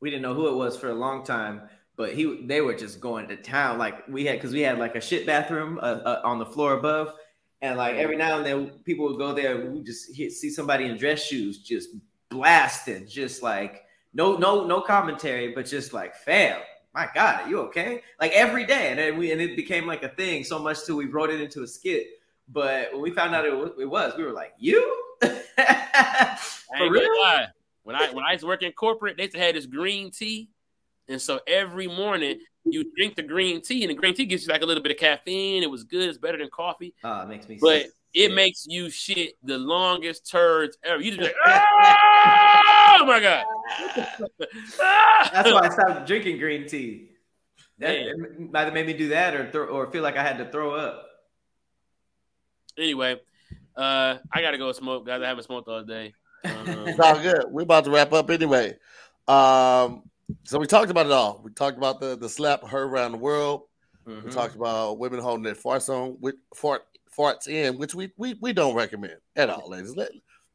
We 0.05 0.11
didn't 0.11 0.21
know 0.21 0.35
who 0.35 0.49
it 0.49 0.55
was 0.55 0.77
for 0.77 0.89
a 0.89 0.93
long 0.93 1.25
time, 1.25 1.63
but 1.95 2.13
he 2.13 2.45
they 2.45 2.61
were 2.61 2.75
just 2.75 2.99
going 3.01 3.27
to 3.27 3.35
town. 3.35 3.79
Like 3.79 4.07
we 4.07 4.23
had 4.23 4.37
because 4.37 4.53
we 4.53 4.61
had 4.61 4.77
like 4.77 4.95
a 4.95 5.01
shit 5.01 5.25
bathroom 5.25 5.79
uh, 5.79 5.99
uh, 6.05 6.21
on 6.23 6.37
the 6.37 6.45
floor 6.45 6.73
above, 6.73 7.15
And 7.63 7.75
like 7.75 7.95
every 7.95 8.15
now 8.15 8.37
and 8.37 8.45
then, 8.45 8.67
people 8.83 9.07
would 9.07 9.17
go 9.17 9.33
there 9.33 9.59
and 9.59 9.73
we 9.73 9.81
just 9.81 10.15
hit, 10.15 10.31
see 10.31 10.51
somebody 10.51 10.85
in 10.85 10.97
dress 10.97 11.23
shoes 11.23 11.57
just 11.57 11.89
blasting, 12.29 13.07
just 13.07 13.41
like 13.41 13.85
no, 14.13 14.37
no, 14.37 14.67
no 14.67 14.79
commentary, 14.79 15.55
but 15.55 15.65
just 15.65 15.91
like, 15.91 16.13
fam, 16.13 16.61
my 16.93 17.09
God, 17.15 17.41
are 17.41 17.49
you 17.49 17.61
okay? 17.61 18.03
Like 18.21 18.31
every 18.33 18.67
day, 18.67 18.91
and 18.91 18.99
then 18.99 19.17
we 19.17 19.31
and 19.31 19.41
it 19.41 19.55
became 19.55 19.87
like 19.87 20.03
a 20.03 20.09
thing 20.09 20.43
so 20.43 20.59
much 20.59 20.85
too. 20.85 20.95
We 20.95 21.05
wrote 21.05 21.31
it 21.31 21.41
into 21.41 21.63
a 21.63 21.67
skit, 21.67 22.05
but 22.49 22.93
when 22.93 23.01
we 23.01 23.09
found 23.09 23.33
out 23.33 23.43
it, 23.43 23.53
it 23.79 23.89
was, 23.89 24.13
we 24.15 24.23
were 24.23 24.33
like, 24.33 24.53
you. 24.59 25.03
For 25.21 26.91
real? 26.91 27.09
Lie. 27.23 27.47
When 27.85 27.95
I 27.95 28.11
when 28.11 28.25
I 28.25 28.31
used 28.31 28.41
to 28.41 28.47
work 28.47 28.63
in 28.63 28.71
corporate, 28.71 29.15
they 29.15 29.29
had 29.39 29.53
this 29.53 29.67
green 29.67 30.09
tea, 30.09 30.49
and 31.07 31.21
so 31.21 31.39
every 31.47 31.85
morning 31.85 32.39
you 32.65 32.91
drink 32.97 33.15
the 33.15 33.21
green 33.21 33.61
tea, 33.61 33.83
and 33.83 33.91
the 33.91 33.93
green 33.93 34.15
tea 34.15 34.25
gives 34.25 34.47
you 34.47 34.51
like 34.51 34.63
a 34.63 34.65
little 34.65 34.81
bit 34.81 34.91
of 34.91 34.97
caffeine. 34.97 35.61
It 35.61 35.69
was 35.69 35.83
good. 35.83 36.09
It's 36.09 36.17
better 36.17 36.39
than 36.39 36.49
coffee. 36.49 36.95
Oh, 37.03 37.21
it 37.21 37.29
makes 37.29 37.47
me. 37.47 37.59
But 37.61 37.83
sick. 37.83 37.91
it 38.15 38.33
makes 38.33 38.65
you 38.67 38.89
shit 38.89 39.35
the 39.43 39.59
longest 39.59 40.27
turds 40.27 40.79
ever. 40.83 40.99
You 40.99 41.11
just 41.11 41.21
like, 41.21 41.35
oh 41.45 43.05
my 43.05 43.19
god. 43.19 43.45
That's 45.31 45.51
why 45.51 45.67
I 45.67 45.69
stopped 45.71 46.07
drinking 46.07 46.39
green 46.39 46.67
tea. 46.67 47.11
That 47.77 47.99
either 47.99 48.71
made 48.71 48.87
me 48.87 48.93
do 48.93 49.09
that 49.09 49.35
or 49.35 49.43
th- 49.43 49.69
or 49.69 49.91
feel 49.91 50.01
like 50.01 50.17
I 50.17 50.23
had 50.23 50.39
to 50.39 50.49
throw 50.49 50.73
up. 50.73 51.05
Anyway, 52.79 53.21
uh, 53.77 54.17
I 54.33 54.41
gotta 54.41 54.57
go 54.57 54.71
smoke, 54.71 55.05
guys. 55.05 55.21
I 55.21 55.27
haven't 55.27 55.43
smoked 55.43 55.67
all 55.67 55.83
day. 55.83 56.15
Um, 56.45 56.87
it's 56.87 56.99
all 56.99 57.19
good. 57.19 57.45
We're 57.49 57.63
about 57.63 57.85
to 57.85 57.91
wrap 57.91 58.13
up 58.13 58.29
anyway. 58.29 58.77
Um, 59.27 60.03
so 60.43 60.59
we 60.59 60.67
talked 60.67 60.91
about 60.91 61.05
it 61.05 61.11
all. 61.11 61.41
We 61.43 61.51
talked 61.51 61.77
about 61.77 61.99
the 61.99 62.15
the 62.15 62.29
slap 62.29 62.63
heard 62.63 62.89
around 62.89 63.13
the 63.13 63.17
world. 63.17 63.63
Mm-hmm. 64.07 64.27
We 64.27 64.31
talked 64.31 64.55
about 64.55 64.99
women 64.99 65.19
holding 65.19 65.43
their 65.43 65.55
farts 65.55 65.89
on 65.89 66.17
with 66.19 66.35
fart 66.53 66.83
farts 67.17 67.47
in, 67.47 67.77
which 67.77 67.95
we 67.95 68.11
we, 68.17 68.35
we 68.41 68.53
don't 68.53 68.75
recommend 68.75 69.17
at 69.35 69.49
all, 69.49 69.69
ladies. 69.69 69.95
Let 69.95 70.11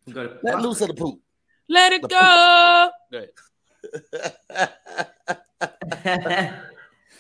let 0.07 0.61
loose 0.61 0.81
of 0.81 0.89
the 0.89 0.95
poop. 0.95 1.21
Let 1.69 1.93
it 1.93 2.03
the 2.03 2.09
go. 2.09 2.91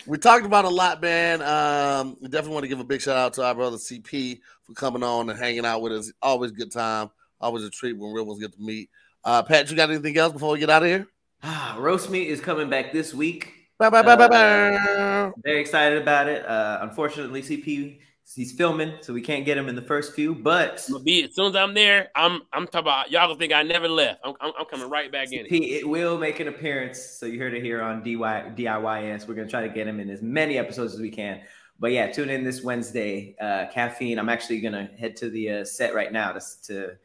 we 0.06 0.18
talked 0.18 0.44
about 0.44 0.64
a 0.64 0.68
lot, 0.68 1.00
man. 1.00 1.42
Um, 1.42 2.16
we 2.20 2.28
definitely 2.28 2.54
want 2.54 2.64
to 2.64 2.68
give 2.68 2.80
a 2.80 2.84
big 2.84 3.00
shout 3.00 3.16
out 3.16 3.34
to 3.34 3.44
our 3.44 3.54
brother 3.54 3.76
CP 3.76 4.40
for 4.62 4.72
coming 4.74 5.02
on 5.02 5.30
and 5.30 5.38
hanging 5.38 5.64
out 5.64 5.82
with 5.82 5.92
us. 5.92 6.12
Always 6.20 6.52
good 6.52 6.72
time. 6.72 7.10
Always 7.40 7.64
a 7.64 7.70
treat 7.70 7.96
when 7.96 8.12
real 8.12 8.26
ones 8.26 8.40
get 8.40 8.52
to 8.52 8.60
meet. 8.60 8.90
Uh, 9.24 9.42
Pat, 9.42 9.70
you 9.70 9.76
got 9.76 9.90
anything 9.90 10.16
else 10.16 10.32
before 10.32 10.52
we 10.52 10.58
get 10.58 10.70
out 10.70 10.82
of 10.82 10.88
here? 10.88 11.06
Ah, 11.42 11.76
roast 11.78 12.10
me 12.10 12.26
is 12.26 12.40
coming 12.40 12.68
back 12.68 12.92
this 12.92 13.14
week. 13.14 13.52
Bye, 13.78 13.88
bye, 13.88 14.02
bye, 14.02 14.12
uh, 14.12 14.16
bye, 14.16 14.28
bye. 14.28 15.32
Very 15.42 15.60
excited 15.60 16.00
about 16.00 16.28
it. 16.28 16.44
Uh, 16.44 16.80
unfortunately, 16.82 17.42
CP 17.42 17.98
he's 18.34 18.52
filming, 18.52 18.94
so 19.00 19.12
we 19.12 19.20
can't 19.20 19.44
get 19.44 19.56
him 19.56 19.68
in 19.68 19.74
the 19.74 19.82
first 19.82 20.14
few. 20.14 20.34
But 20.34 20.86
be 21.04 21.24
as 21.24 21.34
soon 21.34 21.50
as 21.50 21.56
I'm 21.56 21.74
there, 21.74 22.08
I'm 22.14 22.42
I'm 22.52 22.66
talking 22.66 22.80
about 22.80 23.10
y'all 23.10 23.26
gonna 23.26 23.38
think 23.38 23.52
I 23.52 23.62
never 23.62 23.88
left. 23.88 24.20
I'm, 24.24 24.34
I'm, 24.40 24.52
I'm 24.58 24.66
coming 24.66 24.88
right 24.88 25.10
back 25.10 25.32
in. 25.32 25.46
It. 25.46 25.52
it 25.52 25.88
will 25.88 26.18
make 26.18 26.40
an 26.40 26.48
appearance, 26.48 27.00
so 27.00 27.26
you 27.26 27.38
heard 27.38 27.54
it 27.54 27.62
here 27.62 27.82
on 27.82 28.02
DY 28.02 28.52
DIYS. 28.56 29.26
We're 29.26 29.34
gonna 29.34 29.48
try 29.48 29.66
to 29.66 29.72
get 29.72 29.86
him 29.86 30.00
in 30.00 30.10
as 30.10 30.22
many 30.22 30.58
episodes 30.58 30.94
as 30.94 31.00
we 31.00 31.10
can. 31.10 31.40
But 31.78 31.92
yeah, 31.92 32.10
tune 32.12 32.28
in 32.28 32.44
this 32.44 32.62
Wednesday. 32.62 33.34
Uh, 33.40 33.66
caffeine. 33.72 34.18
I'm 34.18 34.28
actually 34.28 34.60
gonna 34.60 34.90
head 34.98 35.16
to 35.16 35.30
the 35.30 35.50
uh, 35.50 35.64
set 35.64 35.94
right 35.94 36.12
now 36.12 36.32
to 36.32 36.40
to 36.64 36.96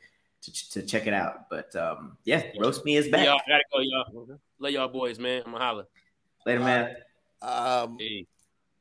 to, 0.45 0.71
to 0.71 0.81
check 0.85 1.07
it 1.07 1.13
out. 1.13 1.49
But 1.49 1.75
um, 1.75 2.17
yeah, 2.23 2.43
roast 2.59 2.85
me 2.85 2.97
is 2.97 3.07
back. 3.09 3.25
Y'all 3.25 3.39
gotta 3.47 3.63
go, 3.71 3.79
y'all. 3.79 4.39
Love 4.59 4.71
y'all 4.71 4.87
boys, 4.87 5.19
man. 5.19 5.43
I'm 5.45 5.51
gonna 5.51 5.63
holler. 5.63 5.87
Later, 6.45 6.59
man. 6.59 6.95
Um, 7.41 7.97
hey. 7.99 8.27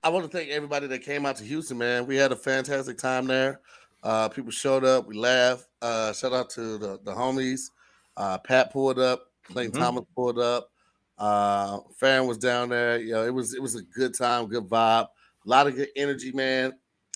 I 0.03 0.09
want 0.11 0.31
to 0.31 0.37
thank 0.37 0.51
everybody 0.51 0.87
that 0.87 1.03
came 1.03 1.25
out 1.25 1.37
to 1.37 1.45
Houston, 1.45 1.79
man. 1.79 2.07
We 2.07 2.17
had 2.17 2.31
a 2.31 2.37
fantastic 2.37 2.99
time 2.99 3.27
there. 3.27 3.61
Uh, 4.03 4.29
people 4.29 4.51
showed 4.51 4.85
up. 4.85 5.07
We 5.07 5.17
laughed. 5.17 5.67
Uh, 5.81 6.13
shout 6.13 6.35
out 6.35 6.51
to 6.51 6.77
the, 6.77 7.01
the 7.05 7.13
homies. 7.13 7.71
Uh, 8.17 8.39
Pat 8.39 8.73
pulled 8.73 8.99
up. 8.99 9.31
Clayton 9.45 9.73
mm-hmm. 9.73 9.83
Thomas 9.83 10.05
pulled 10.15 10.39
up. 10.39 10.71
Uh, 11.19 11.81
Farron 11.97 12.27
was 12.27 12.39
down 12.39 12.69
there. 12.69 12.99
You 12.99 13.13
know, 13.13 13.25
it 13.25 13.33
was 13.33 13.55
it 13.55 13.63
was 13.63 13.77
a 13.77 13.83
good 13.83 14.15
time, 14.15 14.47
good 14.47 14.65
vibe, 14.65 15.05
a 15.05 15.09
lot 15.45 15.67
of 15.67 15.77
good 15.77 15.89
energy, 15.97 16.33
man, 16.33 16.73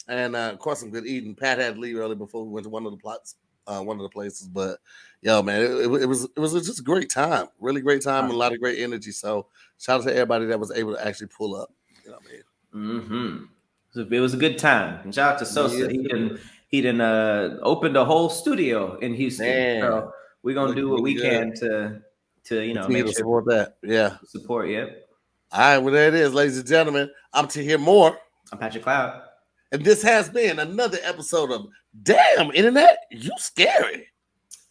and 0.07 0.37
uh, 0.37 0.51
of 0.53 0.59
course 0.59 0.81
some 0.81 0.91
good 0.91 1.07
eating. 1.07 1.35
Pat 1.35 1.59
had 1.59 1.75
to 1.75 1.81
leave 1.81 1.97
early 1.97 2.15
before 2.15 2.45
we 2.45 2.51
went 2.51 2.65
to 2.65 2.71
one 2.71 2.87
of 2.87 2.93
the 2.93 2.99
plots 2.99 3.37
uh, 3.69 3.81
one 3.81 3.97
of 3.97 4.03
the 4.03 4.09
places. 4.09 4.49
But 4.49 4.79
yo, 5.21 5.43
man, 5.43 5.61
it, 5.61 5.67
it, 5.67 6.03
it, 6.03 6.07
was 6.07 6.25
it 6.25 6.39
was 6.39 6.53
just 6.53 6.81
a 6.81 6.83
great 6.83 7.11
time, 7.11 7.47
really 7.61 7.81
great 7.81 8.03
time, 8.03 8.25
and 8.25 8.33
a 8.33 8.37
lot 8.37 8.53
of 8.53 8.61
great 8.61 8.81
energy. 8.81 9.13
So 9.13 9.47
shout 9.79 10.01
out 10.01 10.07
to 10.07 10.13
everybody 10.13 10.47
that 10.47 10.59
was 10.59 10.73
able 10.73 10.95
to 10.95 11.07
actually 11.07 11.29
pull 11.29 11.55
up. 11.55 11.71
You 12.05 12.11
know 12.11 12.19
I 12.19 12.33
mean? 12.33 13.01
Mm-hmm. 13.01 14.15
It 14.15 14.21
was 14.21 14.35
a 14.35 14.39
good 14.39 14.59
time. 14.59 15.01
And 15.05 15.15
shout 15.15 15.35
out 15.35 15.39
to 15.41 15.47
Sosa. 15.47 15.77
Yeah. 15.77 15.89
He 15.89 15.99
didn't 15.99 16.41
he 16.69 16.81
didn't 16.81 17.01
uh 17.01 17.59
opened 17.63 17.97
a 17.97 18.05
whole 18.05 18.29
studio 18.29 18.97
in 18.99 19.15
Houston. 19.15 19.47
Man. 19.47 19.81
So 19.83 20.13
we're 20.43 20.55
gonna 20.55 20.75
do 20.75 20.89
what 20.89 21.03
we 21.03 21.15
good. 21.15 21.23
can 21.23 21.55
to 21.57 22.01
to 22.45 22.65
you 22.65 22.75
know 22.75 22.83
Continue 22.83 23.05
make 23.05 23.13
sure 23.13 23.19
support 23.19 23.45
that. 23.47 23.77
Yeah. 23.83 24.17
Support, 24.27 24.69
yep. 24.69 25.05
All 25.51 25.61
right, 25.61 25.79
well, 25.79 25.95
there 25.95 26.09
it 26.09 26.15
is, 26.15 26.35
ladies 26.35 26.59
and 26.59 26.67
gentlemen. 26.67 27.11
I'm 27.33 27.49
to 27.49 27.65
hear 27.65 27.79
more. 27.79 28.19
I'm 28.53 28.59
Patrick 28.59 28.83
Cloud. 28.83 29.23
And 29.71 29.85
this 29.85 30.03
has 30.03 30.31
been 30.31 30.59
another 30.59 30.99
episode 31.03 31.51
of 31.51 31.67
Damn 32.03 32.51
Internet, 32.53 33.07
You 33.11 33.33
Scary. 33.37 34.07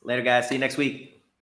Later, 0.02 0.24
guys. 0.24 0.50
See 0.50 0.56
you 0.56 0.60
next 0.60 0.78
week. 0.78 1.17